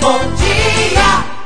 Bom 0.00 0.18
dia. 0.36 1.38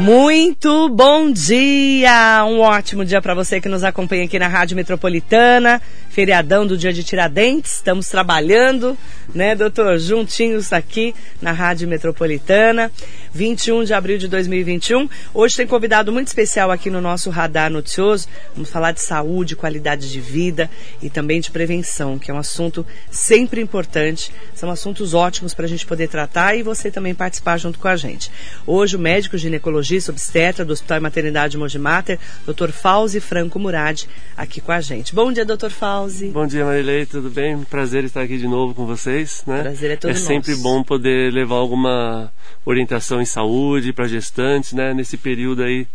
Muito 0.00 0.88
bom 0.88 1.30
dia! 1.30 2.44
Um 2.44 2.60
ótimo 2.60 3.04
dia 3.04 3.20
para 3.20 3.34
você 3.34 3.60
que 3.60 3.68
nos 3.68 3.84
acompanha 3.84 4.24
aqui 4.24 4.38
na 4.38 4.48
Rádio 4.48 4.74
Metropolitana. 4.74 5.80
Feriadão 6.08 6.66
do 6.66 6.76
dia 6.76 6.92
de 6.92 7.04
Tiradentes, 7.04 7.74
estamos 7.74 8.08
trabalhando, 8.08 8.98
né, 9.32 9.54
doutor? 9.54 9.98
Juntinhos 9.98 10.72
aqui 10.72 11.14
na 11.40 11.52
Rádio 11.52 11.86
Metropolitana. 11.86 12.90
21 13.32 13.84
de 13.84 13.94
abril 13.94 14.18
de 14.18 14.26
2021. 14.28 15.08
Hoje 15.32 15.56
tem 15.56 15.66
convidado 15.66 16.12
muito 16.12 16.26
especial 16.28 16.70
aqui 16.70 16.90
no 16.90 17.00
nosso 17.00 17.30
radar 17.30 17.70
noticioso. 17.70 18.26
Vamos 18.54 18.70
falar 18.70 18.92
de 18.92 19.00
saúde, 19.00 19.54
qualidade 19.56 20.10
de 20.10 20.20
vida 20.20 20.68
e 21.00 21.08
também 21.08 21.40
de 21.40 21.50
prevenção, 21.50 22.18
que 22.18 22.30
é 22.30 22.34
um 22.34 22.38
assunto 22.38 22.84
sempre 23.10 23.60
importante. 23.60 24.32
São 24.54 24.70
assuntos 24.70 25.14
ótimos 25.14 25.54
para 25.54 25.64
a 25.66 25.68
gente 25.68 25.86
poder 25.86 26.08
tratar 26.08 26.56
e 26.56 26.62
você 26.62 26.90
também 26.90 27.14
participar 27.14 27.56
junto 27.56 27.78
com 27.78 27.88
a 27.88 27.96
gente. 27.96 28.30
Hoje 28.66 28.96
o 28.96 28.98
médico 28.98 29.38
ginecologista 29.38 30.10
obstetra 30.10 30.64
do 30.64 30.72
Hospital 30.72 30.98
e 30.98 31.00
Maternidade 31.00 31.56
Mogimater, 31.56 32.18
Dr. 32.46 32.70
Fauzi 32.70 33.20
Franco 33.20 33.58
Murad, 33.58 34.04
aqui 34.36 34.60
com 34.60 34.72
a 34.72 34.80
gente. 34.80 35.14
Bom 35.14 35.32
dia, 35.32 35.44
Dr. 35.44 35.70
Fauzi. 35.70 36.28
Bom 36.28 36.46
dia, 36.46 36.64
Marilei, 36.64 37.06
tudo 37.06 37.30
bem? 37.30 37.58
Prazer 37.64 38.04
estar 38.04 38.22
aqui 38.22 38.38
de 38.38 38.48
novo 38.48 38.74
com 38.74 38.86
vocês, 38.86 39.42
né? 39.46 39.62
Prazer 39.62 39.90
é 39.92 39.96
todo 39.96 40.10
É 40.10 40.14
sempre 40.14 40.50
nosso. 40.52 40.62
bom 40.62 40.82
poder 40.82 41.32
levar 41.32 41.56
alguma 41.56 42.32
orientação 42.64 43.19
em 43.20 43.26
saúde 43.26 43.92
para 43.92 44.08
gestantes, 44.08 44.72
né? 44.72 44.94
Nesse 44.94 45.16
período 45.16 45.62
aí 45.62 45.86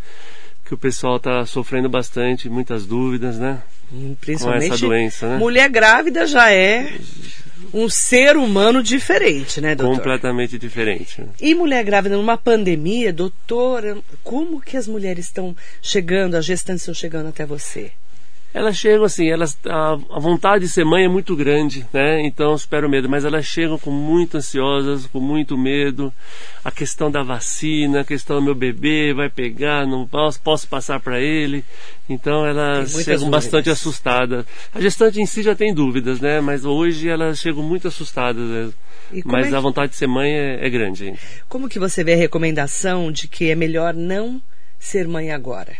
que 0.64 0.74
o 0.74 0.78
pessoal 0.78 1.16
está 1.16 1.46
sofrendo 1.46 1.88
bastante, 1.88 2.48
muitas 2.48 2.86
dúvidas, 2.86 3.38
né? 3.38 3.62
Principalmente 4.20 4.68
Com 4.68 4.74
essa 4.74 4.86
doença, 4.86 5.28
né? 5.28 5.36
mulher 5.36 5.68
grávida 5.68 6.26
já 6.26 6.50
é 6.50 6.92
um 7.72 7.88
ser 7.88 8.36
humano 8.36 8.82
diferente, 8.82 9.60
né, 9.60 9.76
doutor? 9.76 9.96
Completamente 9.96 10.58
diferente. 10.58 11.22
E 11.40 11.54
mulher 11.54 11.84
grávida 11.84 12.16
numa 12.16 12.36
pandemia, 12.36 13.12
doutora, 13.12 13.98
como 14.24 14.60
que 14.60 14.76
as 14.76 14.88
mulheres 14.88 15.26
estão 15.26 15.56
chegando, 15.80 16.34
as 16.34 16.44
gestantes 16.44 16.82
estão 16.82 16.94
chegando 16.94 17.28
até 17.28 17.46
você? 17.46 17.92
Elas 18.56 18.74
chegam 18.78 19.04
assim, 19.04 19.28
elas 19.28 19.58
a, 19.66 19.92
a 19.92 20.18
vontade 20.18 20.64
de 20.64 20.70
ser 20.70 20.82
mãe 20.82 21.04
é 21.04 21.08
muito 21.08 21.36
grande, 21.36 21.86
né? 21.92 22.22
Então 22.22 22.56
supera 22.56 22.86
o 22.86 22.90
medo, 22.90 23.06
mas 23.06 23.22
elas 23.26 23.44
chegam 23.44 23.78
com 23.78 23.90
muito 23.90 24.38
ansiosas, 24.38 25.06
com 25.06 25.20
muito 25.20 25.58
medo. 25.58 26.10
A 26.64 26.70
questão 26.70 27.10
da 27.10 27.22
vacina, 27.22 28.00
a 28.00 28.04
questão 28.04 28.36
do 28.36 28.42
meu 28.42 28.54
bebê 28.54 29.12
vai 29.12 29.28
pegar, 29.28 29.86
não 29.86 30.06
posso, 30.06 30.40
posso 30.40 30.66
passar 30.68 30.98
para 31.00 31.20
ele. 31.20 31.62
Então 32.08 32.46
elas 32.46 32.92
chegam 33.04 33.28
bastante 33.28 33.64
dúvidas. 33.66 33.78
assustadas. 33.78 34.46
A 34.74 34.80
gestante 34.80 35.20
em 35.20 35.26
si 35.26 35.42
já 35.42 35.54
tem 35.54 35.74
dúvidas, 35.74 36.18
né? 36.18 36.40
Mas 36.40 36.64
hoje 36.64 37.10
elas 37.10 37.38
chegam 37.38 37.62
muito 37.62 37.88
assustadas. 37.88 38.42
né? 38.42 38.70
Mas 39.26 39.46
é 39.46 39.50
que- 39.50 39.54
a 39.54 39.60
vontade 39.60 39.92
de 39.92 39.98
ser 39.98 40.06
mãe 40.06 40.32
é, 40.32 40.66
é 40.66 40.70
grande. 40.70 41.12
Como 41.46 41.68
que 41.68 41.78
você 41.78 42.02
vê 42.02 42.14
a 42.14 42.16
recomendação 42.16 43.12
de 43.12 43.28
que 43.28 43.50
é 43.50 43.54
melhor 43.54 43.92
não 43.92 44.40
ser 44.78 45.06
mãe 45.06 45.30
agora? 45.30 45.74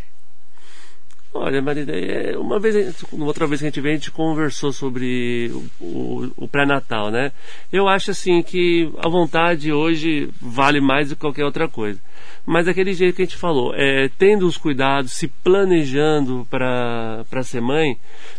Olha, 1.39 1.61
Marida, 1.63 1.93
é, 1.93 2.37
uma 2.37 2.59
vez, 2.59 3.03
outra 3.13 3.47
vez 3.47 3.61
que 3.61 3.67
a 3.67 3.71
gente 3.71 3.81
veio, 3.81 3.95
a 3.95 3.99
gente 3.99 4.11
conversou 4.11 4.73
sobre 4.73 5.51
o, 5.81 5.85
o- 5.85 6.33
o 6.37 6.49
pré-natal, 6.49 7.11
né? 7.11 7.33
Eu 7.73 7.89
acho 7.89 8.11
assim 8.11 8.43
que 8.43 8.91
a 8.99 9.09
vontade 9.09 9.73
hoje 9.73 10.31
vale 10.41 10.81
mais 10.81 11.09
do 11.09 11.15
que 11.17 11.21
qualquer 11.21 11.45
outra 11.45 11.69
coisa. 11.69 12.01
Mas 12.45 12.67
daquele 12.67 12.93
jeito 12.95 13.17
que 13.17 13.23
a 13.23 13.25
gente 13.25 13.37
falou, 13.37 13.73
é, 13.75 14.09
tendo 14.19 14.47
os 14.47 14.57
cuidados, 14.57 15.13
se 15.13 15.27
planejando 15.27 16.47
para 16.49 17.25
ser 17.43 17.61
mãe, 17.61 17.99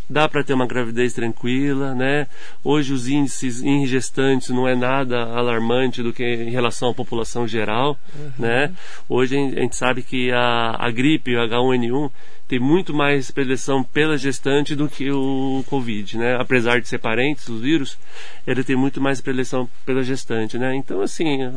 dá 0.09 0.27
para 0.29 0.43
ter 0.43 0.53
uma 0.53 0.65
gravidez 0.65 1.13
tranquila, 1.13 1.93
né? 1.93 2.27
Hoje 2.63 2.93
os 2.93 3.07
índices 3.09 3.61
em 3.61 3.85
gestantes 3.85 4.49
não 4.49 4.65
é 4.67 4.75
nada 4.75 5.23
alarmante 5.23 6.01
do 6.01 6.13
que 6.13 6.23
em 6.23 6.49
relação 6.49 6.89
à 6.89 6.93
população 6.93 7.45
geral, 7.47 7.97
né? 8.39 8.71
Hoje 9.09 9.35
a 9.35 9.39
gente- 9.39 9.57
a 9.59 9.61
gente 9.61 9.75
sabe 9.75 10.01
que 10.01 10.31
a, 10.31 10.75
a 10.79 10.89
gripe, 10.89 11.35
o 11.35 11.39
H1N1, 11.41 12.09
tem 12.47 12.59
muito 12.59 12.93
mais 12.93 13.29
predileção 13.29 13.83
pela 13.83 14.17
gestante 14.17 14.73
do 14.75 14.87
que 14.87 15.11
o 15.11 15.63
Covid, 15.67 16.17
né? 16.17 16.37
Apesar 16.39 16.79
de 16.79 16.87
ser 16.87 16.97
parentes, 16.97 17.47
os 17.49 17.61
vírus, 17.61 17.97
ele 18.45 18.63
tem 18.63 18.75
muito 18.75 19.01
mais 19.01 19.19
predileção 19.19 19.69
pela 19.85 20.01
gestante, 20.03 20.57
né? 20.57 20.73
Então, 20.75 21.01
assim, 21.01 21.51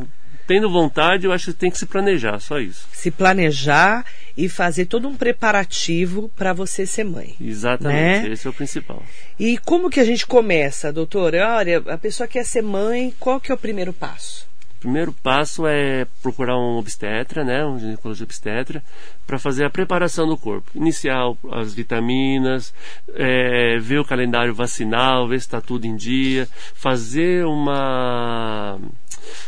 tendo 0.45 0.69
vontade, 0.69 1.25
eu 1.25 1.31
acho 1.31 1.53
que 1.53 1.57
tem 1.59 1.71
que 1.71 1.77
se 1.77 1.85
planejar, 1.85 2.39
só 2.39 2.59
isso. 2.59 2.87
Se 2.91 3.09
planejar 3.09 4.05
e 4.35 4.49
fazer 4.49 4.85
todo 4.85 5.07
um 5.07 5.15
preparativo 5.15 6.29
para 6.35 6.51
você 6.51 6.85
ser 6.85 7.05
mãe. 7.05 7.35
Exatamente, 7.39 8.27
Né? 8.27 8.33
esse 8.33 8.45
é 8.45 8.49
o 8.49 8.53
principal. 8.53 9.01
E 9.39 9.57
como 9.59 9.89
que 9.89 9.99
a 9.99 10.05
gente 10.05 10.27
começa, 10.27 10.91
doutora? 10.91 11.55
Olha, 11.55 11.81
a 11.87 11.97
pessoa 11.97 12.27
quer 12.27 12.43
ser 12.43 12.61
mãe, 12.61 13.13
qual 13.17 13.39
que 13.39 13.49
é 13.51 13.55
o 13.55 13.57
primeiro 13.57 13.93
passo? 13.93 14.50
Primeiro 14.81 15.13
passo 15.13 15.67
é 15.67 16.07
procurar 16.23 16.57
um 16.57 16.75
obstetra, 16.77 17.43
né, 17.43 17.63
um 17.63 17.77
ginecologista 17.77 18.23
obstetra, 18.23 18.83
para 19.27 19.37
fazer 19.37 19.63
a 19.63 19.69
preparação 19.69 20.27
do 20.27 20.35
corpo. 20.35 20.71
Iniciar 20.73 21.21
as 21.51 21.75
vitaminas, 21.75 22.73
é, 23.13 23.77
ver 23.77 23.99
o 23.99 24.05
calendário 24.05 24.55
vacinal, 24.55 25.27
ver 25.27 25.39
se 25.39 25.45
está 25.45 25.61
tudo 25.61 25.85
em 25.85 25.95
dia, 25.95 26.49
fazer 26.73 27.45
uma 27.45 28.79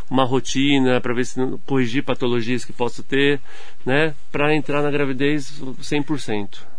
uma 0.08 0.24
rotina 0.24 1.02
para 1.02 1.16
ver 1.16 1.26
se 1.26 1.40
corrigir 1.66 2.04
patologias 2.04 2.64
que 2.64 2.72
possa 2.72 3.02
ter, 3.02 3.42
né, 3.84 4.14
para 4.32 4.56
entrar 4.56 4.84
na 4.84 4.92
gravidez 4.92 5.60
100%. 5.82 6.73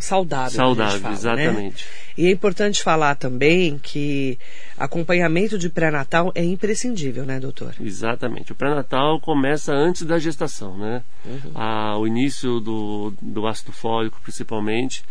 Saudável. 0.00 0.50
Saudável, 0.50 1.00
fala, 1.00 1.10
né? 1.10 1.18
exatamente. 1.18 1.86
E 2.16 2.26
é 2.26 2.30
importante 2.30 2.82
falar 2.82 3.14
também 3.14 3.78
que 3.78 4.38
acompanhamento 4.76 5.58
de 5.58 5.68
pré-natal 5.68 6.32
é 6.34 6.44
imprescindível, 6.44 7.24
né, 7.24 7.40
doutor? 7.40 7.74
Exatamente. 7.80 8.52
O 8.52 8.54
pré-natal 8.54 9.20
começa 9.20 9.72
antes 9.72 10.02
da 10.02 10.18
gestação, 10.18 10.76
né? 10.76 11.02
Ah, 11.54 11.96
o 11.98 12.06
início 12.06 12.60
do, 12.60 13.14
do 13.20 13.46
ácido 13.46 13.72
fólico, 13.72 14.20
principalmente, 14.22 15.02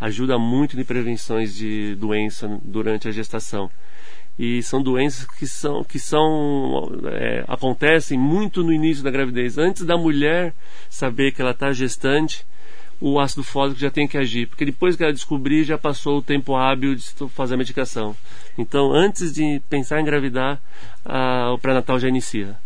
ajuda 0.00 0.38
muito 0.38 0.78
em 0.78 0.84
prevenções 0.84 1.54
de 1.54 1.94
doença 1.96 2.48
durante 2.64 3.08
a 3.08 3.12
gestação. 3.12 3.70
E 4.38 4.62
são 4.62 4.80
doenças 4.80 5.26
que 5.26 5.48
são 5.48 5.82
que 5.82 5.98
são 5.98 6.88
é, 7.06 7.44
acontecem 7.48 8.16
muito 8.16 8.62
no 8.62 8.72
início 8.72 9.02
da 9.02 9.10
gravidez, 9.10 9.58
antes 9.58 9.84
da 9.84 9.96
mulher 9.96 10.54
saber 10.88 11.32
que 11.32 11.42
ela 11.42 11.50
está 11.50 11.72
gestante. 11.72 12.46
O 13.00 13.20
ácido 13.20 13.44
fólico 13.44 13.78
já 13.78 13.90
tem 13.90 14.08
que 14.08 14.18
agir, 14.18 14.46
porque 14.46 14.64
depois 14.64 14.96
que 14.96 15.02
ela 15.02 15.12
descobrir, 15.12 15.64
já 15.64 15.78
passou 15.78 16.18
o 16.18 16.22
tempo 16.22 16.56
hábil 16.56 16.94
de 16.94 17.04
fazer 17.30 17.54
a 17.54 17.58
medicação. 17.58 18.16
Então, 18.56 18.92
antes 18.92 19.32
de 19.32 19.60
pensar 19.70 19.98
em 19.98 20.02
engravidar, 20.02 20.60
ah, 21.04 21.52
o 21.52 21.58
pré-natal 21.58 21.98
já 21.98 22.08
inicia. 22.08 22.56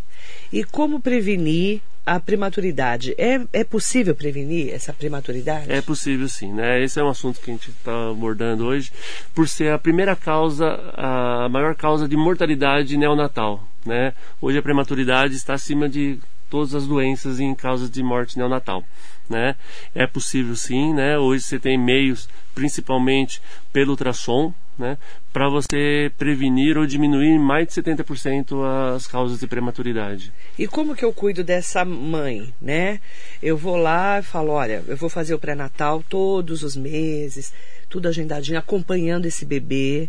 E 0.53 0.65
como 0.65 1.01
prevenir 1.01 1.81
a 2.05 2.19
prematuridade? 2.19 3.15
É, 3.17 3.41
é 3.53 3.65
possível 3.65 4.15
prevenir 4.15 4.73
essa 4.73 4.93
prematuridade? 4.93 5.71
É 5.71 5.81
possível 5.81 6.29
sim, 6.29 6.53
né? 6.53 6.83
Esse 6.83 7.01
é 7.01 7.05
um 7.05 7.09
assunto 7.09 7.41
que 7.41 7.51
a 7.51 7.55
gente 7.55 7.71
está 7.71 8.11
abordando 8.11 8.67
hoje, 8.67 8.91
por 9.35 9.49
ser 9.49 9.73
a 9.73 9.79
primeira 9.79 10.17
causa, 10.17 10.67
a 10.95 11.49
maior 11.49 11.75
causa 11.75 12.09
de 12.09 12.17
mortalidade 12.17 12.97
neonatal, 12.97 13.67
né? 13.87 14.13
Hoje 14.41 14.59
a 14.59 14.63
prematuridade 14.63 15.35
está 15.35 15.55
acima 15.55 15.89
de 15.89 16.19
todas 16.51 16.75
as 16.75 16.87
doenças 16.87 17.41
em 17.41 17.55
causas 17.55 17.91
de 17.91 18.03
morte 18.03 18.37
neonatal, 18.37 18.85
né? 19.33 19.57
É 19.95 20.07
possível 20.07 20.55
sim, 20.55 20.95
né? 20.95 21.19
Hoje 21.19 21.43
você 21.43 21.59
tem 21.59 21.77
meios, 21.77 22.29
principalmente 22.55 23.43
pelo 23.73 23.91
ultrassom, 23.91 24.55
né? 24.79 24.99
Para 25.33 25.49
você 25.49 26.13
prevenir 26.19 26.77
ou 26.77 26.87
diminuir 26.87 27.29
em 27.29 27.39
mais 27.39 27.69
de 27.69 27.75
70% 27.75 28.95
as 28.95 29.07
causas 29.07 29.41
de 29.41 29.47
prematuridade. 29.47 30.33
E 30.59 30.67
como 30.67 30.95
que 30.95 31.05
eu 31.05 31.13
cuido 31.13 31.43
dessa 31.43 31.85
mãe, 31.85 32.53
né? 32.61 33.01
Eu 33.43 33.57
vou 33.57 33.77
lá 33.77 34.19
e 34.19 34.23
falo, 34.23 34.53
olha, 34.53 34.85
eu 34.87 34.97
vou 34.97 35.09
fazer 35.09 35.35
o 35.35 35.39
pré-natal 35.39 36.05
todos 36.09 36.63
os 36.63 36.77
meses, 36.77 37.53
tudo 37.93 38.09
agendadinho, 38.09 38.59
acompanhando 38.59 39.27
esse 39.27 39.45
bebê. 39.45 40.09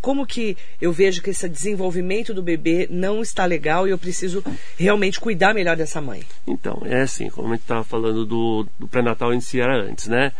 Como 0.00 0.24
que 0.24 0.56
eu 0.80 0.92
vejo 0.92 1.20
que 1.20 1.30
esse 1.30 1.48
desenvolvimento 1.48 2.32
do 2.32 2.40
bebê 2.40 2.86
não 2.88 3.20
está 3.20 3.44
legal 3.44 3.88
e 3.88 3.90
eu 3.90 3.98
preciso 3.98 4.44
realmente 4.78 5.18
cuidar 5.18 5.52
melhor 5.52 5.76
dessa 5.76 6.00
mãe? 6.00 6.22
Então, 6.46 6.82
é 6.84 7.00
assim, 7.00 7.28
como 7.28 7.48
a 7.48 7.50
gente 7.52 7.62
estava 7.62 7.82
falando 7.82 8.24
do, 8.24 8.68
do 8.78 8.86
pré-natal 8.86 9.34
em 9.34 9.40
si 9.40 9.60
era 9.60 9.76
antes, 9.76 10.06
né? 10.06 10.30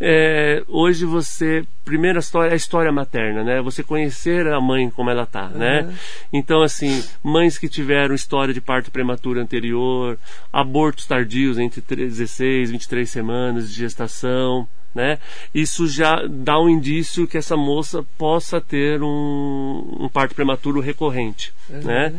É, 0.00 0.62
hoje 0.68 1.04
você, 1.04 1.64
primeira 1.84 2.20
história 2.20 2.50
é 2.50 2.52
a 2.52 2.56
história 2.56 2.92
materna, 2.92 3.42
né? 3.42 3.60
Você 3.60 3.82
conhecer 3.82 4.46
a 4.46 4.60
mãe 4.60 4.88
como 4.88 5.10
ela 5.10 5.26
tá, 5.26 5.48
né? 5.48 5.92
Então, 6.32 6.62
assim, 6.62 7.02
mães 7.20 7.58
que 7.58 7.68
tiveram 7.68 8.14
história 8.14 8.54
de 8.54 8.60
parto 8.60 8.92
prematuro 8.92 9.40
anterior, 9.40 10.16
abortos 10.52 11.04
tardios 11.04 11.58
entre 11.58 11.80
16 11.80 12.68
e 12.68 12.72
23 12.72 13.10
semanas 13.10 13.68
de 13.72 13.80
gestação, 13.80 14.68
né? 14.94 15.18
Isso 15.52 15.86
já 15.88 16.24
dá 16.28 16.58
um 16.58 16.68
indício 16.68 17.26
que 17.26 17.36
essa 17.36 17.56
moça 17.56 18.04
possa 18.16 18.60
ter 18.60 19.02
um, 19.02 19.96
um 20.00 20.08
parto 20.08 20.34
prematuro 20.34 20.80
recorrente, 20.80 21.52
uhum. 21.68 21.82
né? 21.82 22.14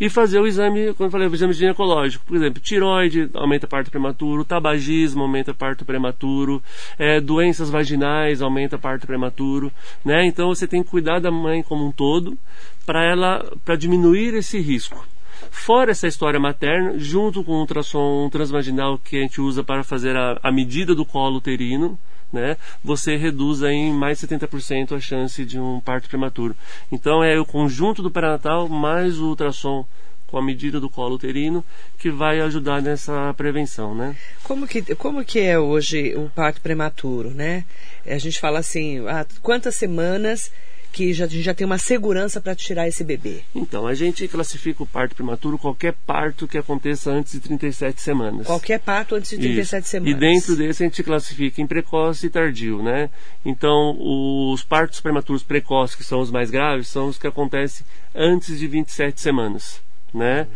E 0.00 0.08
fazer 0.08 0.38
o 0.38 0.46
exame, 0.46 0.94
quando 0.94 1.08
eu 1.08 1.10
falei, 1.10 1.26
o 1.26 1.34
exame 1.34 1.52
ginecológico, 1.52 2.24
por 2.24 2.36
exemplo, 2.36 2.62
tiroide 2.62 3.28
aumenta 3.34 3.66
parto 3.66 3.90
prematuro, 3.90 4.44
tabagismo 4.44 5.22
aumenta 5.22 5.52
parto 5.52 5.84
prematuro, 5.84 6.62
é, 6.98 7.20
doenças 7.20 7.68
vaginais 7.68 8.40
aumenta 8.40 8.78
parto 8.78 9.06
prematuro, 9.06 9.72
né? 10.04 10.24
Então 10.24 10.48
você 10.48 10.66
tem 10.66 10.82
que 10.82 10.90
cuidar 10.90 11.18
da 11.18 11.30
mãe 11.30 11.62
como 11.62 11.84
um 11.84 11.90
todo 11.90 12.38
para 12.86 13.04
ela, 13.04 13.52
para 13.64 13.76
diminuir 13.76 14.34
esse 14.34 14.60
risco. 14.60 15.04
Fora 15.50 15.90
essa 15.90 16.06
história 16.06 16.38
materna, 16.38 16.98
junto 16.98 17.42
com 17.42 17.52
o 17.52 17.60
ultrassom 17.60 18.28
transvaginal 18.30 18.98
que 18.98 19.16
a 19.16 19.20
gente 19.20 19.40
usa 19.40 19.64
para 19.64 19.82
fazer 19.82 20.16
a, 20.16 20.38
a 20.42 20.52
medida 20.52 20.94
do 20.94 21.04
colo 21.04 21.36
uterino, 21.36 21.98
né, 22.32 22.56
você 22.82 23.16
reduz 23.16 23.62
em 23.62 23.92
mais 23.92 24.20
70% 24.20 24.96
a 24.96 25.00
chance 25.00 25.44
de 25.44 25.58
um 25.58 25.80
parto 25.80 26.08
prematuro. 26.08 26.54
Então 26.90 27.22
é 27.22 27.38
o 27.38 27.44
conjunto 27.44 28.02
do 28.02 28.10
pré-natal 28.10 28.68
mais 28.68 29.18
o 29.18 29.28
ultrassom 29.28 29.86
com 30.30 30.38
a 30.38 30.42
medida 30.42 30.78
do 30.78 30.88
colo 30.88 31.16
uterino 31.16 31.64
que 31.98 32.10
vai 32.10 32.40
ajudar 32.40 32.80
nessa 32.80 33.34
prevenção, 33.34 33.94
né? 33.94 34.16
Como 34.44 34.66
que, 34.66 34.94
como 34.94 35.24
que 35.24 35.40
é 35.40 35.58
hoje 35.58 36.14
o 36.16 36.30
parto 36.30 36.60
prematuro, 36.60 37.30
né? 37.30 37.64
A 38.06 38.18
gente 38.18 38.38
fala 38.38 38.60
assim, 38.60 39.06
ah, 39.08 39.26
quantas 39.42 39.74
semanas 39.74 40.52
que 40.92 41.12
já, 41.12 41.26
já 41.26 41.54
tem 41.54 41.66
uma 41.66 41.78
segurança 41.78 42.40
para 42.40 42.54
tirar 42.54 42.88
esse 42.88 43.04
bebê? 43.04 43.42
Então, 43.54 43.86
a 43.86 43.94
gente 43.94 44.26
classifica 44.28 44.82
o 44.82 44.86
parto 44.86 45.14
prematuro 45.14 45.58
qualquer 45.58 45.94
parto 46.06 46.48
que 46.48 46.58
aconteça 46.58 47.10
antes 47.10 47.32
de 47.32 47.40
37 47.40 48.00
semanas. 48.00 48.46
Qualquer 48.46 48.80
parto 48.80 49.14
antes 49.14 49.30
de 49.30 49.38
37 49.38 49.82
Isso. 49.82 49.90
semanas. 49.90 50.16
E 50.16 50.18
dentro 50.18 50.56
desse 50.56 50.82
a 50.82 50.86
gente 50.86 51.02
classifica 51.02 51.60
em 51.60 51.66
precoce 51.66 52.26
e 52.26 52.30
tardio, 52.30 52.82
né? 52.82 53.08
Então, 53.44 53.96
os 53.98 54.62
partos 54.62 55.00
prematuros 55.00 55.42
precoces, 55.42 55.96
que 55.96 56.04
são 56.04 56.20
os 56.20 56.30
mais 56.30 56.50
graves, 56.50 56.88
são 56.88 57.08
os 57.08 57.18
que 57.18 57.26
acontecem 57.26 57.86
antes 58.14 58.58
de 58.58 58.66
27 58.66 59.20
semanas, 59.20 59.80
né? 60.12 60.46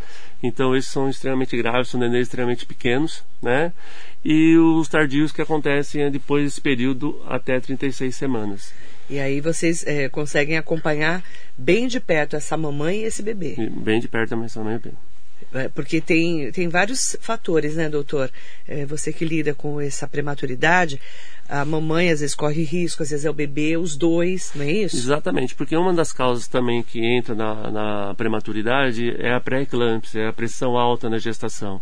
Então, 0.42 0.76
esses 0.76 0.90
são 0.90 1.08
extremamente 1.08 1.56
graves, 1.56 1.88
são 1.88 1.98
nenês 1.98 2.26
extremamente 2.26 2.66
pequenos, 2.66 3.22
né? 3.40 3.72
E 4.22 4.56
os 4.58 4.88
tardios 4.88 5.32
que 5.32 5.40
acontecem 5.40 6.10
depois 6.10 6.44
desse 6.44 6.60
período 6.60 7.22
até 7.26 7.58
36 7.58 8.14
semanas. 8.14 8.72
E 9.08 9.18
aí 9.18 9.40
vocês 9.40 9.84
é, 9.86 10.08
conseguem 10.08 10.56
acompanhar 10.56 11.22
bem 11.56 11.86
de 11.86 12.00
perto 12.00 12.36
essa 12.36 12.56
mamãe 12.56 13.00
e 13.00 13.04
esse 13.04 13.22
bebê. 13.22 13.54
Bem 13.70 14.00
de 14.00 14.08
perto 14.08 14.30
também 14.30 14.46
essa 14.46 14.60
mamãe 14.60 14.76
e 14.76 14.78
bebê. 14.78 14.96
É, 15.52 15.68
porque 15.68 16.00
tem, 16.00 16.50
tem 16.52 16.68
vários 16.68 17.16
fatores, 17.20 17.76
né, 17.76 17.88
doutor? 17.88 18.30
É, 18.66 18.84
você 18.86 19.12
que 19.12 19.24
lida 19.24 19.54
com 19.54 19.80
essa 19.80 20.08
prematuridade, 20.08 21.00
a 21.48 21.64
mamãe 21.64 22.10
às 22.10 22.20
vezes 22.20 22.34
corre 22.34 22.62
risco, 22.62 23.02
às 23.02 23.10
vezes 23.10 23.24
é 23.24 23.30
o 23.30 23.34
bebê, 23.34 23.76
os 23.76 23.96
dois, 23.96 24.52
não 24.54 24.64
é 24.64 24.72
isso? 24.72 24.96
Exatamente, 24.96 25.54
porque 25.54 25.76
uma 25.76 25.92
das 25.92 26.12
causas 26.12 26.48
também 26.48 26.82
que 26.82 27.04
entra 27.04 27.34
na, 27.34 27.70
na 27.70 28.14
prematuridade 28.14 29.14
é 29.18 29.34
a 29.34 29.40
pré-eclâmpsia, 29.40 30.22
é 30.22 30.28
a 30.28 30.32
pressão 30.32 30.76
alta 30.76 31.08
na 31.08 31.18
gestação. 31.18 31.80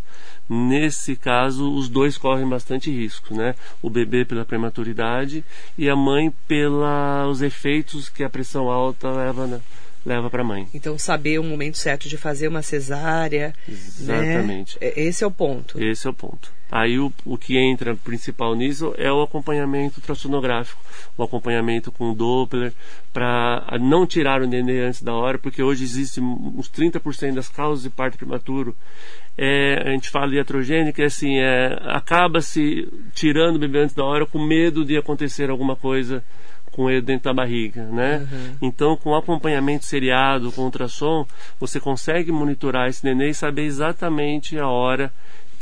Nesse 0.48 1.16
caso, 1.16 1.72
os 1.74 1.88
dois 1.88 2.18
correm 2.18 2.48
bastante 2.48 2.90
risco, 2.90 3.34
né? 3.34 3.54
O 3.80 3.88
bebê 3.88 4.24
pela 4.24 4.44
prematuridade 4.44 5.44
e 5.78 5.88
a 5.88 5.96
mãe 5.96 6.32
pelos 6.46 7.40
efeitos 7.40 8.08
que 8.08 8.24
a 8.24 8.28
pressão 8.28 8.68
alta 8.68 9.10
leva 9.10 9.46
na, 9.46 9.60
leva 10.04 10.28
para 10.28 10.42
a 10.42 10.44
mãe. 10.44 10.68
Então, 10.74 10.98
saber 10.98 11.38
o 11.38 11.44
momento 11.44 11.78
certo 11.78 12.08
de 12.08 12.16
fazer 12.16 12.48
uma 12.48 12.62
cesárea. 12.62 13.54
Né? 13.66 13.74
Exatamente. 13.74 14.78
Né? 14.80 14.92
Esse 14.96 15.24
é 15.24 15.26
o 15.26 15.30
ponto. 15.30 15.82
Esse 15.82 16.06
é 16.06 16.10
o 16.10 16.14
ponto. 16.14 16.52
Aí 16.72 16.98
o, 16.98 17.12
o 17.26 17.36
que 17.36 17.58
entra 17.58 17.94
principal 17.94 18.54
nisso 18.54 18.94
é 18.96 19.12
o 19.12 19.20
acompanhamento 19.20 20.00
ultrassonográfico, 20.00 20.82
o 21.18 21.22
acompanhamento 21.22 21.92
com 21.92 22.14
Doppler, 22.14 22.72
para 23.12 23.62
não 23.78 24.06
tirar 24.06 24.40
o 24.40 24.46
nenê 24.46 24.80
antes 24.80 25.02
da 25.02 25.12
hora, 25.12 25.38
porque 25.38 25.62
hoje 25.62 25.84
existe 25.84 26.18
uns 26.18 26.70
30% 26.70 27.34
das 27.34 27.50
causas 27.50 27.82
de 27.82 27.90
parto 27.90 28.16
prematuro. 28.16 28.74
É, 29.36 29.82
a 29.86 29.90
gente 29.90 30.08
fala 30.08 30.30
de 30.30 30.36
iatrogênica, 30.36 31.02
é 31.02 31.06
assim, 31.06 31.40
é, 31.40 31.78
acaba-se 31.88 32.88
tirando 33.14 33.56
o 33.56 33.58
bebê 33.58 33.80
antes 33.80 33.94
da 33.94 34.04
hora 34.04 34.24
com 34.24 34.42
medo 34.42 34.82
de 34.82 34.96
acontecer 34.96 35.50
alguma 35.50 35.76
coisa 35.76 36.24
com 36.70 36.88
ele 36.88 37.02
dentro 37.02 37.24
da 37.24 37.34
barriga, 37.34 37.84
né? 37.84 38.26
Uhum. 38.32 38.56
Então, 38.62 38.96
com 38.96 39.14
acompanhamento 39.14 39.84
seriado, 39.84 40.50
com 40.52 40.62
ultrassom, 40.62 41.26
você 41.60 41.78
consegue 41.78 42.32
monitorar 42.32 42.88
esse 42.88 43.04
neném 43.04 43.28
e 43.28 43.34
saber 43.34 43.64
exatamente 43.64 44.58
a 44.58 44.66
hora 44.66 45.12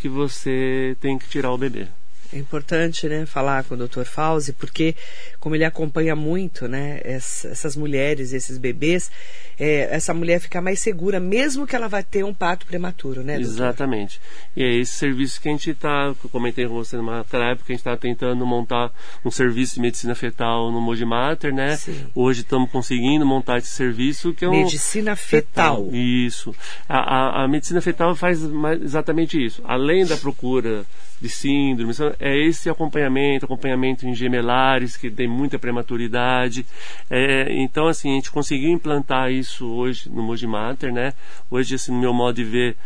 que 0.00 0.08
você 0.08 0.96
tem 0.98 1.18
que 1.18 1.28
tirar 1.28 1.52
o 1.52 1.58
bebê. 1.58 1.86
É 2.32 2.38
importante, 2.38 3.08
né, 3.08 3.26
falar 3.26 3.64
com 3.64 3.74
o 3.74 3.88
Dr. 3.88 4.04
Fauzi, 4.04 4.52
porque 4.52 4.94
como 5.40 5.54
ele 5.54 5.64
acompanha 5.64 6.14
muito, 6.14 6.68
né, 6.68 7.00
essas 7.02 7.76
mulheres, 7.76 8.32
esses 8.32 8.56
bebês, 8.56 9.10
é, 9.58 9.88
essa 9.94 10.14
mulher 10.14 10.40
fica 10.40 10.60
mais 10.60 10.80
segura, 10.80 11.18
mesmo 11.18 11.66
que 11.66 11.74
ela 11.74 11.88
vai 11.88 12.04
ter 12.04 12.24
um 12.24 12.32
parto 12.32 12.66
prematuro, 12.66 13.22
né, 13.22 13.34
doutor? 13.34 13.52
Exatamente. 13.52 14.20
E 14.56 14.62
é 14.62 14.74
esse 14.76 14.92
serviço 14.92 15.40
que 15.40 15.48
a 15.48 15.52
gente 15.52 15.70
está, 15.70 16.14
eu 16.22 16.30
comentei 16.30 16.66
com 16.66 16.74
você 16.74 16.96
numa 16.96 17.18
época, 17.18 17.40
a 17.40 17.54
gente 17.54 17.74
está 17.74 17.96
tentando 17.96 18.46
montar 18.46 18.92
um 19.24 19.30
serviço 19.30 19.74
de 19.74 19.80
medicina 19.80 20.14
fetal 20.14 20.70
no 20.70 20.80
Mogi 20.80 21.04
Mater, 21.04 21.52
né? 21.52 21.76
Sim. 21.76 22.06
Hoje 22.14 22.42
estamos 22.42 22.70
conseguindo 22.70 23.26
montar 23.26 23.58
esse 23.58 23.68
serviço 23.68 24.32
que 24.32 24.44
é 24.44 24.48
um... 24.48 24.52
Medicina 24.52 25.16
fetal. 25.16 25.84
fetal. 25.84 25.94
Isso. 25.94 26.54
A, 26.88 26.98
a, 26.98 27.44
a 27.44 27.48
medicina 27.48 27.80
fetal 27.80 28.14
faz 28.14 28.40
exatamente 28.82 29.44
isso. 29.44 29.62
Além 29.64 30.06
da 30.06 30.16
procura 30.16 30.86
de 31.20 31.28
síndromes. 31.28 31.98
É 32.18 32.36
esse 32.36 32.70
acompanhamento, 32.70 33.44
acompanhamento 33.44 34.06
em 34.06 34.14
gemelares, 34.14 34.96
que 34.96 35.10
tem 35.10 35.28
muita 35.28 35.58
prematuridade. 35.58 36.64
É, 37.08 37.52
então, 37.52 37.86
assim, 37.86 38.12
a 38.12 38.14
gente 38.14 38.30
conseguiu 38.30 38.70
implantar 38.70 39.30
isso 39.30 39.66
hoje 39.66 40.08
no 40.08 40.22
Mogi 40.22 40.46
Mater, 40.46 40.92
né? 40.92 41.12
Hoje, 41.50 41.74
assim, 41.74 41.92
no 41.92 42.00
meu 42.00 42.14
modo 42.14 42.36
de 42.36 42.44
ver, 42.44 42.76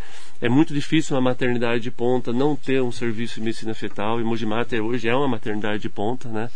é 0.41 0.49
muito 0.49 0.75
difícil 0.75 1.15
uma 1.15 1.23
maternidade 1.23 1.81
de 1.81 1.91
ponta 1.91 2.33
não 2.33 2.57
ter 2.57 2.83
um 2.83 2.91
serviço 2.91 3.37
de 3.37 3.43
medicina 3.43 3.75
fetal. 3.75 4.21
E 4.21 4.25
Mogi 4.25 4.45
Mater 4.45 4.83
hoje 4.83 5.09
é 5.09 5.15
uma 5.15 5.29
maternidade 5.29 5.83
de 5.83 5.89
ponta, 5.89 6.29
né? 6.29 6.51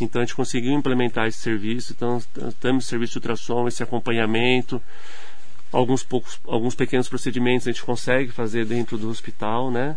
Então, 0.00 0.20
a 0.20 0.24
gente 0.24 0.34
conseguiu 0.34 0.72
implementar 0.72 1.26
esse 1.26 1.38
serviço. 1.38 1.94
Então, 1.96 2.22
temos 2.60 2.84
serviço 2.84 3.12
de 3.12 3.18
ultrassom, 3.18 3.66
esse 3.66 3.82
acompanhamento 3.82 4.80
alguns 5.72 6.02
poucos 6.02 6.38
alguns 6.46 6.74
pequenos 6.74 7.08
procedimentos 7.08 7.66
a 7.66 7.72
gente 7.72 7.82
consegue 7.82 8.30
fazer 8.30 8.66
dentro 8.66 8.98
do 8.98 9.08
hospital 9.08 9.70
né 9.70 9.96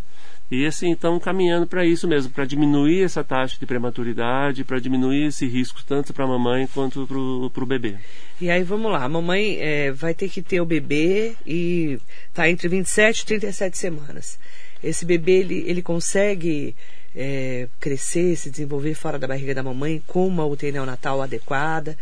e 0.50 0.65
assim, 0.65 0.92
estão 0.92 1.19
caminhando 1.19 1.65
para 1.65 1.86
isso 1.86 2.07
mesmo, 2.07 2.31
para 2.31 2.45
diminuir 2.45 3.03
essa 3.03 3.24
taxa 3.24 3.57
de 3.59 3.65
prematuridade, 3.65 4.63
para 4.63 4.80
diminuir 4.80 5.27
esse 5.27 5.47
risco 5.47 5.83
tanto 5.86 6.13
para 6.13 6.24
a 6.24 6.27
mamãe 6.27 6.68
quanto 6.68 7.07
para 7.07 7.63
o 7.63 7.65
bebê. 7.65 7.95
E 8.39 8.50
aí 8.50 8.63
vamos 8.63 8.92
lá, 8.92 9.03
a 9.03 9.09
mamãe 9.09 9.57
é, 9.59 9.92
vai 9.92 10.13
ter 10.13 10.30
que 10.30 10.42
ter 10.42 10.62
o 10.62 10.65
bebê 10.65 11.36
e 11.45 12.00
está 12.27 12.50
entre 12.50 12.68
27 12.68 13.21
e 13.21 13.25
37 13.25 13.77
semanas. 13.77 14.38
Esse 14.83 15.03
bebê 15.03 15.39
ele, 15.39 15.63
ele 15.65 15.81
consegue 15.81 16.75
é, 17.15 17.68
crescer, 17.80 18.36
se 18.36 18.51
desenvolver 18.51 18.94
fora 18.94 19.18
da 19.18 19.27
barriga 19.27 19.56
da 19.56 19.63
mamãe 19.63 20.01
com 20.06 20.27
uma 20.27 20.45
UTI 20.45 20.71
neonatal 20.71 21.21
adequada. 21.21 21.97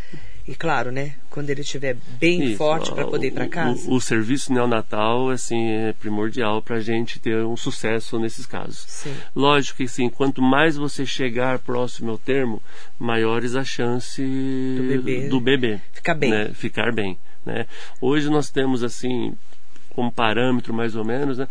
E 0.46 0.54
claro, 0.54 0.92
né? 0.92 1.16
Quando 1.30 1.50
ele 1.50 1.62
estiver 1.62 1.96
bem 2.20 2.44
Isso, 2.44 2.58
forte 2.58 2.92
para 2.92 3.06
poder 3.06 3.28
ir 3.28 3.32
para 3.32 3.48
casa. 3.48 3.90
O, 3.90 3.96
o, 3.96 4.02
serviço 4.02 4.52
neonatal 4.52 5.30
assim, 5.30 5.70
é 5.70 5.94
primordial 5.94 6.62
para 6.62 6.78
a 6.78 6.82
gente 6.82 7.18
ter 7.20 7.46
um 7.46 7.56
sucesso 7.56 8.20
nesses 8.20 8.46
casos. 8.46 8.84
Sim. 8.88 9.16
Lógico 9.34 9.78
que 9.78 9.88
sim, 9.88 10.10
quanto 10.10 10.42
mais 10.42 10.76
você 10.76 11.06
chegar 11.06 11.60
próximo 11.60 12.12
ao 12.12 12.18
termo, 12.18 12.62
maiores 13.00 13.56
a 13.56 13.64
chance 13.64 14.22
do 14.22 14.84
bebê, 14.84 15.28
do 15.30 15.40
bebê 15.40 15.80
ficar 16.04 16.14
bem. 16.16 16.30
Né? 16.30 16.52
Ficar 16.54 16.92
bem. 16.92 17.18
Né? 17.46 17.66
Hoje 18.02 18.30
nós 18.30 18.50
temos 18.50 18.84
assim 18.84 19.34
como 19.90 20.12
parâmetro 20.12 20.74
mais 20.74 20.96
ou 20.96 21.06
menos, 21.06 21.38
né? 21.38 21.48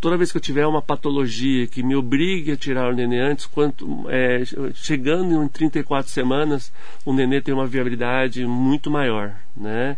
Toda 0.00 0.16
vez 0.16 0.30
que 0.30 0.38
eu 0.38 0.42
tiver 0.42 0.66
uma 0.66 0.82
patologia 0.82 1.66
que 1.66 1.82
me 1.82 1.96
obrigue 1.96 2.52
a 2.52 2.56
tirar 2.56 2.90
o 2.90 2.94
nenê 2.94 3.20
antes, 3.20 3.46
quanto, 3.46 4.06
é, 4.08 4.42
chegando 4.74 5.42
em 5.42 5.48
34 5.48 6.10
semanas, 6.10 6.72
o 7.04 7.12
nenê 7.12 7.40
tem 7.40 7.54
uma 7.54 7.66
viabilidade 7.66 8.44
muito 8.46 8.90
maior, 8.90 9.34
né? 9.56 9.96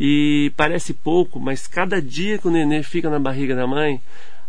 E 0.00 0.52
parece 0.56 0.94
pouco, 0.94 1.40
mas 1.40 1.66
cada 1.66 2.00
dia 2.00 2.38
que 2.38 2.48
o 2.48 2.50
nenê 2.50 2.82
fica 2.82 3.10
na 3.10 3.18
barriga 3.18 3.54
da 3.54 3.66
mãe, 3.66 4.00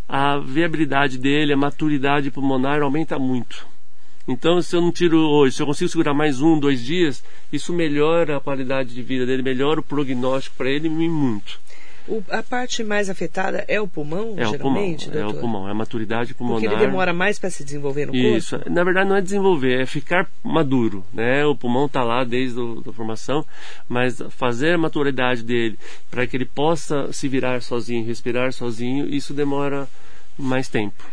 a 0.07 0.37
viabilidade 0.37 1.17
dele, 1.17 1.53
a 1.53 1.57
maturidade 1.57 2.31
pulmonar 2.31 2.81
aumenta 2.81 3.19
muito. 3.19 3.67
Então, 4.27 4.61
se 4.61 4.75
eu 4.75 4.81
não 4.81 4.91
tiro 4.91 5.17
hoje, 5.17 5.55
se 5.55 5.61
eu 5.61 5.65
consigo 5.65 5.89
segurar 5.89 6.13
mais 6.13 6.39
um, 6.39 6.59
dois 6.59 6.83
dias, 6.83 7.23
isso 7.51 7.73
melhora 7.73 8.37
a 8.37 8.39
qualidade 8.39 8.93
de 8.93 9.01
vida 9.01 9.25
dele, 9.25 9.41
melhora 9.41 9.79
o 9.79 9.83
prognóstico 9.83 10.55
para 10.55 10.69
ele 10.69 10.87
muito. 10.87 11.59
O, 12.09 12.23
a 12.29 12.41
parte 12.41 12.83
mais 12.83 13.07
afetada 13.09 13.63
é 13.67 13.79
o 13.79 13.87
pulmão, 13.87 14.33
é 14.35 14.45
geralmente, 14.45 15.07
o 15.07 15.11
pulmão, 15.11 15.27
doutor? 15.27 15.35
É 15.35 15.37
o 15.37 15.39
pulmão, 15.39 15.67
é 15.67 15.71
a 15.71 15.73
maturidade 15.75 16.33
pulmonar. 16.33 16.61
Porque 16.61 16.75
ele 16.75 16.85
demora 16.85 17.13
mais 17.13 17.37
para 17.37 17.51
se 17.51 17.63
desenvolver 17.63 18.07
no 18.07 18.15
Isso. 18.15 18.55
corpo? 18.55 18.71
Na 18.71 18.83
verdade, 18.83 19.09
não 19.09 19.15
é 19.15 19.21
desenvolver, 19.21 19.81
é 19.81 19.85
ficar 19.85 20.27
maduro. 20.43 21.05
Né? 21.13 21.45
O 21.45 21.55
pulmão 21.55 21.85
está 21.85 22.03
lá 22.03 22.23
desde 22.23 22.59
a 22.59 22.91
formação, 22.91 23.45
mas 23.87 24.19
fazer 24.31 24.73
a 24.73 24.77
maturidade 24.77 25.43
dele 25.43 25.77
para 26.09 26.25
que 26.25 26.35
ele 26.35 26.45
possa 26.45 27.13
se 27.13 27.27
virar 27.27 27.61
sozinho, 27.61 28.05
respirar 28.05 28.51
sozinho, 28.51 29.07
isso 29.07 29.33
demora 29.33 29.87
mais 30.35 30.67
tempo. 30.67 31.03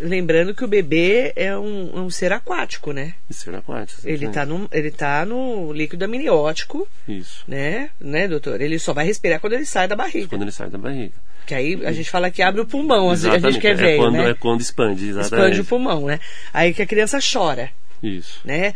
Lembrando 0.00 0.54
que 0.54 0.64
o 0.64 0.68
bebê 0.68 1.32
é 1.36 1.56
um, 1.56 2.04
um 2.04 2.10
ser 2.10 2.32
aquático, 2.32 2.90
né? 2.92 3.14
Ser 3.30 3.54
aquático. 3.54 4.00
Ele 4.04 4.28
tá, 4.28 4.46
no, 4.46 4.66
ele 4.72 4.90
tá 4.90 5.26
no 5.26 5.72
líquido 5.74 6.06
amniótico, 6.06 6.88
Isso. 7.06 7.44
né? 7.46 7.90
Né, 8.00 8.26
doutor? 8.26 8.62
Ele 8.62 8.78
só 8.78 8.94
vai 8.94 9.04
respirar 9.04 9.40
quando 9.40 9.52
ele 9.52 9.66
sai 9.66 9.86
da 9.86 9.94
barriga. 9.94 10.28
Quando 10.28 10.42
ele 10.42 10.52
sai 10.52 10.70
da 10.70 10.78
barriga. 10.78 11.12
Que 11.44 11.54
aí 11.54 11.84
a 11.84 11.92
gente 11.92 12.08
fala 12.08 12.30
que 12.30 12.40
abre 12.40 12.62
o 12.62 12.66
pulmão, 12.66 13.10
a 13.10 13.14
gente 13.14 13.26
Exatamente. 13.26 13.60
quer 13.60 13.72
é, 13.72 13.74
ver, 13.74 13.96
quando, 13.98 14.14
né? 14.14 14.30
é 14.30 14.34
quando 14.34 14.60
expande, 14.62 15.08
exatamente. 15.08 15.34
Expande 15.34 15.60
o 15.60 15.64
pulmão, 15.66 16.06
né? 16.06 16.18
Aí 16.52 16.72
que 16.72 16.80
a 16.80 16.86
criança 16.86 17.18
chora, 17.20 17.70
Isso. 18.02 18.40
né? 18.42 18.72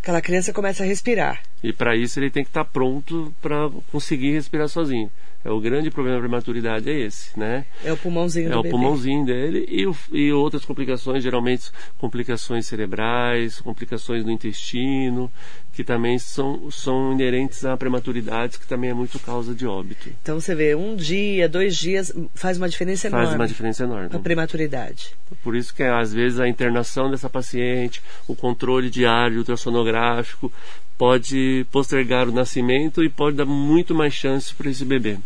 Aquela 0.00 0.22
criança 0.22 0.52
começa 0.52 0.84
a 0.84 0.86
respirar. 0.86 1.42
E 1.62 1.72
para 1.72 1.96
isso 1.96 2.20
ele 2.20 2.30
tem 2.30 2.44
que 2.44 2.50
estar 2.50 2.64
pronto 2.64 3.34
para 3.42 3.68
conseguir 3.90 4.32
respirar 4.32 4.68
sozinho. 4.68 5.10
É 5.44 5.50
o 5.50 5.60
grande 5.60 5.88
problema 5.90 6.16
da 6.18 6.22
prematuridade 6.22 6.90
é 6.90 6.98
esse, 7.00 7.38
né? 7.38 7.64
É 7.84 7.92
o 7.92 7.96
pulmãozinho 7.96 8.48
É 8.48 8.52
do 8.52 8.58
o 8.58 8.62
bebê. 8.62 8.70
pulmãozinho 8.72 9.24
dele 9.24 9.64
e, 9.70 9.86
o- 9.86 9.96
e 10.12 10.32
outras 10.32 10.64
complicações, 10.64 11.22
geralmente 11.22 11.70
complicações 11.96 12.66
cerebrais, 12.66 13.60
complicações 13.60 14.24
no 14.24 14.32
intestino, 14.32 15.30
que 15.72 15.84
também 15.84 16.18
são, 16.18 16.68
são 16.72 17.12
inerentes 17.12 17.64
à 17.64 17.76
prematuridade, 17.76 18.58
que 18.58 18.66
também 18.66 18.90
é 18.90 18.94
muito 18.94 19.18
causa 19.20 19.54
de 19.54 19.64
óbito. 19.64 20.10
Então 20.20 20.40
você 20.40 20.54
vê, 20.56 20.74
um 20.74 20.96
dia, 20.96 21.48
dois 21.48 21.76
dias, 21.76 22.12
faz 22.34 22.58
uma 22.58 22.68
diferença 22.68 23.08
Faz 23.08 23.22
enorme 23.22 23.38
uma 23.40 23.46
diferença 23.48 23.84
enorme. 23.84 24.08
a 24.12 24.18
prematuridade. 24.18 25.14
Por 25.44 25.54
isso 25.54 25.72
que 25.72 25.84
às 25.84 26.12
vezes 26.12 26.40
a 26.40 26.48
internação 26.48 27.10
dessa 27.10 27.30
paciente, 27.30 28.02
o 28.26 28.34
controle 28.34 28.90
diário 28.90 29.38
ultrassonográfico 29.38 30.52
pode 30.98 31.64
postergar 31.70 32.28
o 32.28 32.32
nascimento 32.32 33.04
e 33.04 33.08
pode 33.08 33.36
dar 33.36 33.46
muito 33.46 33.94
mais 33.94 34.12
chance 34.12 34.52
para 34.52 34.68
esse 34.68 34.84
bebê. 34.84 35.16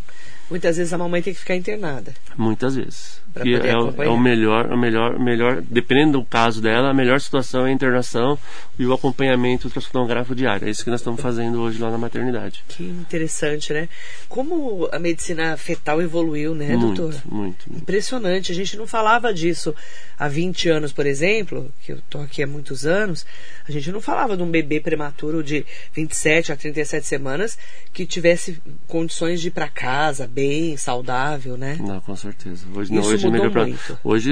Muitas 0.51 0.77
vezes 0.77 0.93
a 0.93 0.99
mamãe 0.99 1.23
tem 1.23 1.33
que 1.33 1.41
ficar 1.41 1.57
internada. 1.57 2.13
Muitas 2.37 2.77
vezes. 2.77 3.22
Que 3.43 3.55
é, 3.55 3.77
o- 3.77 4.03
é 4.03 4.09
o 4.09 4.19
melhor, 4.19 4.67
o 4.71 4.77
melhor, 4.77 5.19
melhor, 5.19 5.63
dependendo 5.63 6.19
do 6.19 6.25
caso 6.25 6.61
dela, 6.61 6.91
a 6.91 6.95
melhor 6.95 7.21
situação 7.21 7.67
é 7.67 7.71
a 7.71 7.73
internação 7.73 8.39
e 8.79 8.85
o 8.85 8.93
acompanhamento 8.93 9.69
ultrassonográfico 9.69 10.35
diário. 10.35 10.67
É 10.67 10.71
isso 10.71 10.85
que 10.85 10.91
nós 10.91 11.01
estamos 11.01 11.21
fazendo 11.21 11.61
hoje 11.61 11.81
lá 11.81 11.91
na 11.91 11.97
maternidade. 11.99 12.63
Que 12.69 12.85
interessante, 12.85 13.73
né? 13.73 13.89
Como 14.29 14.89
a 14.93 14.99
medicina 14.99 15.57
fetal 15.57 16.03
evoluiu, 16.03 16.55
né, 16.55 16.77
muito, 16.77 17.03
doutor? 17.03 17.21
muito, 17.27 17.65
muito. 17.71 17.83
Impressionante. 17.83 18.53
A 18.53 18.55
gente 18.55 18.77
não 18.77 18.87
falava 18.87 19.33
disso 19.33 19.75
há 20.19 20.29
20 20.29 20.69
anos, 20.69 20.93
por 20.93 21.07
exemplo, 21.07 21.73
que 21.83 21.93
eu 21.93 21.99
tô 22.11 22.19
aqui 22.19 22.43
há 22.43 22.47
muitos 22.47 22.85
anos. 22.87 23.25
A 23.69 23.73
gente 23.73 23.91
não 23.93 24.01
falava 24.01 24.37
de 24.37 24.43
um 24.43 24.51
bebê 24.51 24.81
prematuro 24.81 25.43
de 25.43 25.65
27 25.95 26.53
a 26.53 26.57
37 26.57 27.07
semanas 27.07 27.57
que 27.93 28.05
tivesse 28.05 28.61
condições 28.87 29.41
de 29.41 29.49
ir 29.49 29.51
para 29.53 29.69
casa 29.69 30.27
bem, 30.27 30.77
saudável, 30.77 31.57
né? 31.57 31.79
Não, 31.81 32.01
com 32.01 32.15
certeza. 32.17 32.67
Hoje 32.75 32.93
não, 32.93 33.03
hoje 33.27 33.37
mudou 33.39 33.51
melhor 33.51 33.53
pra- 33.53 33.67
muito. 33.67 33.99
Hoje, 34.05 34.31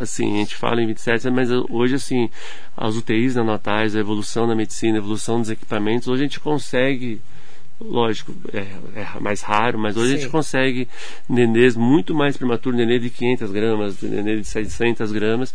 assim, 0.00 0.34
a 0.34 0.36
gente 0.38 0.56
fala 0.56 0.82
em 0.82 0.86
27, 0.86 1.30
mas 1.30 1.48
hoje, 1.70 1.94
assim, 1.96 2.28
as 2.76 2.96
UTIs 2.96 3.34
neonatais, 3.34 3.94
a 3.94 4.00
evolução 4.00 4.46
da 4.46 4.54
medicina, 4.54 4.96
a 4.96 4.98
evolução 4.98 5.40
dos 5.40 5.50
equipamentos, 5.50 6.08
hoje 6.08 6.22
a 6.22 6.26
gente 6.26 6.40
consegue, 6.40 7.20
lógico, 7.80 8.34
é, 8.52 8.66
é 9.00 9.20
mais 9.20 9.42
raro, 9.42 9.78
mas 9.78 9.96
hoje 9.96 10.12
a 10.12 10.16
Sim. 10.16 10.22
gente 10.22 10.30
consegue 10.30 10.88
nenês 11.28 11.76
muito 11.76 12.14
mais 12.14 12.36
prematuro, 12.36 12.76
nenê 12.76 12.98
de 12.98 13.10
500 13.10 13.50
gramas, 13.50 14.00
nenê 14.02 14.36
de 14.36 14.44
600 14.44 15.12
gramas, 15.12 15.54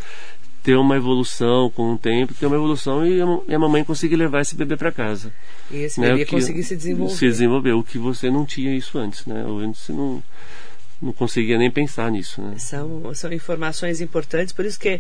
ter 0.62 0.76
uma 0.76 0.98
evolução 0.98 1.70
com 1.70 1.94
o 1.94 1.98
tempo, 1.98 2.34
ter 2.34 2.46
uma 2.46 2.58
evolução 2.58 3.06
e 3.06 3.22
a, 3.22 3.26
e 3.48 3.56
a 3.56 3.60
mamãe 3.60 3.82
conseguir 3.84 4.18
levar 4.18 4.42
esse 4.42 4.56
bebê 4.56 4.76
para 4.76 4.92
casa. 4.92 5.32
E 5.72 5.78
esse 5.78 6.02
né? 6.02 6.10
bebê 6.10 6.26
conseguir 6.26 6.64
se 6.64 6.76
desenvolver. 6.76 7.14
Se 7.16 7.26
desenvolver, 7.26 7.72
o 7.72 7.82
que 7.84 7.98
você 7.98 8.30
não 8.30 8.46
tinha 8.46 8.76
isso 8.76 8.98
antes, 8.98 9.26
né? 9.26 9.42
Antes 9.48 9.82
você 9.82 9.94
não, 9.94 10.22
não 11.02 11.14
conseguia 11.14 11.58
nem 11.58 11.72
pensar 11.72 12.12
nisso, 12.12 12.42
né? 12.42 12.56
São, 12.58 13.14
são 13.16 13.32
informações 13.32 14.02
importantes, 14.02 14.54
por 14.54 14.66
isso 14.66 14.80
que 14.80 15.00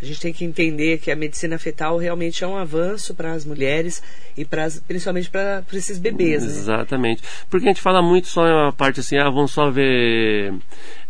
a 0.00 0.04
gente 0.04 0.20
tem 0.20 0.32
que 0.32 0.44
entender 0.44 0.98
que 0.98 1.10
a 1.10 1.16
medicina 1.16 1.58
fetal 1.58 1.98
realmente 1.98 2.42
é 2.44 2.46
um 2.46 2.56
avanço 2.56 3.14
para 3.14 3.32
as 3.32 3.44
mulheres 3.44 4.02
e 4.36 4.44
para 4.44 4.64
as- 4.64 4.78
principalmente 4.78 5.28
para 5.28 5.64
esses 5.72 5.98
bebês, 5.98 6.42
né? 6.44 6.48
Exatamente. 6.48 7.22
Porque 7.50 7.66
a 7.66 7.70
gente 7.70 7.82
fala 7.82 8.00
muito 8.00 8.28
só 8.28 8.68
a 8.68 8.72
parte 8.72 9.00
assim, 9.00 9.16
ah, 9.18 9.28
vamos 9.28 9.50
só 9.50 9.70
ver 9.70 10.54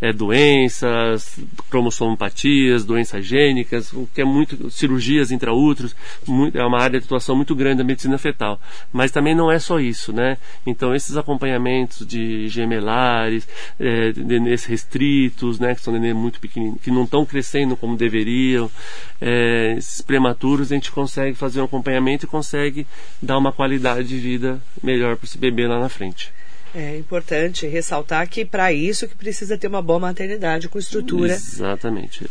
é, 0.01 0.13
doenças, 0.13 1.39
cromossomopatias, 1.69 2.85
doenças 2.85 3.25
gênicas, 3.25 3.93
o 3.93 4.09
que 4.15 4.21
é 4.23 4.25
muito 4.25 4.71
cirurgias 4.71 5.31
intraúteros, 5.31 5.95
muito, 6.27 6.57
é 6.59 6.65
uma 6.65 6.79
área 6.81 6.99
de 6.99 7.05
atuação 7.05 7.37
muito 7.37 7.55
grande 7.55 7.79
da 7.79 7.85
medicina 7.85 8.17
fetal. 8.17 8.61
Mas 8.93 9.11
também 9.11 9.35
não 9.35 9.51
é 9.53 9.59
só 9.59 9.79
isso, 9.79 10.13
né? 10.13 10.39
Então 10.67 10.95
esses 10.95 11.17
acompanhamentos 11.17 12.07
de 12.07 12.49
gemelares, 12.49 13.47
é, 13.79 14.13
nenês 14.39 14.65
restritos, 14.65 15.59
né, 15.59 15.75
que 15.75 15.83
são 15.83 15.93
nenês 15.93 16.15
muito 16.15 16.41
pequeninos, 16.41 16.81
que 16.83 16.91
não 16.91 17.05
estão 17.05 17.25
crescendo 17.25 17.77
como 17.77 17.97
deveriam, 17.97 18.71
é, 19.21 19.75
esses 19.77 20.01
prematuros 20.01 20.71
a 20.71 20.75
gente 20.75 20.91
consegue 20.91 21.37
fazer 21.37 21.61
um 21.61 21.65
acompanhamento 21.65 22.25
e 22.25 22.29
consegue 22.29 22.87
dar 23.21 23.39
uma 23.39 23.53
qualidade 23.53 24.09
de 24.09 24.19
vida 24.19 24.61
melhor 24.83 25.17
para 25.17 25.27
esse 25.27 25.39
bebê 25.39 25.67
lá 25.67 25.79
na 25.79 25.89
frente. 25.89 26.33
É 26.75 26.97
importante 26.97 27.67
ressaltar 27.67 28.29
que 28.29 28.45
para 28.45 28.73
isso 28.73 29.09
que 29.09 29.17
precisa 29.17 29.59
ter 29.59 29.67
uma 29.67 29.83
boa 29.83 29.99
maternidade 29.99 30.69
com 30.69 30.79
estrutura 30.79 31.33
Exatamente. 31.33 32.31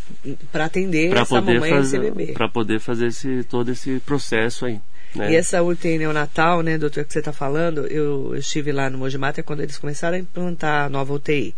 para 0.50 0.66
atender 0.66 1.10
Para 1.10 1.22
essa 1.22 1.42
mamãe 1.42 1.56
e 1.56 1.58
esse 1.58 1.70
fazer, 1.70 2.00
bebê. 2.00 2.32
para 2.32 2.48
poder 2.48 2.80
fazer 2.80 3.08
esse, 3.08 3.44
todo 3.44 3.70
esse 3.70 4.00
processo 4.00 4.66
aí. 4.66 4.80
Né? 5.14 5.32
E 5.32 5.36
essa 5.36 5.62
UTI 5.62 5.98
neonatal, 5.98 6.62
né, 6.62 6.78
doutor, 6.78 7.04
que 7.04 7.12
você 7.12 7.20
está 7.20 7.34
falando, 7.34 7.86
eu, 7.88 8.34
eu 8.34 8.36
estive 8.38 8.72
lá 8.72 8.90
no 8.90 8.98
Mojimata 8.98 9.44
quando 9.44 9.62
eles 9.62 9.78
começaram 9.78 10.16
a 10.16 10.20
implantar 10.20 10.86
a 10.86 10.90
nova 10.90 11.14
UTI. 11.14 11.54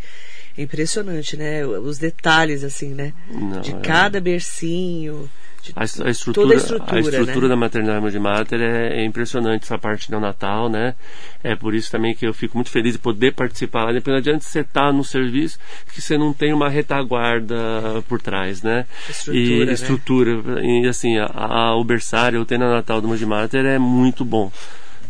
É 0.56 0.62
impressionante, 0.62 1.36
né? 1.36 1.64
Os 1.64 1.98
detalhes, 1.98 2.62
assim, 2.62 2.92
né? 2.94 3.12
Não, 3.30 3.60
de 3.60 3.72
é- 3.72 3.80
cada 3.80 4.20
bercinho. 4.20 5.30
de 5.62 5.72
A, 5.74 5.84
a 5.84 5.88
toda 5.88 6.10
estrutura, 6.10 6.54
a 6.54 6.58
estrutura, 6.58 7.00
estrutura 7.00 7.42
né? 7.42 7.48
da 7.48 7.56
maternidade 7.56 8.10
de 8.10 8.18
Mater 8.18 8.60
é, 8.60 9.00
é 9.00 9.04
impressionante, 9.04 9.62
essa 9.62 9.78
parte 9.78 10.10
neonatal, 10.10 10.68
né? 10.68 10.94
É 11.42 11.54
por 11.56 11.74
isso 11.74 11.90
também 11.90 12.14
que 12.14 12.26
eu 12.26 12.34
fico 12.34 12.56
muito 12.56 12.68
feliz 12.68 12.92
de 12.92 12.98
poder 12.98 13.32
participar 13.32 13.84
lá. 13.84 13.92
Não 13.92 14.16
adianta 14.16 14.44
você 14.44 14.60
estar 14.60 14.92
no 14.92 15.04
serviço 15.04 15.58
que 15.92 16.02
você 16.02 16.18
não 16.18 16.32
tem 16.32 16.52
uma 16.52 16.68
retaguarda 16.68 18.02
por 18.08 18.20
trás, 18.20 18.62
né? 18.62 18.84
Estrutura, 19.08 19.40
e 19.40 19.66
né? 19.66 19.72
estrutura. 19.72 20.42
E 20.62 20.86
assim, 20.86 21.16
a, 21.18 21.26
a, 21.26 21.76
o 21.76 21.84
berçário, 21.84 22.42
o 22.42 22.58
natal 22.58 23.00
do 23.00 23.08
Mojimater 23.08 23.64
é 23.64 23.78
muito 23.78 24.24
bom. 24.24 24.52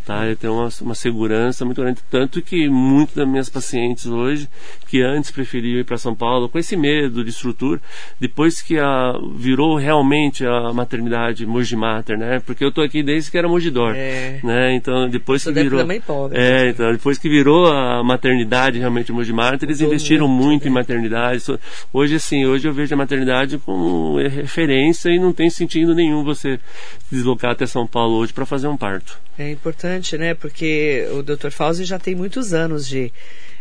Tá, 0.05 0.27
ele 0.27 0.35
tem 0.35 0.51
uma, 0.51 0.69
uma 0.81 0.95
segurança 0.97 1.65
muito 1.65 1.81
grande, 1.81 2.01
tanto 2.11 2.43
que 2.43 2.69
muitas 2.69 3.15
das 3.15 3.29
minhas 3.29 3.49
pacientes 3.49 4.07
hoje, 4.07 4.49
que 4.89 5.01
antes 5.01 5.31
preferiam 5.31 5.79
ir 5.79 5.85
para 5.85 5.97
São 5.97 6.13
Paulo 6.15 6.49
com 6.49 6.59
esse 6.59 6.77
medo 6.77 7.23
de 7.23 7.31
estrutura, 7.31 7.81
depois 8.19 8.61
que 8.61 8.79
a, 8.79 9.13
virou 9.37 9.77
realmente 9.77 10.45
a 10.45 10.73
maternidade 10.73 11.47
Mogi 11.47 11.77
Mater, 11.77 12.19
né? 12.19 12.41
Porque 12.45 12.65
eu 12.65 12.73
tô 12.73 12.83
aqui 12.83 13.01
desde 13.03 13.31
que 13.31 13.39
era 13.39 13.47
Mogidor, 13.49 13.95
É. 13.95 14.41
né? 14.43 14.75
Então 14.75 15.09
depois 15.09 15.45
que 15.45 15.53
virou, 15.53 15.87
pobre. 16.05 16.37
é, 16.39 16.69
então 16.71 16.91
depois 16.91 17.17
que 17.17 17.29
virou 17.29 17.67
a 17.67 18.03
maternidade 18.03 18.79
realmente 18.81 19.13
Mogi 19.13 19.33
Mater, 19.33 19.69
eles 19.69 19.81
investiram 19.81 20.27
muito, 20.27 20.43
muito, 20.47 20.65
né? 20.65 20.71
em 20.71 20.75
maternidade. 20.75 21.45
Hoje 21.93 22.17
assim, 22.17 22.45
hoje 22.45 22.67
eu 22.67 22.73
vejo 22.73 22.93
a 22.93 22.99
maternidade 22.99 23.57
como 23.59 24.17
referência 24.19 25.11
e 25.11 25.19
não 25.19 25.33
tem 25.33 25.49
sentido 25.49 25.95
nenhum 25.95 26.25
você 26.25 26.59
se 27.09 27.15
deslocar 27.15 27.53
até 27.53 27.67
São 27.67 27.87
Paulo 27.87 28.17
hoje 28.17 28.33
para 28.33 28.45
fazer 28.45 28.67
um 28.67 28.77
parto. 28.77 29.17
É 29.39 29.51
importante, 29.51 29.92
né? 30.19 30.35
Porque 30.35 31.07
o 31.13 31.23
Dr. 31.23 31.51
Fauzi 31.51 31.85
já 31.85 31.99
tem 31.99 32.15
muitos 32.15 32.53
anos 32.55 32.87
de, 32.87 33.13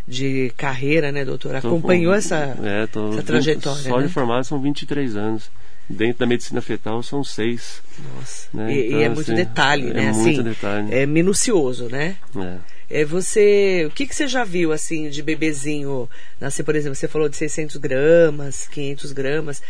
de 0.08 0.52
carreira, 0.58 1.12
né, 1.12 1.24
doutor? 1.26 1.56
Acompanhou 1.56 2.12
com- 2.14 2.18
essa, 2.18 2.58
é, 2.64 2.88
tô- 2.88 3.14
essa 3.14 3.24
trajetória, 3.24 3.82
Só 3.84 4.00
né? 4.00 4.08
de 4.08 4.14
formado 4.14 4.44
são 4.44 4.60
23 4.62 5.16
anos. 5.16 5.50
Dentro 5.90 6.20
da 6.20 6.26
medicina 6.26 6.62
fetal 6.62 7.04
são 7.04 7.22
seis. 7.24 7.82
Nossa. 8.16 8.48
né? 8.54 8.74
E, 8.74 8.78
e 8.80 8.88
Então, 8.88 9.00
é 9.02 9.10
muito 9.10 9.22
assim, 9.32 9.36
detalhe, 9.36 9.90
é 9.90 9.94
né? 9.94 10.12
muito 10.14 10.40
assim, 10.40 10.44
detalhe. 10.44 10.94
É 10.94 11.06
minucioso, 11.06 11.90
né? 11.90 12.16
É. 12.38 12.58
É 13.02 13.06
você, 13.06 13.86
o 13.88 13.90
que, 13.92 14.06
que 14.06 14.14
você 14.14 14.28
já 14.28 14.44
viu 14.44 14.72
assim 14.74 15.10
de 15.10 15.22
bebezinho 15.22 16.10
nascer, 16.42 16.64
por 16.64 16.76
exemplo, 16.76 16.96
você 16.96 17.08
falou 17.08 17.28
de 17.30 17.38
600 17.38 17.78
gramas, 17.78 18.68
500 18.70 19.12
gramas, 19.14 19.62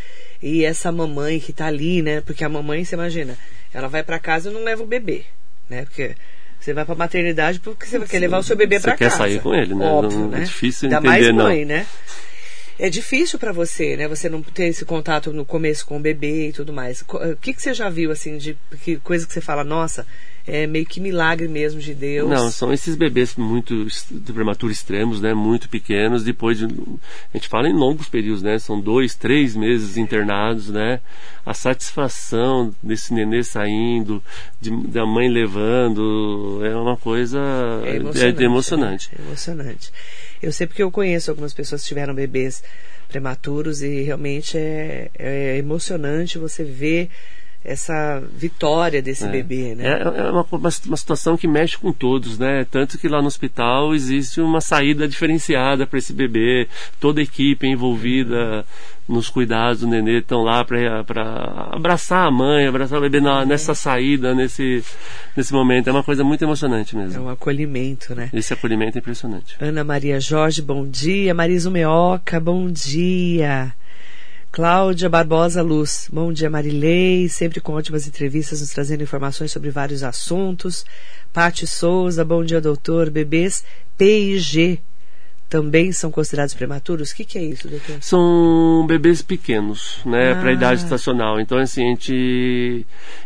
e 0.42 0.64
essa 0.66 0.92
mamãe 0.92 1.40
que 1.40 1.54
tá 1.54 1.68
ali, 1.68 2.02
né? 2.02 2.22
Porque 2.22 2.44
a 2.44 2.50
mamãe, 2.50 2.84
você 2.84 2.96
imagina, 2.96 3.38
ela 3.74 3.88
vai 3.88 4.02
para 4.04 4.18
casa 4.20 4.50
e 4.50 4.54
não 4.54 4.64
leva 4.64 4.82
o 4.82 4.88
bebê, 4.88 5.24
né? 5.70 5.86
Porque 5.86 6.16
você 6.64 6.74
vai 6.74 6.86
para 6.86 6.96
maternidade 6.96 7.60
porque 7.60 7.86
você 7.86 8.00
quer 8.02 8.20
levar 8.20 8.38
o 8.38 8.44
seu 8.44 8.56
bebê 8.56 8.78
Você 8.80 8.84
para 8.84 8.96
quer 8.98 9.06
casa. 9.06 9.18
sair 9.18 9.42
com 9.42 9.54
ele, 9.54 9.74
né? 9.74 9.86
Óbvio, 9.86 10.20
Não- 10.20 10.34
é 10.36 10.40
né? 10.40 10.46
difícil 10.46 10.86
Ainda 10.88 10.98
entender, 11.00 11.10
mais 11.10 11.36
não. 11.36 11.44
mãe, 11.46 11.66
né? 11.66 11.86
É 12.80 12.90
difícil 12.90 13.38
para 13.38 13.52
você, 13.52 13.96
né? 13.98 14.08
Você 14.08 14.28
não 14.30 14.42
ter 14.42 14.66
esse 14.68 14.86
contato 14.86 15.32
no 15.34 15.46
começo 15.46 15.86
com 15.86 15.98
o 15.98 16.00
bebê 16.00 16.48
e 16.50 16.54
tudo 16.54 16.72
mais. 16.74 17.02
Co- 17.04 17.18
O 17.18 17.36
que, 17.38 17.54
que 17.54 17.62
você 17.62 17.74
já 17.74 17.90
viu, 17.90 18.12
assim, 18.12 18.38
de 18.38 18.58
que 18.84 18.98
coisa 18.98 19.28
que 19.28 19.34
você 19.34 19.42
fala, 19.42 19.64
nossa, 19.64 20.06
é 20.48 20.66
meio 20.68 20.86
que 20.86 21.00
milagre 21.00 21.48
mesmo 21.48 21.80
de 21.80 21.94
Deus. 21.94 22.30
Não, 22.30 22.50
são 22.52 22.74
esses 22.74 22.96
bebês 22.96 23.36
muito 23.36 23.86
est- 23.88 24.08
de 24.12 24.34
prematuro 24.34 24.72
extremos, 24.72 25.22
né? 25.22 25.34
Muito 25.34 25.70
pequenos. 25.70 26.24
Depois 26.24 26.58
de, 26.58 26.66
a 26.66 27.38
gente 27.38 27.48
fala 27.48 27.70
em 27.70 27.74
longos 27.74 28.10
períodos, 28.10 28.42
né? 28.42 28.58
São 28.60 28.80
dois, 28.80 29.14
três 29.16 29.56
meses 29.56 29.98
internados, 29.98 30.70
né? 30.70 31.00
A 31.46 31.54
satisfação 31.54 32.74
desse 32.82 33.14
nenê 33.14 33.44
saindo, 33.44 34.24
de, 34.60 34.70
da 34.88 35.06
mãe 35.06 35.30
levando, 35.30 36.62
é 36.64 36.76
uma 36.76 36.98
coisa 36.98 37.40
É 37.86 37.92
é- 37.92 37.96
emocionante. 37.98 38.42
é 38.42 38.46
emocionante. 38.46 39.10
É 39.18 39.22
emocionante. 39.22 39.92
Eu 40.42 40.52
sei 40.52 40.66
porque 40.68 40.82
eu 40.84 40.92
conheço 40.92 41.30
algumas 41.30 41.54
pessoas 41.54 41.82
que 41.82 41.88
tiveram 41.90 42.14
bebês 42.16 42.64
prematuros 43.08 43.82
e 43.82 44.02
realmente 44.04 44.58
é, 44.58 45.10
é 45.18 45.58
emocionante 45.58 46.38
você 46.38 46.64
ver 46.64 47.10
essa 47.64 48.22
vitória 48.36 49.02
desse 49.02 49.26
É. 49.26 49.28
bebê, 49.28 49.76
né? 49.76 49.86
É, 49.88 50.02
é 50.02 50.32
uma, 50.32 50.46
uma, 50.52 50.70
uma 50.86 50.98
situação 50.98 51.38
que 51.38 51.48
mexe 51.48 51.78
com 51.78 51.92
todos, 51.94 52.40
né? 52.40 52.66
Tanto 52.70 52.98
que 52.98 53.08
lá 53.08 53.22
no 53.22 53.28
hospital 53.28 53.94
existe 53.94 54.42
uma 54.42 54.60
saída 54.62 55.08
diferenciada 55.08 55.86
para 55.86 56.00
esse 56.00 56.12
bebê, 56.14 56.68
toda 57.00 57.20
a 57.20 57.24
equipe 57.24 57.68
envolvida 57.68 58.66
nos 59.08 59.30
cuidados 59.30 59.82
do 59.82 59.88
nenê 59.88 60.20
estão 60.20 60.42
lá 60.42 60.64
para 60.64 61.04
abraçar 61.72 62.28
a 62.28 62.32
mãe, 62.32 62.66
abraçar 62.66 62.98
o 62.98 63.02
bebê 63.02 63.20
na- 63.20 63.46
nessa 63.46 63.76
saída, 63.76 64.34
nesse, 64.34 64.84
nesse 65.36 65.52
momento. 65.54 65.88
É 65.90 65.92
uma 65.92 66.04
coisa 66.04 66.24
muito 66.24 66.44
emocionante 66.44 66.96
É 66.96 67.00
mesmo. 67.00 67.24
um 67.26 67.30
acolhimento, 67.30 68.16
né? 68.16 68.30
Esse 68.34 68.54
acolhimento 68.54 68.98
é 68.98 69.00
impressionante. 69.02 69.56
Ana 69.60 69.84
Maria 69.84 70.20
Jorge, 70.20 70.62
bom 70.62 70.88
dia. 70.88 71.34
Marisa 71.34 71.70
Meoca, 71.70 72.40
bom 72.40 72.72
dia. 72.72 73.74
Cláudia 74.52 75.08
Barbosa 75.08 75.62
Luz, 75.62 76.10
bom 76.12 76.34
dia 76.34 76.50
Marilei, 76.50 77.30
sempre 77.30 77.62
com 77.62 77.72
ótimas 77.72 78.06
entrevistas, 78.06 78.60
nos 78.60 78.72
trazendo 78.72 79.02
informações 79.02 79.50
sobre 79.50 79.70
vários 79.70 80.04
assuntos. 80.04 80.86
Pati 81.32 81.66
Souza, 81.66 82.26
bom 82.26 82.44
dia 82.44 82.60
doutor. 82.60 83.10
Bebês 83.10 83.64
PIG 83.98 84.82
também 85.52 85.92
são 85.92 86.10
considerados 86.10 86.54
prematuros? 86.54 87.12
O 87.12 87.16
que, 87.16 87.26
que 87.26 87.38
é 87.38 87.44
isso, 87.44 87.68
doutor? 87.68 87.98
São 88.00 88.86
bebês 88.88 89.22
pequenos, 89.22 90.00
né, 90.06 90.32
Ah. 90.32 90.36
para 90.38 90.50
a 90.50 90.54
idade 90.54 90.82
estacional. 90.82 91.42
Então, 91.42 91.58
assim, 91.58 91.84
a 91.84 91.90
gente, 91.90 92.86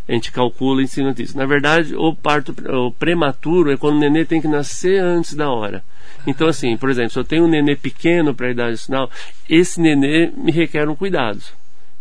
a 0.09 0.11
gente 0.11 0.31
calcula 0.31 0.81
em 0.81 0.87
cima 0.87 1.13
disso. 1.13 1.37
Na 1.37 1.45
verdade, 1.45 1.95
o 1.95 2.15
parto 2.15 2.53
o 2.67 2.91
prematuro 2.91 3.71
é 3.71 3.77
quando 3.77 3.97
o 3.97 3.99
nenê 3.99 4.25
tem 4.25 4.41
que 4.41 4.47
nascer 4.47 4.99
antes 4.99 5.35
da 5.35 5.51
hora. 5.51 5.83
Então, 6.25 6.47
assim, 6.47 6.75
por 6.75 6.89
exemplo, 6.89 7.11
se 7.11 7.19
eu 7.19 7.23
tenho 7.23 7.45
um 7.45 7.47
nenê 7.47 7.75
pequeno 7.75 8.33
para 8.33 8.47
a 8.47 8.51
idade 8.51 8.73
estacional, 8.73 9.09
esse 9.47 9.79
nenê 9.79 10.31
me 10.35 10.51
requer 10.51 10.89
um 10.89 10.95
cuidado. 10.95 11.39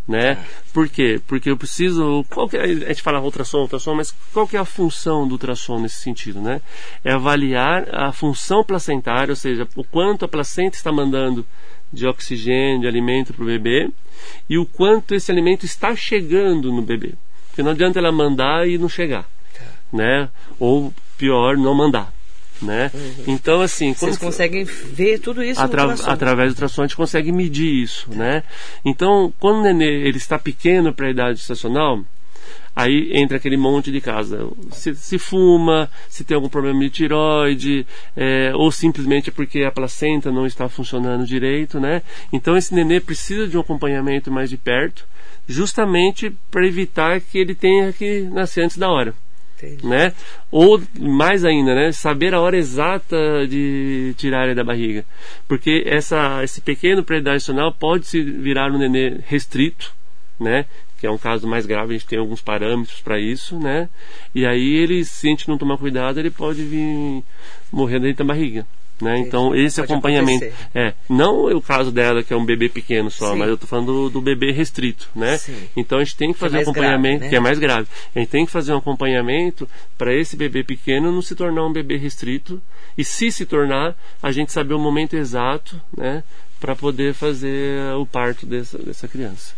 Né? 0.07 0.37
Por 0.73 0.87
quê? 0.87 1.19
Porque 1.27 1.51
eu 1.51 1.57
preciso. 1.57 2.25
Qual 2.29 2.47
que 2.47 2.59
é, 2.59 2.63
a 2.63 2.67
gente 2.67 3.01
fala 3.01 3.23
ultrassom, 3.23 3.61
ultrassom, 3.63 3.95
mas 3.95 4.15
qual 4.35 4.47
que 4.47 4.55
é 4.55 4.61
a 4.61 4.65
função 4.65 5.27
do 5.27 5.33
ultrassom 5.33 5.81
nesse 5.81 5.97
sentido? 5.97 6.43
Né? 6.43 6.61
É 7.03 7.13
avaliar 7.13 7.89
a 7.91 8.13
função 8.13 8.63
placentária, 8.63 9.33
ou 9.33 9.37
seja, 9.37 9.67
o 9.75 9.83
quanto 9.83 10.27
a 10.27 10.29
placenta 10.29 10.77
está 10.77 10.93
mandando 10.93 11.47
de 11.91 12.07
oxigênio, 12.07 12.81
de 12.81 12.87
alimento 12.87 13.33
para 13.33 13.45
o 13.45 13.47
bebê 13.47 13.91
e 14.49 14.59
o 14.59 14.67
quanto 14.67 15.15
esse 15.15 15.31
alimento 15.31 15.65
está 15.65 15.95
chegando 15.97 16.71
no 16.73 16.83
bebê. 16.83 17.15
Porque 17.49 17.63
não 17.63 17.71
adianta 17.71 17.99
ela 17.99 18.13
mandar 18.13 18.69
e 18.69 18.77
não 18.77 18.89
chegar, 18.89 19.27
né? 19.93 20.29
Ou 20.59 20.93
pior, 21.17 21.57
não 21.57 21.75
mandar, 21.75 22.13
né? 22.65 22.91
Então 23.27 23.61
assim, 23.61 23.89
Uhum. 23.89 23.95
Vocês 23.95 24.19
conseguem 24.19 24.65
ver 24.65 25.19
tudo 25.21 25.43
isso 25.43 25.61
Atra- 25.61 25.95
através 26.07 26.49
do 26.51 26.55
ultrassom 26.55 26.83
a 26.83 26.87
gente 26.87 26.97
consegue 26.97 27.31
medir 27.31 27.83
isso, 27.83 28.09
né? 28.11 28.43
Então, 28.85 29.33
quando 29.39 29.59
o 29.59 29.63
nenê 29.63 30.07
ele 30.09 30.17
está 30.17 30.39
pequeno 30.39 30.93
para 30.93 31.07
a 31.07 31.11
idade 31.11 31.39
estacional, 31.39 32.03
aí 32.75 33.11
entra 33.13 33.37
aquele 33.37 33.57
monte 33.57 33.93
de 33.93 34.01
casa. 34.01 34.49
Se, 34.73 34.95
se 34.97 35.19
fuma, 35.19 35.89
se 36.09 36.25
tem 36.25 36.35
algum 36.35 36.49
problema 36.49 36.81
de 36.81 36.91
tiroide, 36.91 37.87
é, 38.17 38.53
ou 38.55 38.71
simplesmente 38.73 39.29
é 39.31 39.33
porque 39.33 39.63
a 39.63 39.71
placenta 39.71 40.33
não 40.33 40.47
está 40.47 40.69
funcionando 40.69 41.25
direito, 41.27 41.79
né? 41.79 42.03
Então 42.33 42.57
esse 42.57 42.75
nenê 42.75 42.99
precisa 43.01 43.47
de 43.47 43.57
um 43.57 43.61
acompanhamento 43.61 44.31
mais 44.31 44.51
de 44.51 44.57
perto, 44.57 45.07
justamente 45.47 46.35
para 46.51 46.67
evitar 46.67 47.21
que 47.21 47.39
ele 47.39 47.55
tenha 47.55 47.93
que 47.93 48.23
nascer 48.23 48.63
antes 48.65 48.77
da 48.79 48.89
hora 48.91 49.15
Né? 49.83 50.13
Ou 50.51 50.81
mais 50.99 51.45
ainda, 51.45 51.75
né? 51.75 51.93
Saber 51.93 52.35
a 52.35 52.41
hora 52.41 52.57
exata 52.57 53.47
de 53.49 54.15
tirar 54.17 54.47
ele 54.47 54.55
da 54.55 54.65
barriga, 54.65 55.05
porque 55.49 55.83
essa 55.87 56.43
esse 56.43 56.61
pequeno 56.61 57.03
pré-dacional 57.03 57.73
pode 57.73 58.07
se 58.07 58.23
virar 58.23 58.71
um 58.71 58.79
nenê 58.79 59.21
restrito, 59.27 59.93
né? 60.39 60.67
Que 60.99 61.07
é 61.07 61.11
um 61.11 61.19
caso 61.19 61.47
mais 61.47 61.67
grave, 61.67 61.95
a 61.95 61.99
gente 61.99 62.07
tem 62.07 62.19
alguns 62.19 62.41
parâmetros 62.41 63.01
para 63.01 63.21
isso, 63.21 63.59
né? 63.59 63.89
E 64.35 64.47
aí 64.47 64.75
ele, 64.75 65.05
se 65.05 65.27
a 65.27 65.31
gente 65.31 65.49
não 65.49 65.59
tomar 65.59 65.79
cuidado, 65.79 66.19
ele 66.19 66.31
pode 66.31 66.63
vir 66.65 67.23
morrer 67.73 68.01
dentro 68.01 68.25
da 68.25 68.35
barriga. 68.35 68.67
Né? 69.03 69.19
Então 69.19 69.55
esse 69.55 69.81
Pode 69.81 69.93
acompanhamento 69.93 70.45
acontecer. 70.45 70.71
é 70.79 70.95
não 71.09 71.47
o 71.47 71.61
caso 71.61 71.91
dela 71.91 72.23
que 72.23 72.33
é 72.33 72.37
um 72.37 72.45
bebê 72.45 72.69
pequeno 72.69 73.11
só, 73.11 73.33
Sim. 73.33 73.39
mas 73.39 73.49
eu 73.49 73.59
tô 73.59 73.67
falando 73.67 73.87
do, 73.87 74.11
do 74.11 74.21
bebê 74.21 74.53
restrito, 74.53 75.09
né? 75.17 75.37
Sim. 75.37 75.69
Então 75.77 75.99
a 75.99 76.05
gente 76.05 76.17
tem 76.17 76.33
que 76.33 76.39
Que 76.39 76.45
é 76.45 76.49
fazer 76.49 76.59
um 76.59 76.65
mais 76.65 76.73
grave, 76.73 76.87
acompanhamento 76.87 77.25
né? 77.25 77.29
que 77.29 77.37
é 77.37 77.41
mais 77.41 77.59
grave. 77.59 77.89
A 78.15 78.19
gente 78.21 78.29
tem 78.29 78.47
que 78.47 78.53
fazer 78.53 78.73
um 78.73 78.79
acompanhamento 78.79 79.69
para 79.99 80.15
esse 80.15 80.37
bebê 80.37 80.63
pequeno 80.63 81.11
não 81.11 81.23
se 81.23 81.35
tornar 81.35 81.67
um 81.67 81.73
bebê 81.73 81.97
restrito 81.97 82.63
e 82.97 83.05
se 83.05 83.33
se 83.33 83.45
tornar, 83.45 83.97
a 84.23 84.31
gente 84.31 84.53
saber 84.53 84.75
o 84.75 84.79
momento 84.79 85.17
exato, 85.17 85.81
né, 85.97 86.23
para 86.61 86.77
poder 86.77 87.15
fazer 87.15 87.95
o 87.97 88.07
parto 88.07 88.47
dessa, 88.47 88.79
dessa 88.79 89.09
criança. 89.09 89.55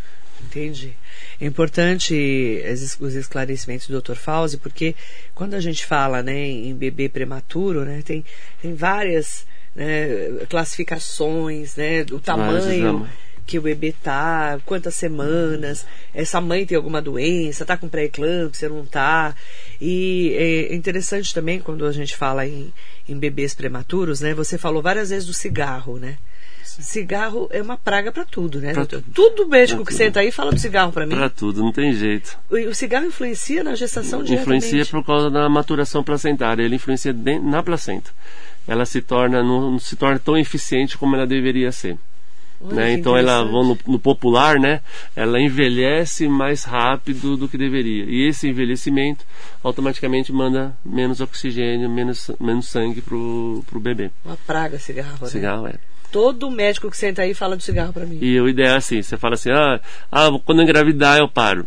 Entendi. 0.47 0.95
É 1.41 1.47
importante 1.47 2.63
os 3.01 3.15
esclarecimentos 3.15 3.89
do 3.89 4.01
Dr. 4.01 4.15
Fauzi, 4.15 4.57
porque 4.57 4.95
quando 5.35 5.55
a 5.55 5.61
gente 5.61 5.85
fala 5.85 6.23
né, 6.23 6.47
em 6.47 6.75
bebê 6.75 7.09
prematuro, 7.09 7.85
né, 7.85 8.03
tem, 8.05 8.25
tem 8.63 8.75
várias 8.75 9.47
né, 9.75 10.47
classificações, 10.49 11.77
né, 11.77 12.05
do 12.05 12.19
Vários 12.19 12.65
tamanho 12.65 13.09
que 13.47 13.59
o 13.61 13.63
bebê 13.63 13.95
tá, 14.03 14.59
quantas 14.67 14.97
semanas, 14.97 15.87
essa 16.13 16.41
mãe 16.41 16.67
tem 16.67 16.77
alguma 16.77 17.01
doença, 17.01 17.65
tá 17.65 17.77
com 17.77 17.89
pré-eclâmpsia, 17.89 18.69
não 18.69 18.85
tá. 18.85 19.37
E 19.81 20.35
é 20.37 20.75
interessante 20.75 21.33
também 21.33 21.61
quando 21.61 21.87
a 21.87 21.93
gente 21.93 22.17
fala 22.17 22.45
em, 22.45 22.73
em 23.09 23.17
bebês 23.17 23.55
prematuros, 23.55 24.21
né? 24.21 24.35
Você 24.35 24.59
falou 24.59 24.83
várias 24.83 25.11
vezes 25.11 25.27
do 25.27 25.33
cigarro, 25.33 25.97
né? 25.97 26.19
Cigarro 26.81 27.49
é 27.51 27.63
uma 27.63 27.77
praga 27.77 28.13
para 28.13 28.25
tudo, 28.25 28.61
né? 28.61 28.73
Pra 28.73 28.87
tudo. 28.87 29.49
Médico 29.49 29.85
que 29.85 29.93
tudo. 29.93 29.97
senta 29.97 30.21
aí 30.21 30.31
fala 30.31 30.53
do 30.53 30.59
cigarro 30.59 30.93
para 30.93 31.07
mim. 31.07 31.15
Para 31.15 31.31
tudo, 31.31 31.63
não 31.63 31.73
tem 31.73 31.93
jeito. 31.93 32.39
O, 32.51 32.75
cigarro 32.75 33.07
influencia 33.07 33.65
na 33.65 33.75
gestação 33.75 34.23
Influencia 34.23 34.71
diretamente. 34.71 34.91
por 34.91 35.05
causa 35.05 35.31
da 35.31 35.49
maturação 35.49 36.03
placentária, 36.03 36.63
ele 36.63 36.77
influencia 36.77 37.15
na 37.43 37.63
placenta. 37.63 38.11
Ela 38.69 38.85
se 38.85 39.01
torna 39.01 39.43
não, 39.43 39.73
não 39.73 39.79
se 39.79 39.97
torna 39.97 40.19
tão 40.19 40.37
eficiente 40.37 40.99
como 40.99 41.15
ela 41.15 41.27
deveria 41.27 41.71
ser. 41.73 41.97
Olha 42.61 42.75
né? 42.75 42.93
Então 42.93 43.17
ela 43.17 43.45
no, 43.45 43.79
no 43.87 43.99
popular, 43.99 44.59
né? 44.59 44.81
Ela 45.15 45.41
envelhece 45.41 46.27
mais 46.29 46.65
rápido 46.65 47.37
do 47.37 47.49
que 47.49 47.59
deveria. 47.59 48.05
E 48.05 48.27
esse 48.29 48.49
envelhecimento 48.49 49.25
automaticamente 49.63 50.33
manda 50.33 50.77
menos 50.85 51.21
oxigênio, 51.21 51.89
menos, 51.89 52.31
menos 52.41 52.67
sangue 52.67 53.01
pro, 53.03 53.63
pro 53.67 53.79
bebê. 53.79 54.11
Uma 54.25 54.37
praga 54.47 54.79
cigarro, 54.79 55.19
né? 55.21 55.29
Cigarro 55.29 55.67
é. 55.67 55.75
Todo 56.11 56.51
médico 56.51 56.91
que 56.91 56.97
senta 56.97 57.23
aí 57.23 57.35
fala 57.35 57.57
do 57.57 57.63
cigarro 57.63 57.93
para 57.93 58.07
mim. 58.07 58.19
E 58.21 58.41
o 58.41 58.49
ideal 58.49 58.75
é 58.75 58.79
assim, 58.79 59.03
você 59.03 59.17
fala 59.17 59.35
assim, 59.35 59.51
ah, 59.51 59.81
ah, 60.11 60.29
quando 60.45 60.61
eu 60.61 60.65
engravidar 60.65 61.19
eu 61.19 61.29
paro. 61.29 61.67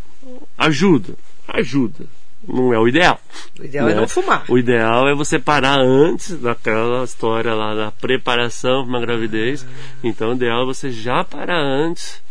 Ajuda, 0.58 1.14
ajuda. 1.48 2.06
Não 2.48 2.74
é 2.74 2.80
o 2.80 2.88
ideal. 2.88 3.20
O 3.60 3.66
ideal 3.66 3.90
é 3.90 3.94
né? 3.94 4.00
não 4.00 4.08
fumar. 4.08 4.46
O 4.48 4.58
ideal 4.58 5.08
é 5.08 5.14
você 5.14 5.38
parar 5.38 5.80
antes 5.80 6.38
daquela 6.38 7.04
história 7.04 7.54
lá 7.54 7.76
da 7.76 7.92
preparação 7.92 8.84
para 8.84 8.90
uma 8.90 9.02
gravidez. 9.02 9.66
Então 10.04 10.32
o 10.32 10.36
ideal 10.36 10.64
é 10.64 10.66
você 10.66 10.90
já 10.90 11.24
parar 11.24 11.60
antes 11.60 12.22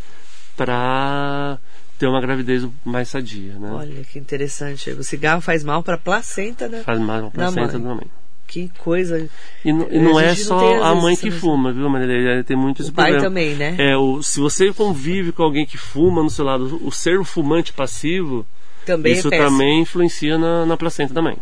para 0.57 1.59
ter 1.99 2.07
uma 2.07 2.21
gravidez 2.21 2.67
mais 2.85 3.09
sadia, 3.09 3.55
né? 3.55 3.71
Olha 3.71 4.05
que 4.05 4.19
interessante. 4.19 4.91
O 4.91 5.05
cigarro 5.05 5.41
faz 5.41 5.63
mal 5.63 5.83
para 5.83 5.99
placenta, 5.99 6.69
né? 6.69 6.83
Faz 6.85 6.99
mais 6.99 7.23
uma 7.23 7.31
placenta 7.31 7.79
mãe. 7.79 8.11
Que 8.49 8.71
coisa. 8.79 9.29
E, 9.63 9.71
não- 9.73 9.87
e 9.91 9.99
não 9.99 10.19
é 10.19 10.29
não 10.29 10.35
só 10.37 10.77
às 10.77 10.83
a 10.83 10.95
mãe 10.95 11.15
que 11.15 11.31
fuma, 11.31 11.71
viu, 11.71 11.87
Maria? 11.89 12.43
Tem 12.43 12.57
muito 12.57 12.81
esse 12.81 12.91
O 12.91 12.95
pai 12.95 13.11
problema. 13.13 13.29
também, 13.29 13.55
né? 13.55 13.77
É, 13.79 13.95
o, 13.97 14.23
se 14.23 14.41
você 14.41 14.73
convive 14.73 15.33
com 15.33 15.43
alguém 15.43 15.67
que 15.67 15.77
fuma 15.77 16.23
no 16.23 16.31
seu 16.31 16.47
lado, 16.47 16.81
o 16.83 16.91
ser 16.91 17.21
o 17.21 17.25
fumante 17.25 17.75
passivo, 17.75 18.47
Também 18.87 19.13
isso 19.13 19.29
é 19.33 19.39
também 19.39 19.83
influencia 19.83 20.39
na, 20.39 20.65
na 20.65 20.77
placenta 20.79 21.13
da 21.13 21.21
mãe. 21.21 21.37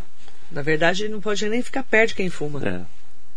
Na 0.51 0.63
verdade, 0.63 1.09
não 1.09 1.21
pode 1.21 1.49
nem 1.49 1.63
ficar 1.63 1.85
perto 1.85 2.09
de 2.09 2.15
quem 2.17 2.29
fuma. 2.29 2.61
É. 2.67 2.81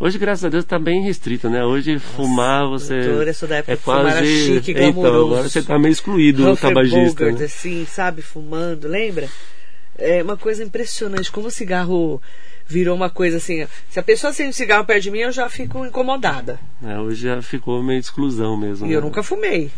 Hoje, 0.00 0.18
graças 0.18 0.44
a 0.44 0.48
Deus, 0.48 0.64
está 0.64 0.78
bem 0.78 1.02
restrito, 1.04 1.48
né? 1.48 1.64
Hoje, 1.64 1.98
fumar, 2.00 2.66
você. 2.66 3.02
doutor, 3.02 3.28
eu 3.28 3.34
sou 3.34 3.48
da 3.48 3.56
época 3.56 3.72
é 3.72 3.76
quase. 3.76 4.26
chique, 4.46 4.72
então, 4.72 5.04
agora 5.04 5.48
você 5.48 5.58
está 5.60 5.78
meio 5.78 5.92
excluído 5.92 6.44
do 6.44 6.56
tabagista. 6.56 7.20
Bogart, 7.24 7.38
Né? 7.38 7.44
assim, 7.44 7.84
sabe, 7.86 8.20
fumando, 8.22 8.88
lembra? 8.88 9.28
É 9.98 10.22
uma 10.22 10.36
coisa 10.36 10.64
impressionante, 10.64 11.30
como 11.30 11.48
o 11.48 11.50
cigarro 11.50 12.20
virou 12.70 12.94
uma 12.94 13.10
coisa 13.10 13.38
assim. 13.38 13.66
Se 13.88 13.98
a 13.98 14.02
pessoa 14.02 14.30
acende 14.30 14.50
um 14.50 14.52
cigarro 14.52 14.84
perto 14.84 15.02
de 15.02 15.10
mim, 15.10 15.18
eu 15.18 15.32
já 15.32 15.48
fico 15.48 15.84
incomodada. 15.84 16.58
É, 16.82 16.98
hoje 16.98 17.24
já 17.24 17.42
ficou 17.42 17.82
meio 17.82 18.00
de 18.00 18.06
exclusão 18.06 18.56
mesmo. 18.56 18.86
E 18.86 18.92
eu 18.92 19.00
né? 19.00 19.06
nunca 19.06 19.22
fumei. 19.22 19.70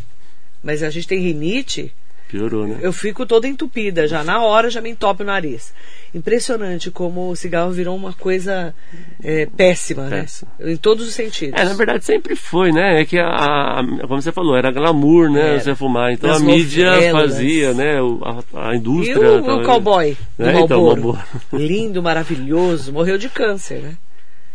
Mas 0.62 0.82
a 0.82 0.90
gente 0.90 1.08
tem 1.08 1.18
rinite, 1.18 1.92
Piorou, 2.32 2.66
né? 2.66 2.78
eu 2.80 2.92
fico 2.92 3.24
toda 3.26 3.46
entupida, 3.46 4.08
já 4.08 4.24
na 4.24 4.42
hora 4.42 4.68
já 4.70 4.80
me 4.80 4.88
entope 4.90 5.22
o 5.22 5.26
nariz. 5.26 5.72
Impressionante 6.14 6.90
como 6.90 7.30
o 7.30 7.36
cigarro 7.36 7.70
virou 7.70 7.94
uma 7.94 8.12
coisa 8.12 8.74
é, 9.22 9.46
péssima, 9.46 10.08
Péssima. 10.08 10.50
né? 10.58 10.72
Em 10.72 10.76
todos 10.76 11.06
os 11.06 11.14
sentidos. 11.14 11.58
É, 11.60 11.64
na 11.64 11.74
verdade 11.74 12.04
sempre 12.04 12.34
foi, 12.34 12.72
né? 12.72 13.00
É 13.00 13.04
que 13.04 13.18
a, 13.18 13.28
a- 13.28 13.84
como 14.08 14.20
você 14.20 14.32
falou, 14.32 14.56
era 14.56 14.70
glamour, 14.70 15.30
né? 15.30 15.50
Era. 15.50 15.60
Você 15.60 15.74
fumar. 15.74 16.12
Então 16.12 16.28
Nas 16.30 16.42
a 16.42 16.44
mídia 16.44 16.90
novelas. 16.90 17.30
fazia, 17.32 17.72
né? 17.74 18.00
o- 18.02 18.20
A, 18.54 18.68
a 18.70 18.74
E 18.74 18.78
indústria. 18.78 19.18
o, 19.20 19.38
o 19.38 19.42
talvez- 19.44 19.66
cowboy 19.66 20.16
do 20.38 20.44
É, 20.46 20.60
então. 20.60 21.18
Lindo, 21.52 22.02
maravilhoso, 22.02 22.92
morreu 22.92 23.16
de 23.18 23.28
câncer, 23.28 23.80
né? 23.80 23.94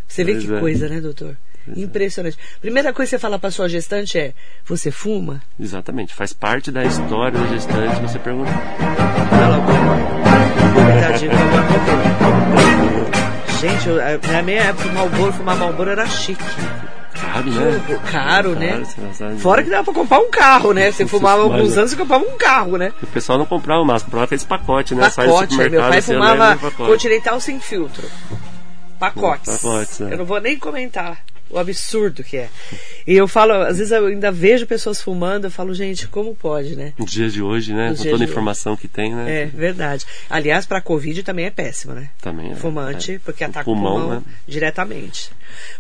Você 0.08 0.24
vê 0.24 0.34
Pois 0.34 0.46
que 0.46 0.54
é. 0.54 0.60
coisa, 0.60 0.90
né, 0.90 1.02
doutor? 1.02 1.36
Impressionante. 1.76 2.38
Primeira 2.62 2.94
coisa 2.94 3.10
que 3.10 3.16
você 3.18 3.20
fala 3.20 3.38
para 3.40 3.52
sua 3.52 3.68
gestante 3.68 4.18
é: 4.18 4.34
você 4.66 4.92
fuma? 4.92 5.42
Exatamente. 5.60 6.14
Faz 6.14 6.34
parte 6.34 6.72
da 6.72 6.84
história 6.86 7.40
da 7.40 7.48
gestante 7.48 8.02
você 8.02 8.20
perguntar. 8.20 8.54
Fala 9.30 9.58
Coitadinho, 10.74 11.32
Gente, 13.60 13.90
eu- 13.90 13.98
na 14.32 14.42
minha 14.44 14.62
época, 14.62 14.88
o 14.88 14.94
Malboro, 14.94 15.34
fumar 15.34 15.56
Malboro 15.58 15.90
era 15.90 16.06
chique. 16.06 16.44
Caro, 17.20 17.50
né? 17.50 18.00
Caro, 18.12 18.50
né? 18.56 18.84
sabe. 19.14 19.40
Fora 19.40 19.64
que 19.64 19.70
dava 19.72 19.84
pra 19.86 19.94
comprar 19.94 20.20
um 20.20 20.30
carro, 20.30 20.72
né? 20.74 20.92
Você 20.92 21.08
fumava 21.08 21.44
Mas- 21.48 21.52
alguns 21.54 21.78
anos, 21.78 21.90
você 21.92 21.98
comprava 21.98 22.24
um 22.24 22.38
carro, 22.38 22.78
né? 22.78 22.94
O 23.02 23.08
pessoal 23.08 23.40
não 23.40 23.46
comprava 23.48 23.84
mais, 23.84 24.04
comprava 24.04 24.26
aqueles 24.26 24.44
pacotes, 24.44 24.96
né? 24.96 25.10
Pacote, 25.10 25.58
meu 25.58 25.82
pai 25.82 26.02
você 26.02 26.14
fumava 26.14 26.56
pacote. 26.58 26.92
Continental 26.92 27.40
sem 27.40 27.60
filtro. 27.60 28.08
Pacotes. 29.00 29.58
Pacotes, 29.62 30.02
é. 30.02 30.14
Eu 30.14 30.18
não 30.20 30.26
vou 30.26 30.40
nem 30.40 30.58
comentar 30.60 31.18
o 31.50 31.58
absurdo 31.58 32.24
que 32.24 32.38
é. 32.38 32.50
E 33.06 33.14
eu 33.16 33.28
falo, 33.28 33.54
às 33.54 33.78
vezes 33.78 33.92
eu 33.92 34.08
ainda 34.08 34.32
vejo 34.32 34.66
pessoas 34.68 35.02
fumando, 35.02 35.46
eu 35.46 35.52
falo, 35.52 35.74
gente, 35.74 36.08
como 36.08 36.36
pode, 36.36 36.76
né? 36.76 36.94
Nos 36.98 37.12
dias 37.12 37.34
de 37.34 37.42
hoje, 37.42 37.74
né? 37.74 37.94
Com 37.98 38.04
toda 38.04 38.24
a 38.24 38.28
informação 38.28 38.76
que 38.76 38.88
tem, 38.88 39.14
né? 39.16 39.44
É, 39.44 39.46
verdade. 39.46 40.06
Aliás, 40.30 40.66
pra 40.66 40.82
Covid 40.82 41.24
também 41.24 41.46
é 41.46 41.52
péssimo, 41.52 41.94
né? 41.94 42.10
Também 42.22 42.52
é. 42.52 42.56
Fumante, 42.56 43.14
É. 43.14 43.20
porque 43.20 43.44
O 43.44 43.48
ataca 43.48 43.66
pulmão, 43.66 43.96
o 43.96 44.00
pulmão 44.00 44.16
né? 44.20 44.24
diretamente. 44.48 45.32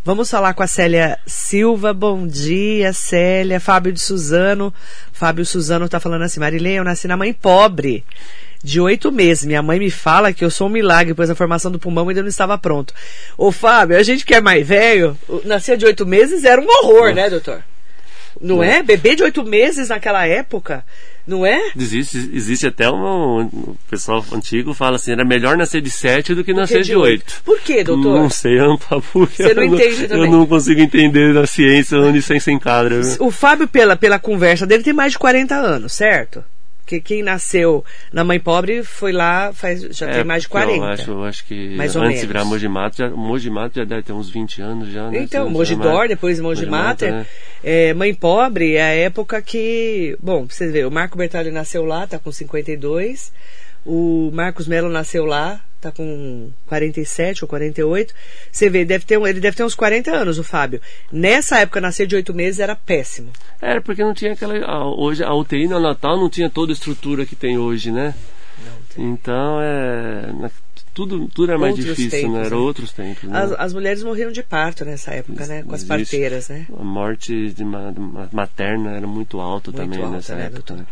Vamos 0.03 0.29
falar 0.29 0.53
com 0.53 0.63
a 0.63 0.67
Célia 0.67 1.19
Silva. 1.25 1.93
Bom 1.93 2.25
dia, 2.25 2.93
Célia. 2.93 3.59
Fábio 3.59 3.91
de 3.91 3.99
Suzano. 3.99 4.73
Fábio 5.11 5.45
Suzano 5.45 5.89
tá 5.89 5.99
falando 5.99 6.21
assim, 6.23 6.39
Marilene, 6.39 6.75
eu 6.77 6.83
nasci 6.83 7.07
na 7.07 7.17
mãe 7.17 7.33
pobre. 7.33 8.05
De 8.63 8.79
oito 8.79 9.11
meses. 9.11 9.45
Minha 9.45 9.61
mãe 9.61 9.79
me 9.79 9.91
fala 9.91 10.33
que 10.33 10.43
eu 10.43 10.49
sou 10.49 10.67
um 10.67 10.71
milagre, 10.71 11.13
pois 11.13 11.29
a 11.29 11.35
formação 11.35 11.71
do 11.71 11.79
pulmão 11.79 12.09
ainda 12.09 12.21
não 12.21 12.29
estava 12.29 12.57
pronto. 12.57 12.93
Ô, 13.37 13.51
Fábio, 13.51 13.97
a 13.97 14.03
gente 14.03 14.25
que 14.25 14.33
é 14.33 14.41
mais 14.41 14.67
velho, 14.67 15.17
nascer 15.45 15.77
de 15.77 15.85
oito 15.85 16.05
meses 16.05 16.43
era 16.43 16.59
um 16.61 16.67
horror, 16.67 17.13
né, 17.13 17.29
doutor? 17.29 17.63
Não 18.39 18.63
é? 18.63 18.83
Bebê 18.83 19.15
de 19.15 19.23
oito 19.23 19.43
meses 19.43 19.89
naquela 19.89 20.25
época, 20.25 20.85
não 21.25 21.45
é? 21.45 21.71
Existe, 21.75 22.29
existe 22.33 22.67
até 22.67 22.89
um, 22.89 23.41
o 23.41 23.77
pessoal 23.89 24.23
antigo 24.31 24.73
fala 24.73 24.97
assim, 24.97 25.11
era 25.11 25.25
melhor 25.25 25.57
nascer 25.57 25.81
de 25.81 25.89
sete 25.89 26.35
do 26.35 26.43
que 26.43 26.53
nascer 26.53 26.81
de 26.81 26.89
de 26.89 26.95
oito. 26.95 27.41
Por 27.43 27.59
quê, 27.59 27.83
doutor? 27.83 28.19
Não 28.19 28.29
sei, 28.29 28.57
é 28.57 28.63
um 28.63 28.77
Você 28.77 29.53
não 29.53 29.63
eu 29.63 29.73
entende 29.73 30.03
eu 30.03 30.09
também? 30.09 30.31
não 30.31 30.45
consigo 30.45 30.79
entender 30.79 31.33
da 31.33 31.47
ciência 31.47 31.97
onde 31.99 32.19
isso 32.19 32.39
se 32.39 32.51
enquadra. 32.51 33.01
O 33.19 33.31
Fábio, 33.31 33.67
pela, 33.67 33.95
pela 33.95 34.19
conversa 34.19 34.65
dele, 34.65 34.83
tem 34.83 34.93
mais 34.93 35.13
de 35.13 35.19
40 35.19 35.55
anos, 35.55 35.93
certo? 35.93 36.43
Que 36.87 37.01
quem 37.01 37.21
nasceu 37.21 37.83
na 38.13 38.23
mãe 38.23 38.39
pobre 38.39 38.81
foi 38.81 39.11
lá, 39.11 39.51
faz, 39.53 39.81
já 39.91 40.07
tem 40.09 40.23
mais 40.23 40.43
de 40.43 40.47
porque 40.49 40.63
40. 40.65 40.85
Eu 40.85 40.91
acho, 40.93 41.11
eu 41.11 41.23
acho 41.25 41.45
que 41.45 41.75
Mais 41.75 41.95
ou 41.95 42.01
antes 42.01 42.09
menos. 42.15 42.21
de 42.21 42.27
virar 42.27 42.45
Mogimato, 42.45 42.97
já, 42.97 43.09
Mogimato 43.09 43.75
já 43.79 43.83
deve 43.85 44.03
ter 44.03 44.13
uns 44.13 44.29
20 44.29 44.61
anos 44.61 44.89
já, 44.89 45.11
né? 45.11 45.19
Então, 45.21 45.49
Mogidor, 45.49 45.83
chama- 45.91 46.07
depois 46.07 46.39
Mogi 46.39 46.65
Mater. 46.65 47.11
né? 47.11 47.25
É, 47.63 47.93
mãe 47.93 48.13
pobre 48.13 48.75
é 48.75 48.81
a 48.83 48.93
época 48.95 49.41
que. 49.41 50.17
Bom, 50.21 50.47
pra 50.47 50.55
você 50.55 50.67
ver, 50.71 50.87
o 50.87 50.91
Marco 50.91 51.17
Bertalli 51.17 51.51
nasceu 51.51 51.83
lá, 51.83 52.07
tá 52.07 52.17
com 52.17 52.31
52. 52.31 53.33
O 53.85 54.31
Marcos 54.33 54.67
Melo 54.67 54.89
nasceu 54.89 55.25
lá, 55.25 55.59
tá 55.81 55.91
com 55.91 56.49
47 56.67 57.43
ou 57.43 57.47
48. 57.47 58.13
Você 58.51 58.69
vê, 58.69 58.83
deve 58.85 59.05
ter, 59.05 59.19
ele 59.21 59.39
deve 59.39 59.55
ter 59.55 59.63
uns 59.63 59.75
40 59.75 60.11
anos, 60.11 60.37
o 60.39 60.43
Fábio. 60.43 60.81
Nessa 61.11 61.59
época, 61.59 61.79
nascer 61.81 62.07
de 62.07 62.15
8 62.15 62.33
meses 62.33 62.59
era 62.59 62.75
péssimo. 62.75 63.31
Era 63.61 63.81
porque 63.81 64.03
não 64.03 64.13
tinha 64.13 64.33
aquela. 64.33 64.57
a- 64.65 64.85
hoje 64.85 65.23
a 65.23 65.33
UTI 65.33 65.67
no 65.67 65.79
Natal 65.79 66.17
não 66.17 66.29
tinha 66.29 66.49
toda 66.49 66.71
a 66.71 66.73
estrutura 66.73 67.25
que 67.25 67.35
tem 67.35 67.57
hoje, 67.57 67.91
né? 67.91 68.13
Então 68.97 69.59
é. 69.61 70.49
Tudo, 70.97 71.27
tudo 71.27 71.51
era 71.51 71.59
mais 71.59 71.75
Outros 71.77 71.95
difícil, 71.95 72.19
tempos, 72.21 72.33
né? 72.33 72.39
Era 72.47 72.49
né? 72.49 72.55
outros 72.55 72.91
tempos. 72.91 73.23
Né? 73.29 73.39
As, 73.39 73.51
as 73.51 73.71
mulheres 73.73 74.01
morriam 74.01 74.31
de 74.31 74.41
parto 74.41 74.83
nessa 74.83 75.11
época, 75.11 75.45
né? 75.45 75.61
Com 75.61 75.75
as 75.75 75.83
Existe. 75.83 75.87
parteiras, 75.87 76.49
né? 76.49 76.65
A 76.75 76.83
morte 76.83 77.51
de 77.51 77.63
ma- 77.63 77.93
materna 78.31 78.97
era 78.97 79.05
muito 79.05 79.37
Muito 79.37 79.71
também 79.71 79.99
alta, 80.01 80.15
nessa 80.15 80.33
né, 80.35 80.45
época. 80.45 80.55
doutor? 80.55 80.77
né? 80.77 80.85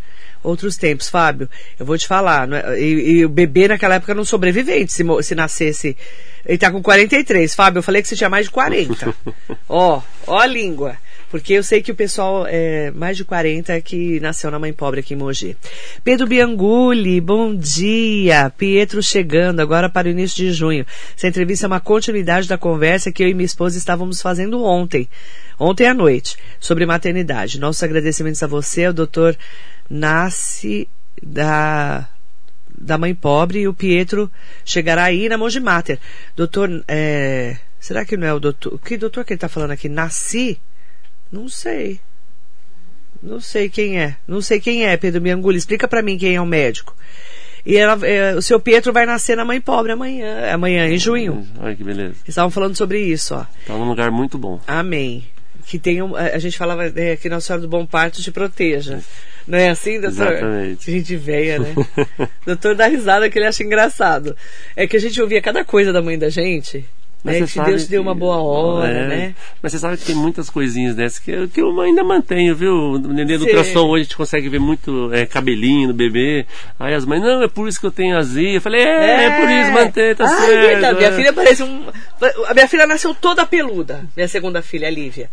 Outros 0.44 0.78
tempos, 0.78 1.10
Fábio, 1.10 1.50
eu 1.80 1.88
vou 1.88 1.98
te 1.98 2.06
falar, 2.06 2.48
é- 2.54 2.80
e, 2.80 3.18
e 3.18 3.26
o 3.26 3.30
bebê 3.30 3.68
naquela 3.68 3.96
época 3.96 4.12
era 4.12 4.22
um 4.22 4.26
sobrevivente, 4.26 4.94
se, 4.94 5.04
se 5.24 5.34
nascesse. 5.34 5.98
Ele 6.46 6.60
tá 6.60 6.70
com 6.72 6.84
43, 6.84 7.56
Fábio, 7.56 7.80
eu 7.80 7.84
falei 7.84 8.04
que 8.04 8.08
você 8.08 8.16
tinha 8.16 8.30
mais 8.30 8.46
de 8.46 8.52
40. 8.52 9.12
ó, 9.68 10.04
ó 10.28 10.38
a 10.40 10.46
língua. 10.46 10.98
Porque 11.36 11.52
eu 11.52 11.64
sei 11.64 11.82
que 11.82 11.92
o 11.92 11.96
pessoal 11.96 12.46
é 12.48 12.92
mais 12.92 13.18
de 13.18 13.26
40 13.26 13.74
é 13.74 13.82
que 13.82 14.22
nasceu 14.22 14.50
na 14.50 14.58
mãe 14.58 14.72
pobre 14.72 15.02
aqui 15.02 15.16
em 15.16 15.18
Mogi. 15.18 15.58
Pedro 16.02 16.28
Bianguli, 16.28 17.20
bom 17.20 17.54
dia. 17.54 18.50
Pietro 18.58 19.04
chegando 19.04 19.60
agora 19.60 19.90
para 19.90 20.08
o 20.08 20.12
início 20.12 20.38
de 20.38 20.54
junho. 20.54 20.86
Essa 21.14 21.28
entrevista 21.28 21.66
é 21.66 21.68
uma 21.68 21.82
continuidade 21.82 22.48
da 22.48 22.58
conversa 22.58 23.12
que 23.12 23.22
eu 23.22 23.28
e 23.28 23.34
minha 23.34 23.46
esposa 23.46 23.78
estávamos 23.78 24.22
fazendo 24.22 24.64
ontem, 24.64 25.10
ontem 25.60 25.86
à 25.88 25.94
noite, 25.94 26.38
sobre 26.58 26.86
maternidade. 26.86 27.60
Nossos 27.60 27.84
agradecimentos 27.84 28.42
a 28.42 28.48
você, 28.48 28.86
ao 28.86 28.94
doutor 28.94 29.38
Nasce 29.90 30.88
da 31.22 32.08
da 32.78 32.98
mãe 32.98 33.14
pobre 33.14 33.60
e 33.60 33.68
o 33.68 33.74
Pietro 33.74 34.32
chegará 34.64 35.04
aí 35.04 35.28
na 35.28 35.38
Mogi 35.38 35.60
Mater. 35.60 36.00
Doutor, 36.34 36.82
é, 36.88 37.58
será 37.78 38.06
que 38.06 38.16
não 38.16 38.26
é 38.26 38.34
o 38.34 38.40
doutor? 38.40 38.80
Que 38.80 38.96
doutor 38.96 39.26
que 39.26 39.34
ele 39.34 39.36
está 39.36 39.50
falando 39.50 39.72
aqui? 39.72 39.90
Nasci? 39.90 40.62
Não 41.32 41.48
sei. 41.50 42.00
Não 43.22 43.40
sei 43.40 43.70
quem 43.70 44.00
é. 44.00 44.16
Não 44.28 44.42
sei 44.42 44.60
quem 44.60 44.86
é, 44.86 44.96
Pedro 44.98 45.22
Mianguli. 45.22 45.58
Explica 45.58 45.88
para 45.88 46.02
mim 46.02 46.18
quem 46.18 46.36
é 46.36 46.42
o 46.42 46.46
médico. 46.46 46.96
E 47.66 47.76
ela, 47.78 47.98
é, 48.06 48.36
o 48.36 48.42
seu 48.42 48.60
Pietro 48.60 48.94
vai 48.94 49.08
nascer 49.08 49.36
na 49.36 49.44
mãe 49.44 49.60
pobre 49.60 49.92
amanhã, 49.92 50.54
amanhã 50.54 50.88
em 50.88 51.00
junho. 51.00 51.48
Olha 51.60 51.76
que 51.76 51.84
beleza. 51.84 52.12
Eles 52.12 52.30
estavam 52.30 52.52
falando 52.52 52.76
sobre 52.76 53.00
isso, 53.00 53.34
ó. 53.34 53.46
Tá 53.66 53.74
num 53.74 53.88
lugar 53.88 54.12
muito 54.12 54.38
bom. 54.38 54.62
Amém. 54.68 55.26
Que 55.66 55.80
tenham, 55.80 56.16
a 56.16 56.26
a 56.28 56.38
gente 56.38 56.58
falava 56.58 56.86
é, 56.96 57.16
que 57.16 57.28
Nossa 57.28 57.48
Senhora 57.48 57.64
do 57.64 57.68
Bom 57.68 57.84
Parto 57.88 58.22
te 58.22 58.32
proteja. 58.32 59.00
Não 59.48 59.58
é 59.58 59.70
assim, 59.70 60.00
doutor? 60.00 60.32
Exatamente. 60.32 60.92
Gente 60.92 61.16
velha, 61.16 61.58
né? 61.58 61.74
doutor 62.46 62.76
dá 62.76 62.86
risada 62.86 63.28
que 63.32 63.40
ele 63.40 63.48
acha 63.48 63.64
engraçado. 63.64 64.38
É 64.76 64.86
que 64.86 64.96
a 64.96 65.00
gente 65.00 65.20
ouvia 65.20 65.42
cada 65.42 65.66
coisa 65.66 65.92
da 65.92 66.04
mãe 66.04 66.20
da 66.20 66.30
gente. 66.30 66.86
Né? 67.26 67.40
você 67.48 67.60
Que 67.60 67.66
Deus 67.66 67.84
te 67.84 67.90
deu 67.90 68.02
uma 68.02 68.14
boa 68.16 68.38
hora, 68.38 68.88
é, 68.92 69.08
né? 69.08 69.36
Mas 69.62 69.72
você 69.72 69.80
sabe 69.80 69.98
que 69.98 70.06
tem 70.06 70.16
muitas 70.16 70.50
coisinhas 70.50 70.96
dessas 70.96 71.20
que, 71.20 71.32
eu- 71.32 71.48
que 71.48 71.60
eu 71.62 71.82
ainda 71.82 72.04
mantenho, 72.04 72.56
viu? 72.56 73.00
Neném 73.00 73.38
do 73.38 73.46
ultrassom 73.46 73.88
hoje 73.88 74.02
a 74.02 74.04
gente 74.04 74.18
consegue 74.18 74.48
ver 74.48 74.60
muito 74.60 75.12
é, 75.14 75.26
cabelinho 75.26 75.88
no 75.88 75.94
bebê. 75.94 76.46
Aí 76.80 76.94
as 76.94 77.04
mães, 77.06 77.22
não, 77.22 77.42
é 77.44 77.48
por 77.48 77.68
isso 77.68 77.80
que 77.80 77.86
eu 77.86 77.92
tenho 77.92 78.18
azia. 78.18 78.52
Eu 78.54 78.62
falei, 78.62 78.82
é, 78.82 79.24
é, 79.26 79.32
por 79.42 79.50
isso, 79.50 79.72
mantém, 79.72 80.16
tá 80.16 80.26
Ai, 80.26 80.46
certo. 80.46 80.68
verdade. 80.68 80.98
Minha 80.98 81.10
é. 81.10 81.16
filha 81.16 81.34
parece 81.34 81.64
um. 81.64 81.84
A 82.48 82.54
minha 82.54 82.68
filha 82.68 82.86
nasceu 82.86 83.14
toda 83.16 83.46
peluda. 83.46 84.06
Minha 84.16 84.28
segunda 84.28 84.62
filha, 84.62 84.88
a 84.88 84.92
Lívia. 84.92 85.30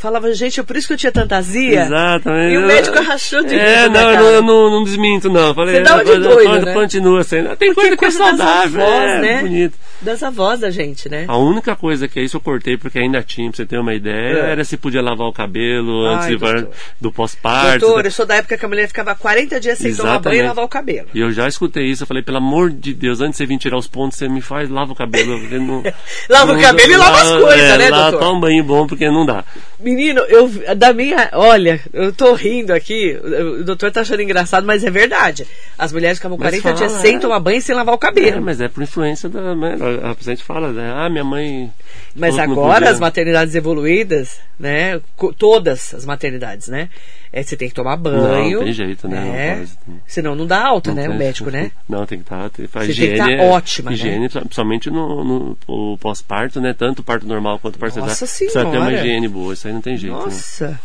Falava, 0.00 0.32
gente, 0.32 0.58
é 0.58 0.62
por 0.62 0.76
isso 0.78 0.86
que 0.86 0.94
eu 0.94 0.96
tinha 0.96 1.12
tanta 1.12 1.36
azia. 1.36 1.82
Exatamente. 1.82 2.54
E 2.54 2.56
o 2.58 2.66
médico 2.66 3.02
rachou 3.02 3.44
de 3.44 3.54
É, 3.54 3.86
na 3.86 4.00
não, 4.02 4.10
eu 4.12 4.42
não, 4.42 4.42
não, 4.42 4.70
não 4.78 4.84
desminto, 4.84 5.28
não. 5.28 5.54
Falei, 5.54 5.74
Você 5.76 5.80
dá 5.82 5.94
uma 5.96 6.04
de 6.04 6.10
é, 6.12 6.18
doido, 6.18 6.64
né? 6.66 6.72
Continua 6.72 7.22
sendo. 7.22 7.54
Tem 7.56 7.74
coisa 7.74 7.94
que 7.96 8.04
é 8.06 8.10
saudável, 8.10 8.80
avós, 8.80 9.02
é, 9.10 9.20
né? 9.20 9.40
bonito. 9.42 9.78
Das 10.00 10.22
avós 10.22 10.60
da 10.60 10.70
gente, 10.70 11.06
né? 11.10 11.26
A 11.28 11.36
única 11.36 11.76
coisa 11.76 12.08
que 12.08 12.18
isso 12.18 12.38
eu 12.38 12.40
cortei 12.40 12.78
porque 12.78 12.98
ainda 12.98 13.22
tinha, 13.22 13.50
pra 13.50 13.56
você 13.58 13.66
ter 13.66 13.78
uma 13.78 13.92
ideia, 13.92 14.38
É. 14.38 14.50
era 14.52 14.64
se 14.64 14.78
podia 14.78 15.02
lavar 15.02 15.26
o 15.26 15.32
cabelo 15.34 16.06
antes 16.06 16.24
Ai, 16.24 16.30
de 16.30 16.36
var- 16.38 16.54
doutor. 16.54 16.74
do 16.98 17.12
pós-parto. 17.12 17.80
Doutor, 17.80 18.04
eu 18.06 18.10
sou 18.10 18.24
da 18.24 18.36
época 18.36 18.56
que 18.56 18.64
a 18.64 18.68
mulher 18.68 18.88
ficava 18.88 19.14
40 19.14 19.60
dias 19.60 19.76
sem 19.76 19.94
tomar 19.94 20.18
banho 20.18 20.36
e 20.36 20.38
Exatamente. 20.38 20.46
lavar 20.48 20.64
o 20.64 20.68
cabelo. 20.68 21.08
E 21.12 21.20
eu 21.20 21.30
já 21.30 21.46
escutei 21.46 21.84
isso, 21.84 22.04
eu 22.04 22.06
falei, 22.06 22.22
pelo 22.22 22.38
amor 22.38 22.70
de 22.70 22.94
Deus, 22.94 23.20
antes 23.20 23.32
de 23.32 23.44
você 23.44 23.46
vir 23.46 23.58
tirar 23.58 23.76
os 23.76 23.86
pontos, 23.86 24.16
você 24.16 24.26
me 24.30 24.40
faz, 24.40 24.70
lava 24.70 24.92
o 24.92 24.96
cabelo. 24.96 25.38
não- 25.60 25.82
Lava 26.30 26.52
o 26.52 26.54
não- 26.54 26.62
cabelo 26.62 26.92
e 26.92 26.96
lava 26.96 27.20
as 27.20 27.28
coisas, 27.42 27.60
é, 27.60 27.76
né, 27.76 27.90
doutor? 27.90 28.18
Toma 28.20 28.32
um 28.38 28.40
banho 28.40 28.64
bom, 28.64 28.86
porque 28.86 29.10
não 29.10 29.26
dá. 29.26 29.44
Menino, 29.90 30.20
eu 30.22 30.48
da 30.76 30.92
minha, 30.92 31.28
olha, 31.32 31.80
eu 31.92 32.12
tô 32.12 32.32
rindo 32.34 32.72
aqui, 32.72 33.18
o 33.60 33.64
doutor 33.64 33.90
tá 33.90 34.02
achando 34.02 34.22
engraçado, 34.22 34.64
mas 34.64 34.84
é 34.84 34.90
verdade. 34.90 35.46
As 35.76 35.92
mulheres 35.92 36.18
ficavam 36.18 36.38
Mas 36.38 36.48
40 36.50 36.62
fala, 36.62 36.74
dias 36.76 36.94
é. 36.94 36.98
sem 37.00 37.18
tomar 37.18 37.40
banho 37.40 37.58
e 37.58 37.62
sem 37.62 37.74
lavar 37.74 37.94
o 37.94 37.96
É, 37.96 38.00
cabelo. 38.00 38.40
mas 38.40 38.60
é 38.60 38.68
por 38.68 38.82
influência 38.82 39.28
da. 39.28 39.54
né, 39.56 39.76
A, 40.04 40.14
paciente 40.14 40.44
fala, 40.44 40.72
né, 40.72 40.92
ah, 40.94 41.08
minha 41.10 41.24
mãe. 41.24 41.72
Mas 42.14 42.38
agora 42.38 42.88
as 42.88 43.00
maternidades 43.00 43.54
evoluídas, 43.54 44.38
né? 44.58 45.00
Todas 45.36 45.92
as 45.94 46.04
maternidades, 46.04 46.68
né? 46.68 46.88
É, 47.32 47.44
você 47.44 47.56
tem 47.56 47.68
que 47.68 47.74
tomar 47.74 47.96
banho. 47.96 48.58
Não, 48.58 48.64
tem 48.64 48.72
jeito, 48.72 49.06
né? 49.08 49.20
Não 49.24 49.34
É, 49.34 49.54
pode. 49.56 49.70
senão 50.06 50.34
não 50.34 50.46
dá 50.46 50.66
alta, 50.66 50.92
né? 50.92 51.02
Não 51.06 51.14
O 51.14 51.18
tem- 51.18 51.26
médico, 51.26 51.48
né? 51.50 51.70
Não, 51.88 52.04
tem 52.04 52.18
que 52.18 52.24
estar. 52.24 52.50
Tem, 52.50 52.64
a 52.64 52.68
Você 52.68 52.86
tem 52.86 52.86
que 52.86 52.90
higiene, 53.02 53.36
tá 53.36 53.42
ótima, 53.44 53.90
né? 53.90 53.96
Higiene, 53.96 54.28
principalmente 54.28 54.90
no, 54.90 55.24
no, 55.24 55.58
o 55.68 55.96
pós-parto, 55.98 56.60
né? 56.60 56.74
Tanto 56.76 56.98
o 56.98 57.02
parto 57.04 57.26
normal 57.28 57.60
quanto 57.60 57.76
o 57.76 57.78
parto 57.78 58.00
Nossa 58.00 58.26
cesáreo. 58.26 58.36
Precisa 58.52 58.60
ter 58.72 58.76
uma 58.78 58.86
Senhora. 58.90 59.06
higiene 59.06 59.28
boa, 59.28 59.54
isso 59.54 59.66
aí 59.68 59.72
não 59.72 59.80
tem 59.80 59.96
jeito. 59.96 60.16
né? 60.16 60.22
Nossa. 60.24 60.80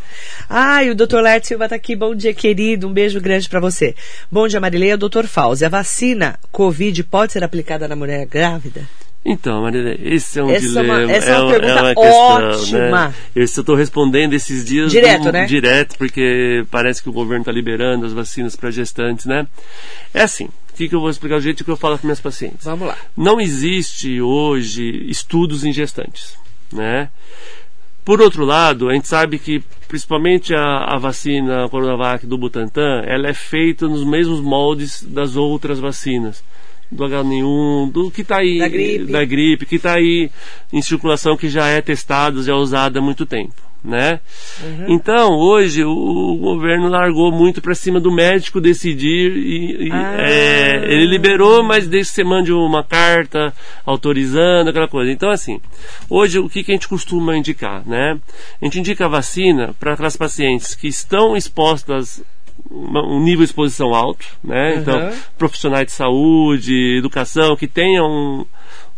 Ai, 0.47 0.89
o 0.91 0.95
Dr. 0.95 1.17
Laerte 1.19 1.47
Silva 1.47 1.67
tá 1.67 1.75
aqui. 1.75 1.95
Bom 1.95 2.13
dia, 2.13 2.33
querido. 2.33 2.87
Um 2.87 2.93
beijo 2.93 3.19
grande 3.19 3.49
pra 3.49 3.59
você. 3.59 3.95
Bom 4.31 4.47
dia, 4.47 4.59
Marileia. 4.59 4.95
Dr. 4.97 5.25
Fauzi, 5.25 5.65
a 5.65 5.69
vacina 5.69 6.37
Covid 6.51 7.03
pode 7.05 7.33
ser 7.33 7.43
aplicada 7.43 7.87
na 7.87 7.95
mulher 7.95 8.25
grávida? 8.27 8.87
Então, 9.27 9.63
Marília, 9.63 9.99
esse 10.03 10.39
é 10.39 10.43
um 10.43 10.51
Essa 10.51 10.79
é 10.79 10.83
uma- 10.83 10.95
dilema. 10.97 11.11
essa 11.11 11.29
é 11.31 11.37
uma 11.39 11.45
um- 11.47 11.49
pergunta 11.49 11.95
questão, 11.95 12.13
ótima. 12.13 13.07
Né? 13.07 13.13
Eu 13.35 13.43
estou 13.43 13.75
respondendo 13.75 14.33
esses 14.33 14.63
dias 14.63 14.91
Direto, 14.91 15.29
um- 15.29 15.31
né? 15.31 15.45
Direto, 15.47 15.97
porque 15.97 16.63
parece 16.69 17.01
que 17.01 17.09
o 17.09 17.13
governo 17.13 17.41
está 17.41 17.51
liberando 17.51 18.05
as 18.05 18.13
vacinas 18.13 18.55
para 18.55 18.69
gestantes, 18.69 19.25
né? 19.25 19.47
É 20.13 20.21
assim, 20.21 20.45
o 20.45 20.73
que, 20.77 20.87
que 20.87 20.93
eu 20.93 20.99
vou 21.01 21.09
explicar? 21.09 21.37
O 21.37 21.41
jeito 21.41 21.65
que 21.65 21.71
eu 21.71 21.75
falo 21.75 21.97
com 21.97 22.05
minhas 22.05 22.21
pacientes. 22.21 22.65
Vamos 22.65 22.87
lá. 22.87 22.95
Não 23.17 23.41
existe 23.41 24.21
hoje 24.21 25.05
estudos 25.09 25.65
em 25.65 25.73
gestantes, 25.73 26.35
né? 26.71 27.09
Por 28.03 28.21
outro 28.21 28.45
lado, 28.45 28.87
a 28.89 28.93
gente 28.93 29.07
sabe 29.07 29.39
que 29.39 29.63
principalmente 29.87 30.53
a, 30.53 30.93
a 30.93 30.99
vacina 30.99 31.67
Coronavac 31.69 32.27
do 32.27 32.37
Butantan, 32.37 33.01
ela 33.07 33.27
é 33.27 33.33
feita 33.33 33.87
nos 33.87 34.03
mesmos 34.05 34.39
moldes 34.39 35.01
das 35.01 35.35
outras 35.35 35.79
vacinas 35.79 36.43
do 36.91 37.03
H1N1, 37.05 37.91
do 37.91 38.11
que 38.11 38.21
está 38.21 38.37
aí 38.37 38.59
Da 38.59 38.67
gripe. 38.67 39.11
da 39.11 39.25
gripe, 39.25 39.65
que 39.65 39.75
está 39.75 39.93
aí 39.95 40.29
em 40.71 40.81
circulação, 40.81 41.35
que 41.37 41.49
já 41.49 41.67
é 41.67 41.81
testado, 41.81 42.43
já 42.43 42.53
é 42.53 42.55
usado 42.55 42.97
há 42.97 43.01
muito 43.01 43.25
tempo. 43.25 43.53
Né? 43.83 44.19
Uhum. 44.63 44.85
Então, 44.95 45.33
hoje, 45.37 45.83
o, 45.83 45.91
o 45.91 46.37
governo 46.37 46.87
largou 46.89 47.31
muito 47.31 47.61
para 47.61 47.75
cima 47.75 47.99
do 47.99 48.11
médico 48.11 48.59
decidir 48.59 49.31
e, 49.37 49.89
e, 49.89 49.91
Ah. 49.91 50.15
é, 50.27 50.85
ele 50.91 51.05
liberou, 51.05 51.63
mas 51.63 51.87
desde 51.87 52.09
que 52.09 52.15
você 52.15 52.23
mande 52.23 52.51
uma 52.51 52.83
carta 52.83 53.53
autorizando, 53.85 54.69
aquela 54.69 54.87
coisa. 54.87 55.11
Então, 55.11 55.29
assim, 55.29 55.61
hoje 56.09 56.39
o 56.39 56.49
que, 56.49 56.63
que 56.63 56.71
a 56.71 56.73
gente 56.73 56.87
costuma 56.87 57.37
indicar? 57.37 57.83
Né? 57.87 58.17
A 58.59 58.65
gente 58.65 58.79
indica 58.79 59.05
a 59.05 59.09
vacina 59.09 59.75
para 59.79 59.93
aquelas 59.93 60.17
pacientes 60.17 60.73
que 60.73 60.87
estão 60.87 61.37
expostas 61.37 62.23
um 62.71 63.19
nível 63.19 63.39
de 63.39 63.45
exposição 63.45 63.93
alto, 63.93 64.25
né? 64.43 64.73
Uhum. 64.73 64.79
Então, 64.79 65.13
profissionais 65.37 65.87
de 65.87 65.91
saúde, 65.93 66.97
educação, 66.97 67.55
que 67.55 67.67
tenham 67.67 68.05
um, 68.05 68.45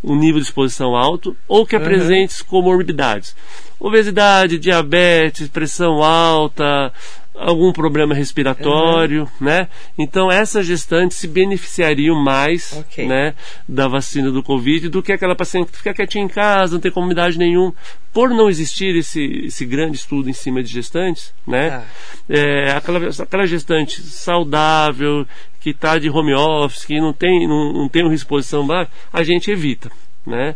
um 0.03 0.15
nível 0.15 0.39
de 0.39 0.47
exposição 0.47 0.95
alto 0.95 1.35
ou 1.47 1.65
que 1.65 1.75
apresentem 1.75 2.45
comorbidades. 2.47 3.35
Obesidade, 3.79 4.57
diabetes, 4.57 5.47
pressão 5.47 6.01
alta, 6.03 6.91
algum 7.37 7.71
problema 7.71 8.13
respiratório, 8.13 9.27
né? 9.39 9.67
Então 9.97 10.31
essas 10.31 10.65
gestantes 10.65 11.17
se 11.17 11.27
beneficiariam 11.27 12.15
mais, 12.15 12.73
Ok. 12.73 13.07
né, 13.07 13.33
da 13.67 13.87
vacina 13.87 14.31
do 14.31 14.43
Covid 14.43 14.89
do 14.89 15.03
que 15.03 15.11
aquela 15.11 15.35
paciente 15.35 15.71
que 15.71 15.77
fica 15.77 15.93
quietinha 15.93 16.23
em 16.25 16.27
casa, 16.27 16.73
não 16.73 16.81
tem 16.81 16.91
comunidade 16.91 17.37
nenhum. 17.37 17.71
Por 18.13 18.29
não 18.29 18.49
existir 18.49 18.95
esse, 18.95 19.45
esse 19.45 19.65
grande 19.65 19.97
estudo 19.97 20.29
em 20.29 20.33
cima 20.33 20.63
de 20.63 20.69
gestantes, 20.71 21.33
né? 21.45 21.69
Tá. 21.69 21.83
é, 22.29 22.71
aquela, 22.71 22.99
aquela 23.07 23.45
gestante 23.45 24.01
saudável, 24.01 25.25
que 25.59 25.69
está 25.71 25.99
de 25.99 26.09
home 26.09 26.33
office, 26.33 26.85
que 26.85 26.99
não 26.99 27.13
tem, 27.13 27.47
não, 27.47 27.73
não 27.73 27.89
tem 27.89 28.03
uma 28.03 28.13
exposição 28.13 28.65
baixa, 28.65 28.89
a 29.13 29.23
gente 29.23 29.51
evita, 29.51 29.91
né? 30.25 30.55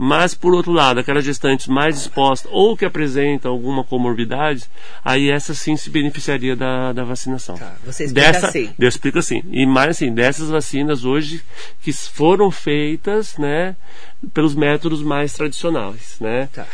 Mas, 0.00 0.32
por 0.32 0.54
outro 0.54 0.70
lado, 0.70 1.00
aquelas 1.00 1.24
gestantes 1.24 1.66
mais 1.66 1.96
expostas 1.96 2.48
ou 2.54 2.76
que 2.76 2.84
apresentam 2.84 3.50
alguma 3.50 3.82
comorbidade, 3.82 4.64
aí 5.04 5.28
essa 5.28 5.52
sim 5.54 5.76
se 5.76 5.90
beneficiaria 5.90 6.54
da, 6.54 6.92
da 6.92 7.02
vacinação. 7.02 7.58
Tá, 7.58 7.74
você 7.84 8.04
explica 8.04 8.30
Dessa, 8.32 8.46
assim. 8.46 8.72
Eu 8.78 8.88
explico 8.88 9.18
assim. 9.18 9.42
E 9.50 9.66
mais 9.66 9.90
assim, 9.96 10.14
dessas 10.14 10.50
vacinas 10.50 11.04
hoje 11.04 11.42
que 11.82 11.92
foram 11.92 12.48
feitas, 12.48 13.36
né, 13.38 13.74
pelos 14.32 14.54
métodos 14.54 15.02
mais 15.02 15.32
tradicionais, 15.32 16.14
né? 16.20 16.48
Tá. 16.52 16.64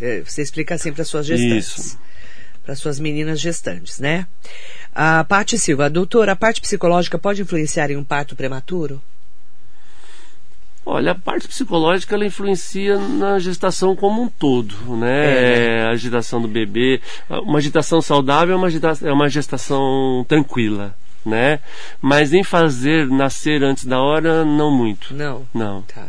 É, 0.00 0.20
Você 0.20 0.40
explica 0.40 0.76
assim 0.76 0.92
para 0.92 1.02
suas 1.02 1.26
gestantes. 1.26 1.76
Isso. 1.76 1.98
Para 2.64 2.76
suas 2.76 3.00
meninas 3.00 3.40
gestantes, 3.40 3.98
né? 3.98 4.28
A 4.94 5.24
Paty 5.24 5.58
Silva, 5.58 5.90
doutora, 5.90 6.32
a 6.32 6.36
parte 6.36 6.60
psicológica 6.60 7.18
pode 7.18 7.42
influenciar 7.42 7.90
em 7.90 7.96
um 7.96 8.04
parto 8.04 8.36
prematuro? 8.36 9.02
Olha, 10.86 11.12
a 11.12 11.14
parte 11.14 11.48
psicológica 11.48 12.14
ela 12.14 12.26
influencia 12.26 12.98
na 12.98 13.38
gestação 13.38 13.96
como 13.96 14.22
um 14.22 14.28
todo, 14.28 14.74
né? 14.96 15.78
É, 15.78 15.82
A 15.84 15.90
agitação 15.90 16.42
do 16.42 16.48
bebê, 16.48 17.00
uma 17.28 17.58
agitação 17.58 18.02
saudável 18.02 18.54
é 18.54 18.58
uma 18.58 18.68
é 19.02 19.12
uma 19.12 19.28
gestação 19.28 20.24
tranquila, 20.28 20.94
né? 21.24 21.60
Mas 22.02 22.34
em 22.34 22.44
fazer 22.44 23.08
nascer 23.08 23.62
antes 23.62 23.86
da 23.86 24.00
hora, 24.00 24.44
não 24.44 24.70
muito. 24.70 25.14
Não. 25.14 25.46
Não. 25.54 25.82
Tá. 25.82 26.08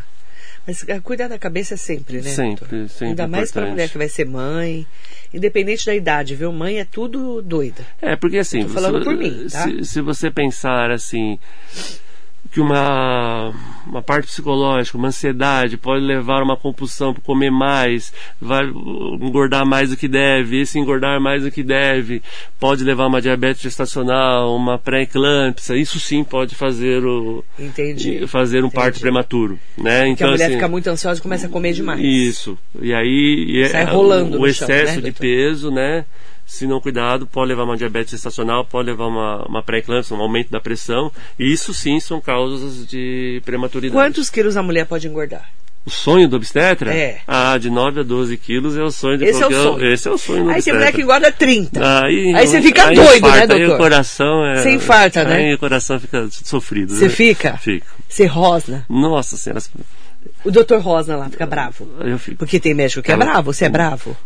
Mas 0.67 0.83
ah, 0.89 0.99
cuidar 0.99 1.27
da 1.27 1.37
cabeça 1.37 1.75
é 1.75 1.77
sempre, 1.77 2.17
né? 2.17 2.29
Sempre, 2.29 2.79
doutor? 2.79 2.89
sempre 2.89 3.07
Ainda 3.07 3.27
mais 3.27 3.51
para 3.51 3.67
mulher 3.67 3.87
que 3.87 3.97
vai 3.97 4.09
ser 4.09 4.25
mãe, 4.25 4.85
independente 5.33 5.85
da 5.85 5.93
idade, 5.93 6.35
viu? 6.35 6.51
Mãe 6.51 6.79
é 6.79 6.85
tudo 6.85 7.41
doida. 7.41 7.85
É, 8.01 8.15
porque 8.15 8.39
assim, 8.39 8.63
Tô 8.63 8.69
falando 8.69 8.99
se, 8.99 9.03
por 9.05 9.15
mim, 9.15 9.47
tá? 9.49 9.63
se, 9.63 9.85
se 9.85 10.01
você 10.01 10.31
pensar 10.31 10.91
assim 10.91 11.39
que 12.51 12.61
uma, 12.61 13.53
uma 13.85 14.01
parte 14.01 14.27
psicológica, 14.27 14.97
uma 14.97 15.07
ansiedade 15.07 15.77
pode 15.77 16.03
levar 16.05 16.41
a 16.41 16.43
uma 16.43 16.57
compulsão 16.57 17.13
para 17.13 17.21
comer 17.21 17.51
mais, 17.51 18.13
vai 18.39 18.65
engordar 18.65 19.65
mais 19.65 19.89
do 19.89 19.97
que 19.97 20.07
deve, 20.07 20.61
esse 20.61 20.79
engordar 20.79 21.19
mais 21.19 21.43
do 21.43 21.51
que 21.51 21.63
deve 21.63 22.21
pode 22.59 22.83
levar 22.83 23.03
a 23.03 23.07
uma 23.07 23.21
diabetes 23.21 23.61
gestacional, 23.61 24.55
uma 24.55 24.77
pré-eclâmpsia, 24.77 25.75
isso 25.75 25.99
sim 25.99 26.23
pode 26.23 26.55
fazer 26.55 27.03
o 27.05 27.43
Entendi. 27.59 28.25
fazer 28.27 28.63
um 28.63 28.69
parto 28.69 28.97
Entendi. 28.97 29.01
prematuro, 29.01 29.59
né? 29.77 29.99
Porque 29.99 30.11
então 30.11 30.27
a 30.27 30.31
mulher 30.31 30.45
assim, 30.45 30.53
fica 30.55 30.67
muito 30.67 30.89
ansiosa 30.89 31.19
e 31.19 31.23
começa 31.23 31.47
a 31.47 31.49
comer 31.49 31.73
demais. 31.73 32.01
isso. 32.01 32.57
E 32.81 32.93
aí 32.93 33.45
e 33.47 33.61
é, 33.63 33.83
rolando 33.83 34.37
o 34.37 34.41
no 34.41 34.53
chão, 34.53 34.67
excesso 34.67 34.91
né, 34.91 34.95
de 34.95 35.01
doutor? 35.01 35.19
peso, 35.19 35.71
né? 35.71 36.05
Se 36.45 36.67
não 36.67 36.79
cuidado, 36.79 37.25
pode 37.25 37.49
levar 37.49 37.63
uma 37.63 37.75
diabetes 37.75 38.11
gestacional, 38.11 38.63
pode 38.63 38.87
levar 38.89 39.07
uma, 39.07 39.45
uma 39.47 39.63
pré-eclâmpsia, 39.63 40.15
um 40.15 40.21
aumento 40.21 40.51
da 40.51 40.59
pressão. 40.59 41.11
E 41.39 41.51
isso 41.51 41.73
sim 41.73 41.99
são 41.99 42.21
causas 42.21 42.85
de 42.87 43.41
prematuridade. 43.43 43.93
Quantos 43.99 44.29
quilos 44.29 44.55
a 44.55 44.61
mulher 44.63 44.85
pode 44.85 45.07
engordar? 45.07 45.49
O 45.85 45.89
sonho 45.89 46.27
do 46.27 46.35
obstetra? 46.37 46.91
É. 46.95 47.19
Ah, 47.27 47.57
de 47.59 47.69
9 47.69 47.99
a 47.99 48.03
12 48.03 48.37
quilos 48.37 48.75
é 48.75 48.81
o 48.81 48.89
sonho 48.89 49.17
de 49.19 49.25
Esse 49.25 49.43
é 49.43 49.45
o 49.45 49.49
qualquer- 49.49 49.63
sonho. 49.63 49.93
Esse 49.93 50.07
é 50.07 50.11
o 50.11 50.17
sonho 50.17 50.43
do 50.43 50.49
Aí 50.49 50.55
obstetra. 50.55 50.79
mulher 50.79 50.91
que 50.93 51.01
engorda 51.01 51.31
30. 51.31 52.03
Aí, 52.05 52.33
Aí 52.35 52.47
você 52.47 52.61
fica 52.61 52.87
aí 52.87 52.95
doido, 52.95 53.17
infarta, 53.27 53.47
né, 53.47 53.53
Aí 53.53 53.59
doutor? 53.59 53.75
o 53.75 53.77
coração 53.77 54.45
é. 54.45 54.61
Você 54.63 54.71
infarta, 54.71 55.23
né? 55.23 55.35
Aí 55.37 55.53
o 55.53 55.59
coração 55.59 55.99
fica 55.99 56.27
sofrido. 56.31 56.91
Você 56.95 57.03
né? 57.05 57.09
fica? 57.09 57.57
Fica. 57.57 57.85
Você 58.09 58.25
rosna. 58.25 58.83
Nossa 58.89 59.37
senhora. 59.37 59.61
O 60.43 60.49
doutor 60.49 60.79
rosna 60.81 61.17
lá, 61.17 61.29
fica 61.29 61.45
bravo. 61.45 61.87
Eu 61.99 62.17
fico. 62.17 62.37
Porque 62.37 62.59
tem 62.59 62.73
médico 62.73 63.03
que 63.03 63.11
é 63.11 63.17
Tá. 63.17 63.23
bravo, 63.23 63.53
você 63.53 63.65
é 63.65 63.69
bravo. 63.69 64.17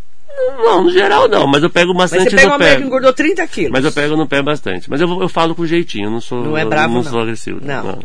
Não, 0.58 0.84
no 0.84 0.92
geral 0.92 1.28
não, 1.28 1.46
mas 1.48 1.62
eu 1.64 1.70
pego 1.70 1.94
Mas 1.94 2.12
bastante 2.12 2.30
você 2.32 2.36
pega 2.36 2.48
uma 2.50 2.58
pé. 2.58 2.66
mulher 2.66 2.78
que 2.80 2.84
engordou 2.88 3.14
30 3.14 3.48
quilos. 3.48 3.72
Mas 3.72 3.86
eu 3.86 3.92
pego 3.92 4.16
no 4.16 4.28
pé 4.28 4.42
bastante. 4.42 4.90
Mas 4.90 5.02
eu, 5.02 5.22
eu 5.22 5.30
falo 5.30 5.54
com 5.56 5.66
jeitinho, 5.66 6.06
eu 6.08 6.12
não 6.12 6.22
sou, 6.22 6.44
Não 6.44 6.58
é 6.58 6.66
bravo, 6.66 6.94
não 6.96 7.04
não. 7.04 7.12
sou 7.12 7.22
agressivo. 7.22 7.60
Não. 7.64 8.00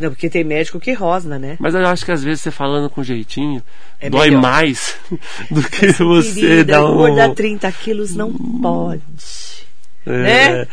Não, 0.00 0.10
porque 0.10 0.28
tem 0.30 0.44
médico 0.44 0.78
que 0.80 0.92
rosna, 0.92 1.38
né? 1.38 1.56
Mas 1.60 1.74
eu 1.74 1.86
acho 1.86 2.04
que 2.04 2.12
às 2.12 2.22
vezes 2.22 2.40
você 2.42 2.50
falando 2.50 2.88
com 2.90 3.02
jeitinho 3.02 3.62
É 4.00 4.08
dói 4.10 4.28
melhor. 4.28 4.42
mais 4.42 4.96
do 5.50 5.62
que 5.62 5.92
você 5.92 6.40
Querida, 6.40 6.72
dá 6.72 6.84
um. 6.86 6.92
engordar 6.94 7.34
30 7.34 7.72
quilos 7.72 8.14
não 8.14 8.32
pode. 8.32 9.02
É, 10.06 10.10
né? 10.12 10.66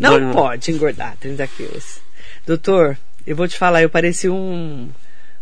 Não 0.00 0.18
dói- 0.20 0.32
pode 0.32 0.70
engordar 0.72 1.16
30 1.20 1.46
quilos. 1.46 1.98
Doutor, 2.46 2.96
eu 3.26 3.34
vou 3.36 3.46
te 3.48 3.56
falar, 3.56 3.82
eu 3.82 3.88
parecia 3.90 4.32
um. 4.32 4.88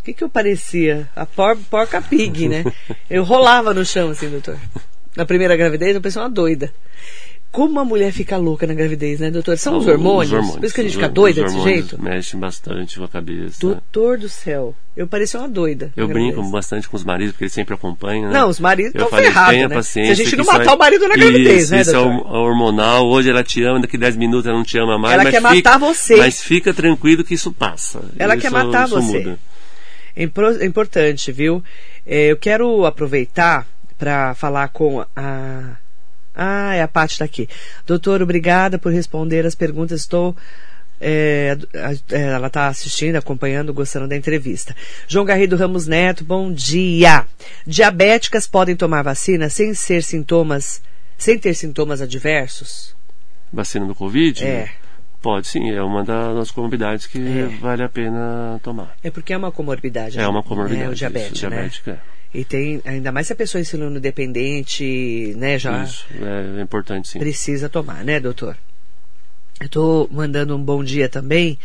O 0.01 0.05
que, 0.05 0.12
que 0.12 0.25
eu 0.25 0.29
parecia? 0.29 1.09
A 1.14 1.25
por, 1.25 1.57
porca 1.70 2.03
pig, 2.03 2.48
né? 2.48 2.64
Eu 3.09 3.22
rolava 3.22 3.72
no 3.72 3.85
chão, 3.87 4.11
assim, 4.11 4.29
doutor. 4.29 4.59
Na 5.16 5.25
primeira 5.27 5.57
gravidez, 5.57 5.94
eu 5.94 6.01
pensei 6.01 6.20
uma 6.22 6.31
doida. 6.31 6.72
Como 7.51 7.79
a 7.79 7.85
mulher 7.85 8.12
fica 8.12 8.38
louca 8.38 8.66
na 8.66 8.72
gravidez, 8.72 9.20
né, 9.20 9.31
doutor? 9.31 9.59
São 9.59 9.77
os 9.77 9.87
hormônios? 9.87 10.53
Por 10.53 10.64
isso 10.64 10.75
que 10.75 10.81
a 10.81 10.85
gente 10.85 10.94
fica 10.94 11.09
doida 11.11 11.42
desse 11.42 11.55
hormônios 11.55 11.81
jeito? 11.90 12.03
Mexem 12.03 12.40
bastante 12.40 12.98
com 12.98 13.05
a 13.05 13.09
cabeça. 13.09 13.59
Doutor 13.61 14.16
do 14.16 14.27
céu, 14.27 14.75
eu 14.96 15.07
parecia 15.07 15.38
uma 15.38 15.51
doida. 15.51 15.92
Eu 15.94 16.09
brinco 16.09 16.29
gravidez. 16.37 16.51
bastante 16.51 16.88
com 16.88 16.96
os 16.96 17.05
maridos, 17.05 17.33
porque 17.33 17.44
eles 17.44 17.53
sempre 17.53 17.75
acompanham. 17.75 18.31
Né? 18.31 18.38
Não, 18.38 18.48
os 18.48 18.59
maridos 18.59 18.94
estão 18.94 19.07
ferrados, 19.11 19.61
né? 19.61 19.68
paciência. 19.68 20.14
Se 20.16 20.22
a 20.22 20.25
gente 20.25 20.37
não 20.37 20.46
matar 20.46 20.66
é- 20.72 20.75
o 20.75 20.79
marido 20.79 21.07
na 21.07 21.14
gravidez, 21.14 21.64
isso, 21.64 21.72
né, 21.75 21.81
Isso 21.83 21.90
é 21.90 21.92
doutor? 21.92 22.27
hor- 22.27 22.33
hormonal. 22.48 23.07
Hoje 23.07 23.29
ela 23.29 23.44
te 23.44 23.62
ama, 23.62 23.81
daqui 23.81 23.98
10 23.98 24.16
minutos 24.16 24.46
ela 24.46 24.57
não 24.57 24.64
te 24.64 24.79
ama 24.79 24.96
mais. 24.96 25.12
Ela 25.12 25.25
quer 25.31 25.37
fica- 25.42 25.55
matar 25.55 25.79
você. 25.79 26.16
Mas 26.16 26.40
fica 26.40 26.72
tranquilo 26.72 27.22
que 27.22 27.35
isso 27.35 27.53
passa. 27.53 28.01
Ela 28.18 28.35
Isso- 28.35 28.40
quer 28.40 28.51
matar 28.51 28.88
você. 28.88 29.18
muda. 29.18 29.38
É 30.16 30.22
é 30.22 30.64
importante, 30.66 31.31
viu? 31.31 31.62
É, 32.07 32.29
eu 32.33 32.37
quero 32.38 32.87
aproveitar 32.87 33.66
para 34.02 34.34
falar 34.34 34.66
com 34.70 35.04
a. 35.14 35.76
Ah, 36.34 36.74
é 36.74 36.82
a 36.82 36.88
Paty 36.88 37.18
tá 37.18 37.24
aqui. 37.24 37.48
Doutor, 37.86 38.20
obrigada 38.20 38.76
por 38.76 38.92
responder 38.92 39.46
as 39.46 39.54
perguntas. 39.54 40.00
Estou. 40.00 40.34
é, 41.00 41.56
é, 42.10 42.20
ela 42.20 42.48
está 42.48 42.66
assistindo, 42.66 43.14
acompanhando, 43.14 43.72
gostando 43.72 44.08
da 44.08 44.16
entrevista. 44.16 44.74
João 45.06 45.24
Garrido 45.24 45.54
Ramos 45.54 45.86
Neto, 45.86 46.24
bom 46.24 46.52
dia. 46.52 47.26
Diabéticas 47.64 48.44
podem 48.44 48.74
tomar 48.74 49.02
vacina 49.02 49.48
sem 49.48 49.72
ser 49.72 50.02
sintomas, 50.02 50.82
sem 51.16 51.38
ter 51.38 51.54
sintomas 51.54 52.00
adversos? 52.00 52.96
Vacina 53.52 53.86
do 53.86 53.94
Covid? 53.94 54.44
É. 54.44 54.68
Pode 55.20 55.46
sim, 55.46 55.70
é 55.70 55.80
uma 55.80 56.02
das 56.02 56.50
comorbidades 56.50 57.06
que 57.06 57.18
É. 57.20 57.46
vale 57.60 57.84
a 57.84 57.88
pena 57.88 58.58
tomar. 58.64 58.96
É 59.04 59.12
porque 59.12 59.32
é 59.32 59.36
uma 59.36 59.52
comorbidade. 59.52 60.18
É 60.18 60.26
uma 60.26 60.40
né? 60.40 60.44
comorbidade. 60.48 60.86
É, 60.86 60.88
o 60.88 60.94
diabetes, 60.94 61.38
isso, 61.38 61.48
né? 61.48 61.70
é. 61.86 62.12
E 62.35 62.45
tem, 62.45 62.81
ainda 62.85 63.12
mais 63.12 63.27
se 63.27 63.33
a 63.35 63.37
pessoa 63.37 63.61
é 63.61 63.62
insulino 63.62 64.01
dependente, 64.01 65.35
né, 65.37 65.59
já 65.59 65.85
Isso, 65.85 66.07
é, 66.21 66.61
é 66.61 66.62
importante 66.62 67.09
sim. 67.09 67.18
precisa 67.18 67.68
tomar, 67.68 68.05
né, 68.05 68.18
doutor? 68.18 68.57
Eu 69.61 69.68
tô 69.68 70.09
mandando 70.11 70.57
um 70.57 70.62
bom 70.62 70.83
dia 70.83 71.09
também. 71.09 71.59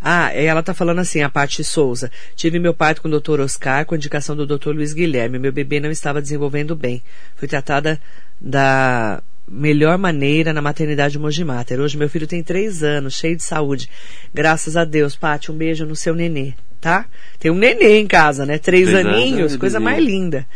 Ah, 0.00 0.32
ela 0.32 0.62
tá 0.62 0.74
falando 0.74 0.98
assim, 0.98 1.22
a 1.22 1.30
Paty 1.30 1.64
Souza. 1.64 2.10
Tive 2.36 2.58
meu 2.58 2.74
parto 2.74 3.00
com 3.00 3.08
o 3.08 3.10
doutor 3.10 3.40
Oscar, 3.40 3.86
com 3.86 3.94
indicação 3.94 4.36
do 4.36 4.46
doutor 4.46 4.74
Luiz 4.74 4.92
Guilherme. 4.92 5.38
Meu 5.38 5.52
bebê 5.52 5.80
não 5.80 5.90
estava 5.90 6.20
desenvolvendo 6.20 6.76
bem. 6.76 7.02
Fui 7.36 7.48
tratada 7.48 8.00
da 8.40 9.22
melhor 9.50 9.96
maneira 9.96 10.52
na 10.52 10.60
maternidade 10.60 11.18
Mogimater. 11.18 11.80
Hoje 11.80 11.96
meu 11.96 12.08
filho 12.08 12.26
tem 12.26 12.42
três 12.42 12.82
anos, 12.82 13.14
cheio 13.14 13.36
de 13.36 13.42
saúde. 13.42 13.88
Graças 14.32 14.76
a 14.76 14.84
Deus, 14.84 15.16
Paty, 15.16 15.50
um 15.50 15.56
beijo 15.56 15.86
no 15.86 15.96
seu 15.96 16.14
nenê. 16.14 16.52
Tá? 16.80 17.06
Tem 17.38 17.50
um 17.50 17.54
neném 17.54 18.02
em 18.02 18.06
casa, 18.06 18.44
né? 18.46 18.58
Três, 18.58 18.88
Três 18.88 19.06
anos, 19.06 19.12
aninhos, 19.16 19.54
é 19.54 19.58
coisa 19.58 19.78
bebezinho. 19.78 19.82
mais 19.82 20.04
linda. 20.04 20.46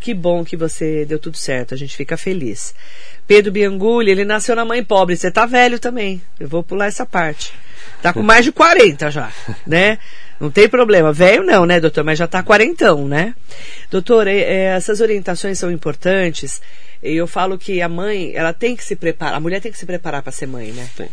Que 0.00 0.12
bom 0.12 0.44
que 0.44 0.56
você 0.56 1.04
deu 1.06 1.18
tudo 1.18 1.36
certo, 1.36 1.74
a 1.74 1.76
gente 1.76 1.96
fica 1.96 2.16
feliz. 2.16 2.74
Pedro 3.26 3.50
Biangulli, 3.50 4.10
ele 4.10 4.24
nasceu 4.24 4.54
na 4.54 4.64
mãe 4.64 4.84
pobre, 4.84 5.16
você 5.16 5.30
tá 5.30 5.46
velho 5.46 5.78
também. 5.78 6.20
Eu 6.38 6.48
vou 6.48 6.62
pular 6.62 6.86
essa 6.86 7.06
parte. 7.06 7.52
Tá 8.02 8.12
com 8.12 8.22
mais 8.22 8.44
de 8.44 8.52
40 8.52 9.10
já, 9.10 9.32
né? 9.66 9.98
Não 10.38 10.50
tem 10.50 10.68
problema. 10.68 11.12
Velho 11.12 11.42
não, 11.42 11.66
né, 11.66 11.80
doutor? 11.80 12.04
Mas 12.04 12.18
já 12.18 12.26
tá 12.26 12.42
quarentão, 12.42 13.08
né? 13.08 13.34
Doutor, 13.90 14.28
é, 14.28 14.38
é, 14.38 14.64
essas 14.66 15.00
orientações 15.00 15.58
são 15.58 15.70
importantes. 15.70 16.62
E 17.02 17.14
eu 17.14 17.26
falo 17.26 17.58
que 17.58 17.82
a 17.82 17.88
mãe, 17.88 18.32
ela 18.34 18.52
tem 18.52 18.76
que 18.76 18.84
se 18.84 18.94
preparar, 18.94 19.34
a 19.34 19.40
mulher 19.40 19.60
tem 19.60 19.72
que 19.72 19.78
se 19.78 19.86
preparar 19.86 20.22
para 20.22 20.32
ser 20.32 20.46
mãe, 20.46 20.70
né? 20.72 20.88
Tem. 20.96 21.08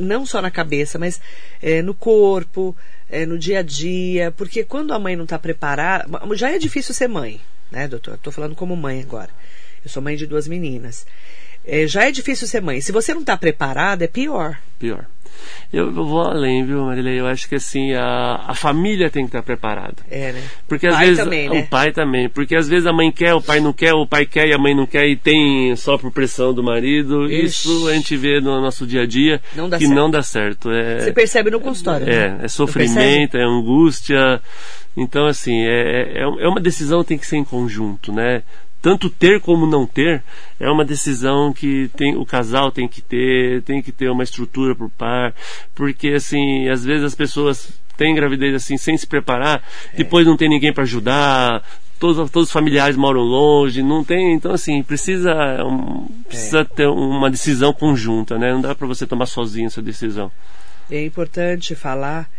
Não 0.00 0.26
só 0.26 0.42
na 0.42 0.50
cabeça, 0.50 0.98
mas 0.98 1.20
é, 1.62 1.80
no 1.80 1.94
corpo, 1.94 2.76
é, 3.08 3.24
no 3.24 3.38
dia 3.38 3.60
a 3.60 3.62
dia, 3.62 4.32
porque 4.32 4.64
quando 4.64 4.92
a 4.92 4.98
mãe 4.98 5.16
não 5.16 5.24
está 5.24 5.38
preparada, 5.38 6.06
já 6.34 6.50
é 6.50 6.58
difícil 6.58 6.94
ser 6.94 7.08
mãe, 7.08 7.40
né, 7.70 7.86
doutor? 7.86 8.14
Estou 8.14 8.32
falando 8.32 8.54
como 8.54 8.76
mãe 8.76 9.00
agora. 9.00 9.30
Eu 9.84 9.90
sou 9.90 10.02
mãe 10.02 10.16
de 10.16 10.26
duas 10.26 10.48
meninas. 10.48 11.06
É, 11.66 11.86
já 11.86 12.04
é 12.04 12.10
difícil 12.12 12.46
ser 12.46 12.60
mãe. 12.62 12.80
Se 12.80 12.92
você 12.92 13.12
não 13.12 13.20
está 13.22 13.36
preparada, 13.36 14.04
é 14.04 14.08
pior. 14.08 14.56
Pior. 14.78 15.04
Eu, 15.72 15.86
eu 15.94 16.04
vou 16.04 16.22
além, 16.22 16.64
viu, 16.64 16.84
Marilei? 16.86 17.20
Eu 17.20 17.26
acho 17.26 17.48
que 17.48 17.56
assim, 17.56 17.92
a, 17.92 18.44
a 18.48 18.54
família 18.54 19.10
tem 19.10 19.24
que 19.24 19.28
estar 19.28 19.42
preparada. 19.42 19.96
É, 20.10 20.32
né? 20.32 20.42
Porque 20.66 20.86
O 20.86 20.90
às 20.90 20.96
pai 20.96 21.06
vezes. 21.06 21.22
também, 21.24 21.48
né? 21.50 21.60
O 21.60 21.66
pai 21.66 21.92
também. 21.92 22.28
Porque 22.28 22.56
às 22.56 22.68
vezes 22.68 22.86
a 22.86 22.92
mãe 22.92 23.10
quer, 23.12 23.34
o 23.34 23.42
pai 23.42 23.60
não 23.60 23.72
quer, 23.72 23.92
o 23.92 24.06
pai 24.06 24.24
quer 24.24 24.46
e 24.48 24.54
a 24.54 24.58
mãe 24.58 24.74
não 24.74 24.86
quer 24.86 25.06
e 25.06 25.16
tem 25.16 25.74
só 25.76 25.98
por 25.98 26.10
pressão 26.10 26.54
do 26.54 26.62
marido. 26.62 27.26
Ixi. 27.26 27.44
Isso 27.44 27.88
a 27.88 27.94
gente 27.94 28.16
vê 28.16 28.40
no 28.40 28.60
nosso 28.60 28.86
dia 28.86 29.02
a 29.02 29.06
dia 29.06 29.42
Não 29.54 29.68
dá 29.68 29.76
que 29.76 29.84
certo. 29.86 29.96
não 29.96 30.10
dá 30.10 30.22
certo. 30.22 30.70
É, 30.70 31.00
Você 31.00 31.12
percebe 31.12 31.50
no 31.50 31.60
consultório, 31.60 32.06
né? 32.06 32.12
é, 32.12 32.16
é 32.16 32.28
Não 32.28 32.28
percebe? 32.38 32.48
sofrimento, 32.48 33.36
é 33.36 33.42
angústia. 33.44 34.40
Então, 34.96 35.26
assim, 35.26 35.62
é, 35.66 36.20
é, 36.20 36.22
é 36.22 36.48
uma 36.48 36.60
decisão 36.60 37.02
que 37.02 37.08
tem 37.08 37.18
que 37.18 37.26
ser 37.26 37.36
em 37.36 37.44
conjunto, 37.44 38.10
né? 38.12 38.42
Tanto 38.86 39.10
ter 39.10 39.40
como 39.40 39.66
não 39.66 39.84
ter 39.84 40.22
é 40.60 40.70
uma 40.70 40.84
decisão 40.84 41.52
que 41.52 41.90
tem, 41.96 42.14
o 42.14 42.24
casal 42.24 42.70
tem 42.70 42.86
que 42.86 43.02
ter, 43.02 43.60
tem 43.62 43.82
que 43.82 43.90
ter 43.90 44.08
uma 44.08 44.22
estrutura 44.22 44.76
por 44.76 44.88
par, 44.90 45.34
porque 45.74 46.10
assim, 46.10 46.68
às 46.68 46.84
vezes 46.84 47.02
as 47.02 47.12
pessoas 47.12 47.68
têm 47.96 48.14
gravidez 48.14 48.54
assim 48.54 48.76
sem 48.76 48.96
se 48.96 49.04
preparar, 49.04 49.60
depois 49.96 50.24
não 50.24 50.36
tem 50.36 50.48
ninguém 50.48 50.72
para 50.72 50.84
ajudar, 50.84 51.64
todos, 51.98 52.30
todos 52.30 52.48
os 52.48 52.52
familiares 52.52 52.96
moram 52.96 53.22
longe, 53.22 53.82
não 53.82 54.04
tem, 54.04 54.34
então 54.34 54.52
assim, 54.52 54.80
precisa, 54.84 55.34
um, 55.64 56.06
precisa 56.28 56.64
ter 56.64 56.86
uma 56.86 57.28
decisão 57.28 57.72
conjunta, 57.72 58.38
né? 58.38 58.52
Não 58.52 58.60
dá 58.60 58.72
para 58.72 58.86
você 58.86 59.04
tomar 59.04 59.26
sozinho 59.26 59.66
essa 59.66 59.82
decisão. 59.82 60.30
É 60.88 61.04
importante 61.04 61.74
falar 61.74 62.30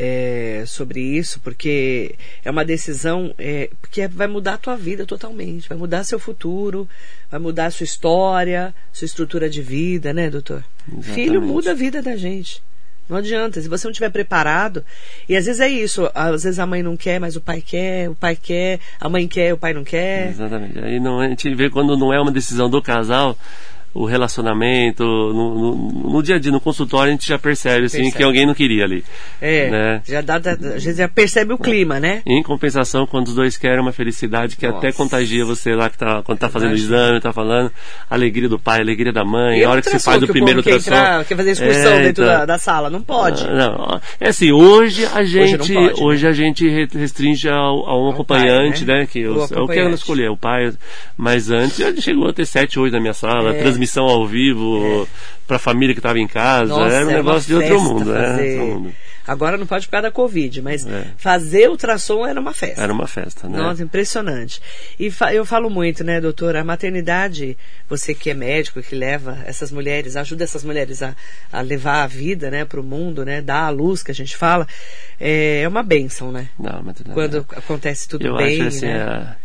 é, 0.00 0.62
sobre 0.64 1.00
isso, 1.00 1.40
porque 1.40 2.14
é 2.44 2.50
uma 2.52 2.64
decisão 2.64 3.34
é, 3.36 3.68
que 3.90 4.06
vai 4.06 4.28
mudar 4.28 4.54
a 4.54 4.58
tua 4.58 4.76
vida 4.76 5.04
totalmente, 5.04 5.68
vai 5.68 5.76
mudar 5.76 6.04
seu 6.04 6.20
futuro, 6.20 6.88
vai 7.28 7.40
mudar 7.40 7.66
a 7.66 7.70
sua 7.72 7.82
história, 7.82 8.72
sua 8.92 9.06
estrutura 9.06 9.50
de 9.50 9.60
vida, 9.60 10.12
né, 10.12 10.30
doutor? 10.30 10.64
Exatamente. 10.86 11.14
Filho 11.14 11.42
muda 11.42 11.72
a 11.72 11.74
vida 11.74 12.00
da 12.00 12.16
gente. 12.16 12.62
Não 13.08 13.16
adianta, 13.16 13.60
se 13.60 13.68
você 13.68 13.86
não 13.86 13.90
estiver 13.90 14.10
preparado, 14.10 14.84
e 15.28 15.34
às 15.34 15.46
vezes 15.46 15.60
é 15.60 15.68
isso, 15.68 16.08
às 16.14 16.44
vezes 16.44 16.58
a 16.60 16.66
mãe 16.66 16.82
não 16.82 16.96
quer, 16.96 17.18
mas 17.18 17.34
o 17.34 17.40
pai 17.40 17.60
quer, 17.60 18.08
o 18.08 18.14
pai 18.14 18.36
quer, 18.36 18.78
a 19.00 19.08
mãe 19.08 19.26
quer, 19.26 19.52
o 19.52 19.58
pai 19.58 19.72
não 19.72 19.82
quer. 19.82 20.28
Exatamente. 20.28 20.78
Aí 20.78 21.00
não, 21.00 21.18
a 21.18 21.26
gente 21.26 21.52
vê 21.54 21.70
quando 21.70 21.96
não 21.96 22.12
é 22.12 22.20
uma 22.20 22.30
decisão 22.30 22.70
do 22.70 22.80
casal, 22.80 23.36
o 24.00 24.04
relacionamento, 24.06 25.02
no, 25.04 25.54
no, 25.74 26.10
no 26.12 26.22
dia 26.22 26.36
a 26.36 26.38
dia, 26.38 26.52
no 26.52 26.60
consultório, 26.60 27.08
a 27.08 27.12
gente 27.12 27.26
já 27.28 27.38
percebe, 27.38 27.86
assim, 27.86 27.98
Percebe. 27.98 28.16
que 28.16 28.22
alguém 28.22 28.46
não 28.46 28.54
queria 28.54 28.84
ali. 28.84 29.04
É, 29.40 29.70
né? 29.70 30.02
já 30.06 30.20
dá, 30.20 30.36
a 30.74 30.78
gente 30.78 30.96
já 30.96 31.08
percebe 31.08 31.52
o 31.52 31.58
clima, 31.58 31.98
né? 31.98 32.22
Em 32.26 32.42
compensação, 32.42 33.06
quando 33.06 33.28
os 33.28 33.34
dois 33.34 33.56
querem 33.56 33.80
uma 33.80 33.92
felicidade 33.92 34.56
que 34.56 34.64
até 34.66 34.86
Nossa. 34.88 34.96
contagia 34.98 35.44
você 35.44 35.74
lá 35.74 35.90
que 35.90 35.98
tá, 35.98 36.22
quando 36.22 36.38
tá 36.38 36.48
fazendo 36.48 36.72
o 36.72 36.76
exame, 36.76 37.20
tá 37.20 37.32
falando, 37.32 37.72
a 38.08 38.14
alegria 38.14 38.48
do 38.48 38.58
pai, 38.58 38.78
a 38.78 38.82
alegria 38.82 39.12
da 39.12 39.24
mãe, 39.24 39.58
E 39.60 39.64
a 39.64 39.70
hora 39.70 39.80
que 39.80 39.88
você 39.90 39.96
ultrassom 39.96 40.10
faz 40.12 40.22
o 40.22 40.26
primeiro 40.28 40.62
quer 40.62 40.74
ultrassom. 40.74 40.90
entrar, 41.00 41.24
quer 41.24 41.36
fazer 41.36 41.50
excursão 41.50 41.92
É, 41.92 42.02
dentro 42.04 42.24
então. 42.24 42.38
da, 42.38 42.44
da 42.46 42.58
sala, 42.58 42.88
não 42.90 43.02
pode. 43.02 43.44
Ah, 43.44 43.52
Não, 43.52 44.00
é 44.20 44.28
assim, 44.28 44.52
hoje 44.52 45.04
a 45.06 45.24
gente, 45.24 45.72
não 45.72 45.86
pode, 45.88 46.02
hoje 46.04 46.24
né? 46.24 46.30
a 46.30 46.32
gente 46.32 46.68
re- 46.68 46.88
restringe 46.92 47.48
ao, 47.48 47.86
a 47.88 47.98
um 48.00 48.10
acompanhante, 48.10 48.84
pai, 48.84 48.94
né? 48.94 49.00
né? 49.00 49.06
Que 49.10 49.26
O 49.26 49.34
os- 49.36 49.40
é 49.42 49.44
o 49.44 49.48
que 49.48 49.54
acompanhante. 49.54 49.86
ela 49.86 49.94
escolher, 49.94 50.30
o 50.30 50.36
pai. 50.36 50.72
Mas 51.16 51.50
antes 51.50 51.76
já 51.78 51.94
chegou 51.96 52.28
a 52.28 52.32
ter 52.32 52.46
sete 52.46 52.78
hoje 52.78 52.92
na 52.92 53.00
minha 53.00 53.12
sala, 53.14 53.54
É. 53.54 53.58
transmissão 53.60 53.87
ao 53.96 54.26
vivo 54.26 55.08
pra 55.46 55.58
família 55.58 55.94
que 55.94 56.00
estava 56.00 56.18
em 56.18 56.26
casa, 56.28 56.66
Nossa, 56.74 56.94
era 56.94 57.06
um 57.06 57.10
é 57.10 57.12
uma 57.14 57.16
negócio 57.18 57.46
de 57.48 57.54
outro 57.54 57.80
mundo, 57.82 58.12
né? 58.12 58.26
fazer- 58.28 58.60
Outro 58.60 58.74
mundo. 58.80 58.94
Agora 59.26 59.58
não 59.58 59.66
pode 59.66 59.84
por 59.86 59.90
causa 59.90 60.04
da 60.04 60.10
Covid, 60.10 60.62
mas 60.62 60.86
É. 60.86 61.04
fazer 61.18 61.68
ultrassom 61.68 62.26
era 62.26 62.40
uma 62.40 62.54
festa. 62.54 62.82
Era 62.82 62.90
uma 62.90 63.06
festa, 63.06 63.46
né? 63.46 63.58
Nossa, 63.58 63.82
impressionante. 63.82 64.58
E 64.98 65.10
fa- 65.10 65.34
eu 65.34 65.44
falo 65.44 65.68
muito, 65.68 66.02
né, 66.02 66.18
doutora? 66.18 66.62
A 66.62 66.64
maternidade, 66.64 67.54
você 67.90 68.14
que 68.14 68.30
é 68.30 68.34
médico, 68.34 68.80
que 68.82 68.94
leva 68.94 69.36
essas 69.44 69.70
mulheres, 69.70 70.16
ajuda 70.16 70.44
essas 70.44 70.64
mulheres 70.64 71.02
a, 71.02 71.14
a 71.52 71.60
levar 71.60 72.04
a 72.04 72.06
vida, 72.06 72.50
né, 72.50 72.64
para 72.64 72.80
o 72.80 72.82
mundo, 72.82 73.22
né, 73.22 73.42
dar 73.42 73.64
a 73.64 73.68
luz 73.68 74.02
que 74.02 74.10
a 74.10 74.14
gente 74.14 74.34
fala, 74.34 74.66
é, 75.20 75.60
é 75.60 75.68
uma 75.68 75.82
bênção, 75.82 76.32
né? 76.32 76.48
Não, 76.58 76.82
não, 76.82 76.94
Quando 77.12 77.44
acontece 77.54 78.08
tudo 78.08 78.26
eu 78.26 78.34
bem, 78.38 78.60
acho 78.62 78.68
assim, 78.68 78.86
né? 78.86 79.02
a- 79.02 79.36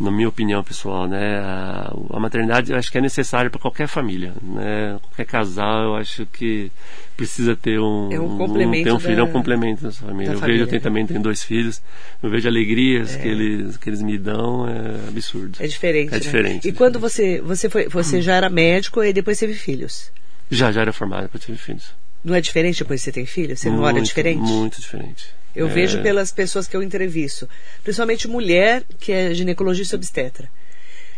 na 0.00 0.10
minha 0.10 0.28
opinião 0.28 0.64
pessoal, 0.64 1.06
né, 1.06 1.38
a, 1.38 1.92
a 2.14 2.18
maternidade 2.18 2.72
eu 2.72 2.78
acho 2.78 2.90
que 2.90 2.96
é 2.98 3.00
necessário 3.02 3.50
para 3.50 3.60
qualquer 3.60 3.86
família, 3.86 4.32
né, 4.42 4.98
qualquer 5.02 5.26
casal, 5.26 5.84
eu 5.84 5.96
acho 5.96 6.24
que 6.26 6.72
precisa 7.16 7.54
ter 7.54 7.78
um, 7.78 8.10
É 8.10 8.18
um 8.18 8.38
complemento 8.38 8.84
ter 8.84 8.92
um 8.92 8.98
filho, 8.98 9.20
é 9.20 9.22
um 9.22 9.26
da- 9.26 9.32
complemento 9.32 9.82
da 9.82 9.92
sua 9.92 10.08
família. 10.08 10.28
da 10.28 10.36
eu 10.36 10.40
família, 10.40 10.58
vejo, 10.60 10.64
eu 10.66 10.70
tenho, 10.70 10.82
também 10.82 11.06
tenho 11.06 11.20
dois 11.22 11.42
filhos, 11.42 11.82
eu 12.22 12.30
vejo 12.30 12.48
alegrias 12.48 13.14
que 13.14 13.28
eles 13.28 13.76
que 13.76 13.90
eles 13.90 14.00
me 14.00 14.16
dão, 14.16 14.66
é 14.66 15.08
absurdo. 15.08 15.58
É 15.60 15.66
diferente, 15.66 16.08
É 16.08 16.14
né? 16.14 16.18
diferente. 16.20 16.68
E 16.68 16.72
quando 16.72 16.98
você 16.98 17.40
você 17.42 17.68
foi, 17.68 17.86
você 17.88 18.22
já 18.22 18.34
era 18.36 18.48
médico 18.48 19.04
e 19.04 19.12
depois 19.12 19.38
teve 19.38 19.52
filhos? 19.54 20.10
Já 20.50 20.72
já 20.72 20.80
era 20.80 20.92
formado 20.94 21.28
para 21.28 21.38
ter 21.38 21.54
filhos. 21.56 21.92
Não 22.24 22.34
é 22.34 22.40
diferente 22.40 22.78
depois 22.78 23.00
que 23.00 23.04
você 23.04 23.12
tem 23.12 23.26
filho? 23.26 23.56
Você 23.56 23.68
não 23.70 23.80
olha 23.82 23.94
Muito, 23.94 24.06
diferente? 24.06 24.38
Muito 24.40 24.80
diferente. 24.80 25.26
Eu 25.54 25.66
É, 25.66 25.70
vejo 25.70 26.00
pelas 26.02 26.30
pessoas 26.32 26.66
que 26.68 26.76
eu 26.76 26.82
entrevisto, 26.82 27.48
principalmente 27.82 28.28
mulher 28.28 28.84
que 28.98 29.12
é 29.12 29.34
ginecologista 29.34 29.96
obstetra. 29.96 30.48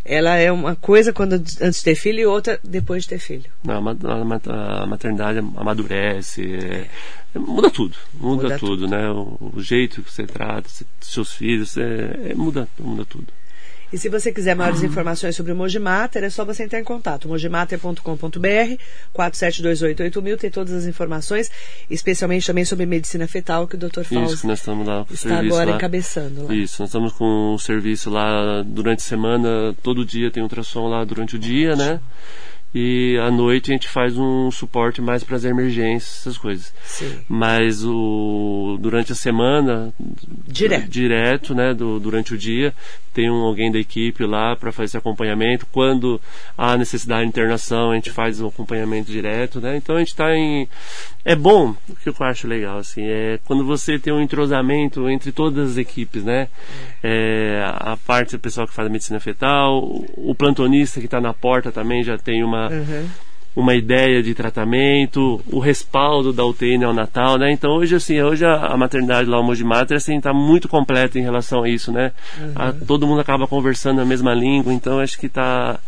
Ela 0.05 0.37
é 0.37 0.51
uma 0.51 0.75
coisa 0.75 1.13
quando 1.13 1.35
antes 1.35 1.79
de 1.79 1.85
ter 1.85 1.95
filho 1.95 2.19
e 2.21 2.27
outra 2.27 2.59
depois 2.65 3.05
de 3.05 3.11
ter 3.11 3.19
filho. 3.21 3.45
Não, 3.63 3.77
a 3.77 3.81
ma- 3.81 3.97
a 4.03 4.25
ma- 4.25 4.41
a 4.83 4.87
maternidade 4.87 5.39
amadurece, 5.39 6.43
é- 6.57 6.89
muda 7.39 7.71
tudo, 7.71 7.97
muda, 8.15 8.43
Muda 8.45 8.59
tudo, 8.59 8.89
né? 8.89 9.09
O, 9.11 9.53
o 9.55 9.63
jeito 9.63 10.03
que 10.03 10.11
você 10.13 10.27
trata 10.27 10.69
se- 10.69 10.85
seus 11.01 11.33
filhos, 11.33 11.77
é, 11.77 12.31
é- 12.31 12.35
muda, 12.35 12.69
muda 12.79 13.05
tudo. 13.05 13.27
E 13.93 13.99
se 13.99 14.09
você 14.09 14.33
quiser 14.33 14.57
maiores 14.57 14.83
informações 14.83 15.37
sobre 15.37 15.53
o 15.53 15.57
Mojimater, 15.57 16.25
é 16.25 16.31
só 16.31 16.45
você 16.45 16.65
entrar 16.65 16.81
em 16.81 16.85
contato. 16.85 17.29
mojimater.com.br 17.29 18.77
47288000 19.15 20.39
tem 20.39 20.51
todas 20.51 20.73
as 20.73 20.87
informações, 20.87 21.51
especialmente 21.91 22.47
também 22.47 22.65
sobre 22.65 22.87
medicina 22.87 23.27
fetal 23.27 23.67
que 23.69 23.77
o 23.77 23.79
Dr. 23.79 24.01
Isso, 24.01 24.15
Fausto 24.15 24.47
nós 24.47 24.59
estamos 24.61 24.87
lá 24.87 25.05
está 25.11 25.29
serviço 25.29 25.55
agora 25.55 25.71
lá. 25.71 25.77
encabeçando 25.77 26.45
lá. 26.45 26.55
Isso, 26.55 26.83
nós 26.83 26.89
estamos 26.89 27.13
com 27.13 27.55
o 27.55 27.59
serviço 27.59 28.09
lá 28.09 28.63
durante 28.65 29.01
a 29.01 29.03
semana, 29.03 29.75
todo 29.83 30.05
dia 30.05 30.31
tem 30.31 30.43
ultrassom 30.43 30.89
lá 30.89 31.05
durante 31.05 31.37
o 31.37 31.39
dia, 31.39 31.77
né? 31.77 32.01
E 32.75 33.19
à 33.19 33.31
noite 33.31 33.71
a 33.71 33.75
gente 33.75 33.89
faz 33.89 34.17
um 34.17 34.51
suporte 34.51 35.03
mais 35.03 35.23
para 35.23 35.37
as 35.37 35.45
emergências, 35.45 36.21
essas 36.21 36.39
coisas. 36.39 36.73
Sim. 36.85 37.19
Mas 37.29 37.85
o 37.85 38.79
durante 38.81 39.13
a 39.13 39.15
semana 39.15 39.93
Direto. 40.47 40.89
direto, 40.89 41.55
né, 41.55 41.75
do, 41.75 42.01
durante 42.01 42.35
o 42.35 42.39
dia, 42.39 42.75
tem 43.13 43.31
um, 43.31 43.43
alguém 43.43 43.71
da 43.71 43.79
equipe 43.79 44.25
lá 44.25 44.57
para 44.57 44.73
fazer 44.73 44.87
esse 44.87 44.97
acompanhamento. 44.97 45.67
Quando 45.71 46.21
há 46.57 46.77
necessidade 46.77 47.25
de 47.25 47.29
internação, 47.29 47.91
a 47.91 47.95
gente 47.95 48.11
faz 48.11 48.41
o 48.41 48.47
acompanhamento 48.47 49.11
direto, 49.11 49.61
né? 49.61 49.77
Então 49.77 49.97
a 49.97 49.99
gente 49.99 50.09
está 50.09 50.35
em 50.35 50.67
é 51.25 51.37
bom, 51.37 51.75
o 51.89 51.95
que 51.95 52.09
eu 52.09 52.15
acho 52.21 52.49
legal 52.49 52.79
assim, 52.79 53.03
é 53.05 53.39
quando 53.45 53.65
você 53.65 53.97
tem 53.97 54.13
um 54.13 54.21
entrosamento 54.21 55.09
entre 55.09 55.31
todas 55.31 55.73
as 55.73 55.77
equipes, 55.77 56.25
né? 56.25 56.49
É, 57.03 57.63
a 57.65 57.97
parte 57.97 58.33
do 58.33 58.41
pessoal 58.41 58.67
que 58.67 58.75
faz 58.75 58.89
a 58.89 58.91
medicina 58.91 59.21
fetal, 59.21 59.79
o 60.17 60.35
plantonista 60.35 60.99
que 60.99 61.07
está 61.07 61.21
na 61.21 61.33
porta 61.33 61.71
também 61.71 62.03
já 62.03 62.19
tem 62.19 62.43
uma 62.43 62.62
Uhum. 62.71 63.07
uma 63.55 63.75
ideia 63.75 64.23
de 64.23 64.35
tratamento, 64.35 65.41
o 65.53 65.59
respaldo 65.59 66.33
da 66.33 66.45
UTI 66.45 66.79
neonatal, 66.79 67.37
né? 67.37 67.51
Então 67.53 67.73
hoje 67.73 67.95
assim, 67.97 68.21
hoje 68.23 68.45
a, 68.47 68.55
a 68.69 68.77
maternidade 68.77 69.29
lá, 69.29 69.39
o 69.39 69.43
Mogi 69.45 69.63
Mater, 69.65 69.97
assim, 69.97 70.19
tá 70.21 70.33
muito 70.33 70.69
completa 70.69 71.19
em 71.19 71.23
relação 71.23 71.63
a 71.63 71.69
isso, 71.69 71.93
né? 71.93 72.13
A- 72.55 72.73
todo 72.87 73.07
mundo 73.07 73.21
acaba 73.21 73.47
conversando 73.47 74.01
a 74.01 74.05
mesma 74.07 74.33
língua, 74.33 74.73
então 74.73 74.99
acho 75.01 75.19
que 75.19 75.29
tá 75.29 75.79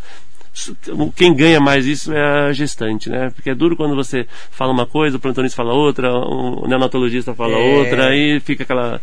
quem 1.15 1.33
ganha 1.35 1.59
mais 1.59 1.85
isso 1.85 2.13
é 2.13 2.47
a 2.47 2.53
gestante, 2.53 3.09
né? 3.09 3.29
Porque 3.35 3.49
é 3.49 3.55
duro 3.55 3.75
quando 3.75 3.95
você 3.95 4.25
fala 4.51 4.71
uma 4.71 4.85
coisa, 4.85 5.17
o 5.17 5.19
plantonista 5.19 5.55
fala 5.57 5.73
outra, 5.73 6.11
o 6.13 6.67
neonatologista 6.67 7.33
fala 7.33 7.57
É. 7.57 7.77
outra, 7.79 8.07
aí 8.07 8.39
fica 8.39 8.63
aquela 8.63 9.01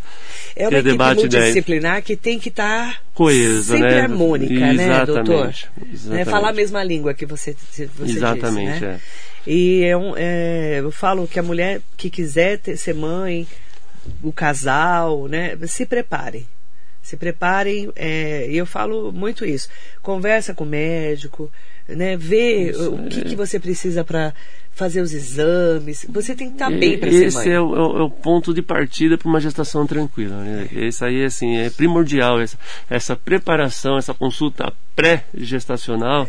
É 0.57 0.69
uma 0.69 0.83
debate 0.83 1.21
multidisciplinar 1.21 2.03
que 2.03 2.17
tem 2.17 2.39
que 2.39 2.49
estar 2.49 3.01
coesa, 3.15 3.75
sempre 3.77 3.91
né? 3.95 4.01
harmônica, 4.01 4.55
né, 4.73 5.05
doutor? 5.05 5.25
Exatamente, 5.51 5.69
exatamente. 5.93 6.31
falar 6.31 6.49
a 6.49 6.53
mesma 6.55 6.83
língua 6.83 7.13
que 7.15 7.27
você, 7.27 7.55
você 7.71 7.89
Exatamente, 8.03 8.73
disse, 8.73 8.85
né? 8.87 9.01
é. 9.47 9.51
E 9.51 9.85
é 9.85 9.97
um, 9.97 10.15
é, 10.17 10.79
eu 10.81 10.91
falo 10.93 11.27
que 11.27 11.39
a 11.39 11.43
mulher 11.43 11.81
que 11.97 12.09
quiser 12.09 12.59
ter- 12.59 12.77
ser 12.77 12.95
mãe, 12.95 13.47
o 14.23 14.33
casal, 14.33 15.27
né? 15.29 15.57
Se 15.67 15.85
preparem. 15.85 16.47
Se 17.03 17.17
preparem, 17.17 17.91
é, 17.97 18.47
e 18.49 18.57
eu 18.57 18.65
falo 18.65 19.11
muito 19.13 19.45
isso. 19.45 19.69
Conversa 20.01 20.55
com 20.55 20.63
o 20.65 20.67
médico, 20.67 21.51
né? 21.89 22.17
Vê 22.17 22.71
Isso, 22.71 22.95
o 22.95 23.09
que, 23.09 23.21
é. 23.21 23.25
que 23.25 23.35
você 23.37 23.59
precisa 23.59 24.05
para 24.05 24.33
fazer 24.71 25.01
os 25.03 25.13
exames. 25.13 26.07
Você 26.09 26.35
tem 26.35 26.47
que 26.49 26.55
estar 26.55 26.71
bem 26.71 26.97
para 26.97 27.11
ser 27.11 27.27
Esse 27.27 27.51
é 27.51 27.61
o, 27.61 27.75
é 27.77 27.81
o- 27.81 27.99
é 27.99 28.03
o 28.05 28.09
ponto 28.11 28.55
de 28.55 28.63
partida 28.63 29.19
para 29.19 29.29
uma 29.29 29.41
gestação 29.41 29.87
tranquila. 29.87 30.37
Né? 30.37 30.69
Esse 30.73 31.05
aí 31.05 31.25
assim, 31.25 31.57
é 31.59 31.69
primordial. 31.71 32.41
Essa, 32.41 32.59
essa 32.89 33.17
preparação, 33.17 33.99
essa 33.99 34.15
consulta 34.15 34.73
pré-gestacional 34.95 36.25
é, 36.25 36.29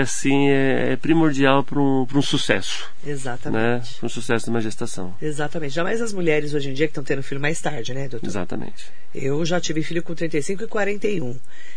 assim, 0.00 0.48
é, 0.50 0.92
é 0.92 0.96
primordial 0.96 1.64
para 1.64 1.80
um, 1.80 2.04
pra 2.04 2.18
um 2.18 2.22
sucesso. 2.22 2.84
né? 3.04 3.12
Exatamente. 3.12 3.94
Para 3.98 4.06
um 4.06 4.10
sucesso 4.10 4.44
de 4.44 4.50
uma 4.50 4.60
gestação. 4.60 5.14
Exatamente. 5.22 5.72
Jamais 5.74 6.02
as 6.02 6.12
mulheres 6.12 6.52
hoje 6.52 6.68
em 6.68 6.74
dia 6.74 6.86
que 6.86 6.90
estão 6.90 7.02
tendo 7.02 7.22
filho 7.22 7.40
mais 7.40 7.60
tarde, 7.60 7.94
né, 7.94 8.06
doutor? 8.08 8.26
Exatamente. 8.26 8.84
Eu 9.14 9.42
já 9.44 9.58
tive 9.60 9.82
filho 9.82 10.02
com 10.02 10.14
35 10.14 10.64
e 10.64 10.66
41. 10.66 11.34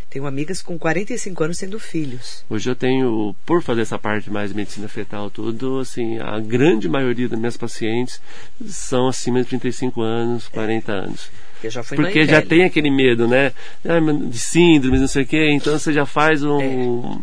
Tenho 0.10 0.28
amigas 0.28 0.62
com 0.62 0.78
45 0.78 1.44
anos 1.46 1.58
tendo 1.58 1.80
filhos. 1.80 2.44
Hoje 2.50 2.70
eu 2.70 2.76
tenho, 2.76 3.34
por 3.46 3.64
fazer 3.64 3.82
essa 3.82 3.98
parte 3.98 4.30
mais 4.30 4.50
de 4.50 4.56
medicina 4.56 4.88
fetal, 4.88 5.30
tudo, 5.32 5.80
assim, 5.80 6.20
a 6.20 6.40
grande 6.40 6.88
maioria 6.90 7.30
das 7.30 7.40
minhas 7.40 7.58
pacientes 7.58 8.22
são 8.68 9.08
acima 9.08 9.42
de 9.42 9.48
35 9.50 10.02
anos, 10.02 10.48
40 10.50 10.92
anos. 10.92 11.30
Eu 11.64 11.72
já 11.72 11.82
fui 11.82 11.96
Porque 11.96 12.26
já 12.26 12.34
velha. 12.40 12.46
tem 12.46 12.64
aquele 12.66 12.92
medo, 12.92 13.26
né? 13.28 13.54
Ah, 13.86 13.98
De 14.30 14.38
síndromes, 14.38 15.00
não 15.00 15.08
sei 15.08 15.24
o 15.24 15.26
quê. 15.26 15.50
Então 15.52 15.80
você 15.80 15.94
já 15.94 16.06
faz 16.06 16.44
um. 16.44 17.22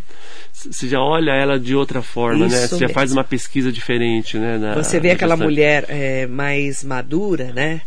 Você 0.70 0.88
já 0.88 1.00
olha 1.00 1.32
ela 1.32 1.58
de 1.58 1.74
outra 1.74 2.02
forma, 2.02 2.46
né? 2.48 2.56
Isso 2.56 2.68
Você 2.68 2.74
já 2.76 2.86
mesmo. 2.86 2.94
faz 2.94 3.12
uma 3.12 3.24
pesquisa 3.24 3.72
diferente, 3.72 4.36
né? 4.38 4.58
na- 4.58 4.74
Você 4.74 4.98
vê 5.00 5.10
aquela 5.12 5.36
mulher 5.36 5.84
é, 5.88 6.26
mais 6.26 6.84
madura, 6.84 7.52
né? 7.52 7.80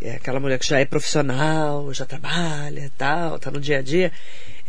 É 0.00 0.12
aquela 0.12 0.38
mulher 0.38 0.58
que 0.58 0.66
já 0.66 0.78
é 0.78 0.84
profissional, 0.84 1.92
já 1.92 2.04
trabalha, 2.06 2.90
tal, 2.96 3.38
tá 3.38 3.50
no 3.50 3.60
dia 3.60 3.78
a 3.78 3.82
dia. 3.82 4.12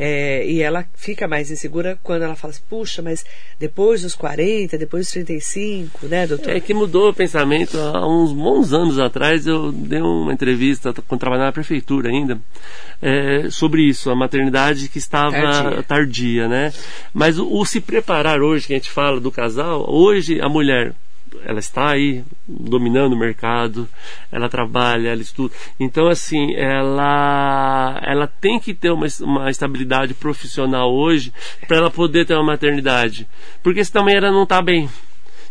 É, 0.01 0.45
e 0.45 0.61
ela 0.61 0.85
fica 0.95 1.27
mais 1.27 1.51
insegura 1.51 1.99
quando 2.01 2.21
ela 2.21 2.33
fala 2.33 2.51
assim, 2.51 2.63
puxa, 2.69 3.01
mas 3.01 3.25
depois 3.59 4.01
dos 4.01 4.15
40, 4.15 4.77
depois 4.77 5.07
dos 5.07 5.11
35, 5.11 6.07
né, 6.07 6.25
doutor? 6.25 6.55
É 6.55 6.61
que 6.61 6.73
mudou 6.73 7.09
o 7.09 7.13
pensamento. 7.13 7.77
Há 7.77 8.07
uns 8.07 8.31
bons 8.31 8.71
anos 8.71 8.97
atrás 8.97 9.45
eu 9.45 9.73
dei 9.73 9.99
uma 9.99 10.31
entrevista, 10.31 10.93
quando 11.05 11.19
trabalhava 11.19 11.47
na 11.47 11.51
prefeitura 11.51 12.07
ainda, 12.07 12.39
é, 13.01 13.49
sobre 13.49 13.81
isso, 13.81 14.09
a 14.09 14.15
maternidade 14.15 14.87
que 14.87 14.99
estava 14.99 15.31
Tardia. 15.31 15.83
tardia, 15.83 16.47
né? 16.47 16.71
Mas 17.13 17.37
o, 17.37 17.51
o 17.51 17.65
se 17.65 17.81
preparar 17.81 18.41
hoje, 18.41 18.67
que 18.67 18.73
a 18.73 18.77
gente 18.77 18.89
fala 18.89 19.19
do 19.19 19.29
casal, 19.29 19.85
hoje 19.85 20.39
a 20.39 20.47
mulher 20.47 20.95
ela 21.45 21.59
está 21.59 21.91
aí 21.91 22.23
dominando 22.47 23.13
o 23.13 23.19
mercado, 23.19 23.87
ela 24.31 24.49
trabalha, 24.49 25.09
ela 25.09 25.21
estuda. 25.21 25.53
Então, 25.79 26.07
assim, 26.07 26.55
ela, 26.55 28.01
ela 28.03 28.27
tem 28.27 28.59
que 28.59 28.73
ter 28.73 28.91
uma, 28.91 29.07
uma 29.21 29.49
estabilidade 29.49 30.13
profissional 30.13 30.91
hoje 30.91 31.31
para 31.67 31.77
ela 31.77 31.91
poder 31.91 32.25
ter 32.25 32.33
uma 32.33 32.43
maternidade. 32.43 33.27
Porque 33.61 33.83
senão 33.83 33.99
também 33.99 34.15
ela 34.15 34.31
não 34.31 34.43
está 34.43 34.61
bem. 34.61 34.89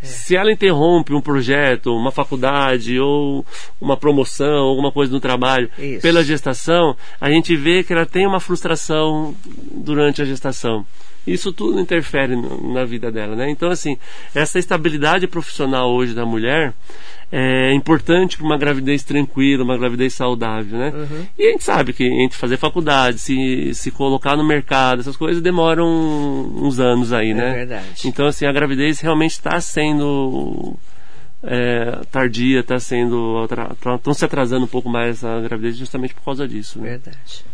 Se 0.01 0.37
ela 0.37 0.53
interrompe 0.53 1.12
um 1.12 1.20
projeto, 1.20 1.95
uma 1.95 2.12
faculdade 2.12 2.99
ou 3.01 3.45
uma 3.81 3.97
promoção, 3.97 4.68
alguma 4.68 4.93
coisa 4.93 5.12
no 5.12 5.20
trabalho 5.20 5.68
Isso. 5.76 6.01
pela 6.01 6.22
gestação, 6.22 6.97
a 7.20 7.29
gente 7.31 7.57
vê 7.57 7.83
que 7.83 7.93
ela 7.93 8.07
tem 8.07 8.26
uma 8.26 8.39
frustração 8.39 9.35
durante 9.45 10.22
a 10.22 10.24
gestação. 10.24 10.87
Isso 11.33 11.53
tudo 11.53 11.81
interfere 11.81 12.35
no- 12.37 12.72
na 12.72 12.85
vida 12.85 13.11
dela, 13.12 13.37
né? 13.37 13.51
Então, 13.51 13.70
assim, 13.70 13.97
essa 14.35 14.59
estabilidade 14.59 15.26
profissional 15.26 15.91
hoje 15.91 16.14
da 16.14 16.24
mulher 16.26 16.72
é 17.31 17.74
importante 17.74 18.39
para 18.39 18.47
uma 18.47 18.57
gravidez 18.57 19.03
tranquila, 19.03 19.62
uma 19.62 19.76
gravidez 19.76 20.14
saudável, 20.14 20.79
né? 20.79 20.93
E 21.39 21.47
a 21.47 21.51
gente 21.51 21.62
sabe 21.64 21.93
que 21.93 22.05
entre 22.05 22.39
fazer 22.39 22.57
faculdade, 22.57 23.18
se, 23.18 23.74
se 23.74 23.91
colocar 23.91 24.35
no 24.37 24.45
mercado, 24.45 25.01
essas 25.01 25.16
coisas 25.16 25.43
demoram 25.43 25.87
uns 26.57 26.81
anos 26.81 27.12
aí, 27.12 27.35
né? 27.35 27.53
verdade. 27.55 28.09
Então, 28.09 28.26
assim, 28.26 28.47
a 28.47 28.53
gravidez 28.53 29.01
realmente 29.01 29.33
está 29.33 29.61
sendo 29.61 30.74
é, 31.51 32.05
tardia, 32.12 32.61
está 32.61 32.78
sendo. 32.78 33.42
Estão 33.96 34.12
se 34.12 34.24
atrasando 34.24 34.66
um 34.66 34.68
pouco 34.68 34.88
mais 34.88 35.24
a 35.24 35.40
gravidez 35.40 35.78
justamente 35.78 36.14
por 36.14 36.22
causa 36.22 36.46
disso. 36.46 36.78
Né? 36.78 36.90
Verdade. 36.90 37.44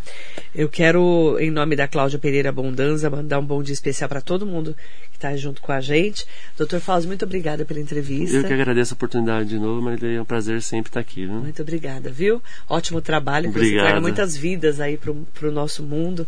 Eu 0.52 0.68
quero, 0.68 1.36
em 1.38 1.50
nome 1.50 1.76
da 1.76 1.86
Cláudia 1.86 2.18
Pereira 2.18 2.50
Bondanza, 2.50 3.08
mandar 3.08 3.38
um 3.38 3.44
bom 3.44 3.62
dia 3.62 3.72
especial 3.72 4.08
para 4.08 4.20
todo 4.20 4.44
mundo 4.44 4.76
que 5.12 5.16
está 5.16 5.36
junto 5.36 5.62
com 5.62 5.70
a 5.70 5.80
gente. 5.80 6.26
Doutor 6.58 6.80
Fausto, 6.80 7.06
muito 7.06 7.24
obrigada 7.24 7.64
pela 7.64 7.78
entrevista. 7.78 8.36
Eu 8.36 8.44
que 8.44 8.52
agradeço 8.52 8.94
a 8.94 8.96
oportunidade 8.96 9.48
de 9.48 9.58
novo, 9.60 9.80
mas 9.80 10.02
é 10.02 10.20
um 10.20 10.24
prazer 10.24 10.60
sempre 10.60 10.90
estar 10.90 11.00
aqui. 11.00 11.26
Viu? 11.26 11.34
Muito 11.34 11.62
obrigada, 11.62 12.10
viu? 12.10 12.42
Ótimo 12.68 13.00
trabalho, 13.00 13.52
que 13.52 13.58
você 13.58 13.76
traga 13.76 14.00
muitas 14.00 14.36
vidas 14.36 14.80
aí 14.80 14.96
para 14.96 15.48
o 15.48 15.52
nosso 15.52 15.84
mundo 15.84 16.26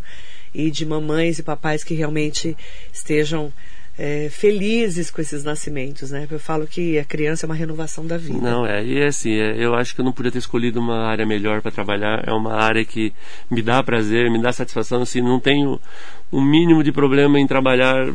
e 0.53 0.71
de 0.71 0.85
mamães 0.85 1.37
e 1.37 1.43
papais 1.43 1.83
que 1.83 1.93
realmente 1.93 2.55
estejam 2.93 3.51
é, 3.97 4.29
felizes 4.29 5.09
com 5.09 5.19
esses 5.19 5.43
nascimentos, 5.43 6.11
né? 6.11 6.27
Eu 6.29 6.39
falo 6.39 6.67
que 6.67 6.99
a 6.99 7.03
criança 7.03 7.45
é 7.45 7.47
uma 7.47 7.55
renovação 7.55 8.05
da 8.05 8.17
vida. 8.17 8.39
Não, 8.39 8.65
é, 8.65 8.83
e 8.85 8.99
é 8.99 9.07
assim, 9.07 9.33
é, 9.33 9.55
eu 9.57 9.73
acho 9.73 9.95
que 9.95 10.01
eu 10.01 10.05
não 10.05 10.11
podia 10.11 10.31
ter 10.31 10.37
escolhido 10.37 10.79
uma 10.79 11.07
área 11.07 11.25
melhor 11.25 11.61
para 11.61 11.71
trabalhar. 11.71 12.23
É 12.27 12.31
uma 12.31 12.53
área 12.53 12.85
que 12.85 13.11
me 13.49 13.61
dá 13.61 13.81
prazer, 13.81 14.29
me 14.29 14.39
dá 14.39 14.51
satisfação. 14.53 15.01
Assim, 15.01 15.21
não 15.21 15.39
tenho 15.39 15.79
o 16.31 16.41
mínimo 16.41 16.83
de 16.83 16.91
problema 16.91 17.39
em 17.39 17.47
trabalhar 17.47 18.07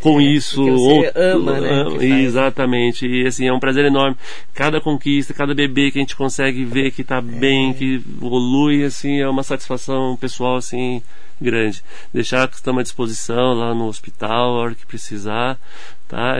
com 0.00 0.20
isso. 0.20 0.60
É, 0.62 0.66
porque 0.66 0.78
você 0.80 1.12
ama, 1.14 1.60
né, 1.60 1.84
faz. 1.84 2.02
Exatamente. 2.02 3.06
E 3.06 3.26
assim, 3.26 3.46
é 3.46 3.52
um 3.52 3.60
prazer 3.60 3.84
enorme. 3.84 4.16
Cada 4.54 4.80
conquista, 4.80 5.32
cada 5.32 5.54
bebê 5.54 5.90
que 5.90 5.98
a 5.98 6.02
gente 6.02 6.16
consegue 6.16 6.64
ver 6.64 6.90
que 6.90 7.02
está 7.02 7.18
É. 7.18 7.20
bem, 7.22 7.72
que 7.72 7.94
evolui, 7.94 8.84
assim, 8.84 9.20
é 9.20 9.28
uma 9.28 9.42
satisfação 9.42 10.16
pessoal, 10.16 10.56
assim, 10.56 11.00
grande. 11.40 11.82
Deixar 12.12 12.48
que 12.48 12.56
estamos 12.56 12.80
à 12.80 12.82
disposição 12.82 13.54
lá 13.54 13.74
no 13.74 13.86
hospital, 13.86 14.56
a 14.56 14.60
hora 14.62 14.74
que 14.74 14.86
precisar, 14.86 15.56
tá? 16.08 16.36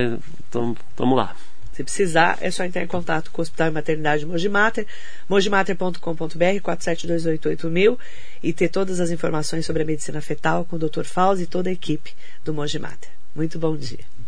Então, 0.48 0.76
tamo 0.96 1.14
lá. 1.14 1.34
Se 1.80 1.84
precisar, 1.84 2.36
é 2.42 2.50
só 2.50 2.62
entrar 2.62 2.82
em 2.82 2.86
contato 2.86 3.30
com 3.30 3.40
o 3.40 3.42
Hospital 3.42 3.68
e 3.68 3.70
Maternidade 3.70 4.26
Mogimater, 4.26 4.86
mogimater.com.br, 5.26 6.60
472888000 6.62 7.98
e 8.42 8.52
ter 8.52 8.68
todas 8.68 9.00
as 9.00 9.10
informações 9.10 9.64
sobre 9.64 9.82
a 9.82 9.86
medicina 9.86 10.20
fetal 10.20 10.66
com 10.66 10.76
o 10.76 10.78
Dr. 10.78 11.04
Fauzi 11.04 11.44
e 11.44 11.46
toda 11.46 11.70
a 11.70 11.72
equipe 11.72 12.12
do 12.44 12.52
Mogimater. 12.52 13.08
Muito 13.34 13.58
bom 13.58 13.74
dia. 13.74 14.19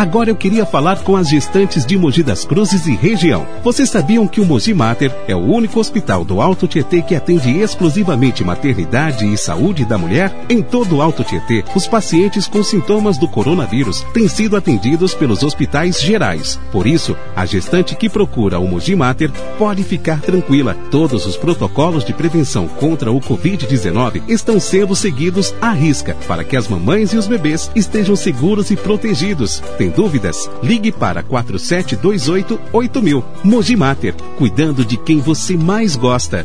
Agora 0.00 0.30
eu 0.30 0.34
queria 0.34 0.64
falar 0.64 1.02
com 1.02 1.14
as 1.14 1.28
gestantes 1.28 1.84
de 1.84 1.98
Mogi 1.98 2.22
das 2.22 2.42
Cruzes 2.46 2.86
e 2.86 2.96
região. 2.96 3.46
Vocês 3.62 3.90
sabiam 3.90 4.26
que 4.26 4.40
o 4.40 4.46
Mogi 4.46 4.72
Mater 4.72 5.14
é 5.28 5.36
o 5.36 5.44
único 5.44 5.78
hospital 5.78 6.24
do 6.24 6.40
Alto 6.40 6.66
Tietê 6.66 7.02
que 7.02 7.14
atende 7.14 7.58
exclusivamente 7.58 8.42
maternidade 8.42 9.30
e 9.30 9.36
saúde 9.36 9.84
da 9.84 9.98
mulher? 9.98 10.34
Em 10.48 10.62
todo 10.62 10.96
o 10.96 11.02
Alto 11.02 11.22
Tietê, 11.22 11.62
os 11.74 11.86
pacientes 11.86 12.46
com 12.46 12.62
sintomas 12.62 13.18
do 13.18 13.28
coronavírus 13.28 14.02
têm 14.14 14.26
sido 14.26 14.56
atendidos 14.56 15.12
pelos 15.12 15.42
hospitais 15.42 16.00
gerais. 16.00 16.58
Por 16.72 16.86
isso, 16.86 17.14
a 17.36 17.44
gestante 17.44 17.94
que 17.94 18.08
procura 18.08 18.58
o 18.58 18.66
Mogi 18.66 18.96
Mater 18.96 19.30
pode 19.58 19.82
ficar 19.82 20.22
tranquila. 20.22 20.74
Todos 20.90 21.26
os 21.26 21.36
protocolos 21.36 22.06
de 22.06 22.14
prevenção 22.14 22.66
contra 22.66 23.12
o 23.12 23.20
Covid-19 23.20 24.22
estão 24.28 24.58
sendo 24.58 24.96
seguidos 24.96 25.54
à 25.60 25.72
risca 25.72 26.16
para 26.26 26.42
que 26.42 26.56
as 26.56 26.66
mamães 26.66 27.12
e 27.12 27.18
os 27.18 27.28
bebês 27.28 27.70
estejam 27.74 28.16
seguros 28.16 28.70
e 28.70 28.76
protegidos. 28.80 29.60
Tem 29.78 29.90
dúvidas? 29.90 30.50
Ligue 30.62 30.90
para 30.92 31.22
4728 31.22 32.60
8000. 32.72 33.24
Mogi 33.44 33.76
Mater, 33.76 34.14
cuidando 34.36 34.84
de 34.84 34.96
quem 34.96 35.18
você 35.18 35.56
mais 35.56 35.96
gosta. 35.96 36.44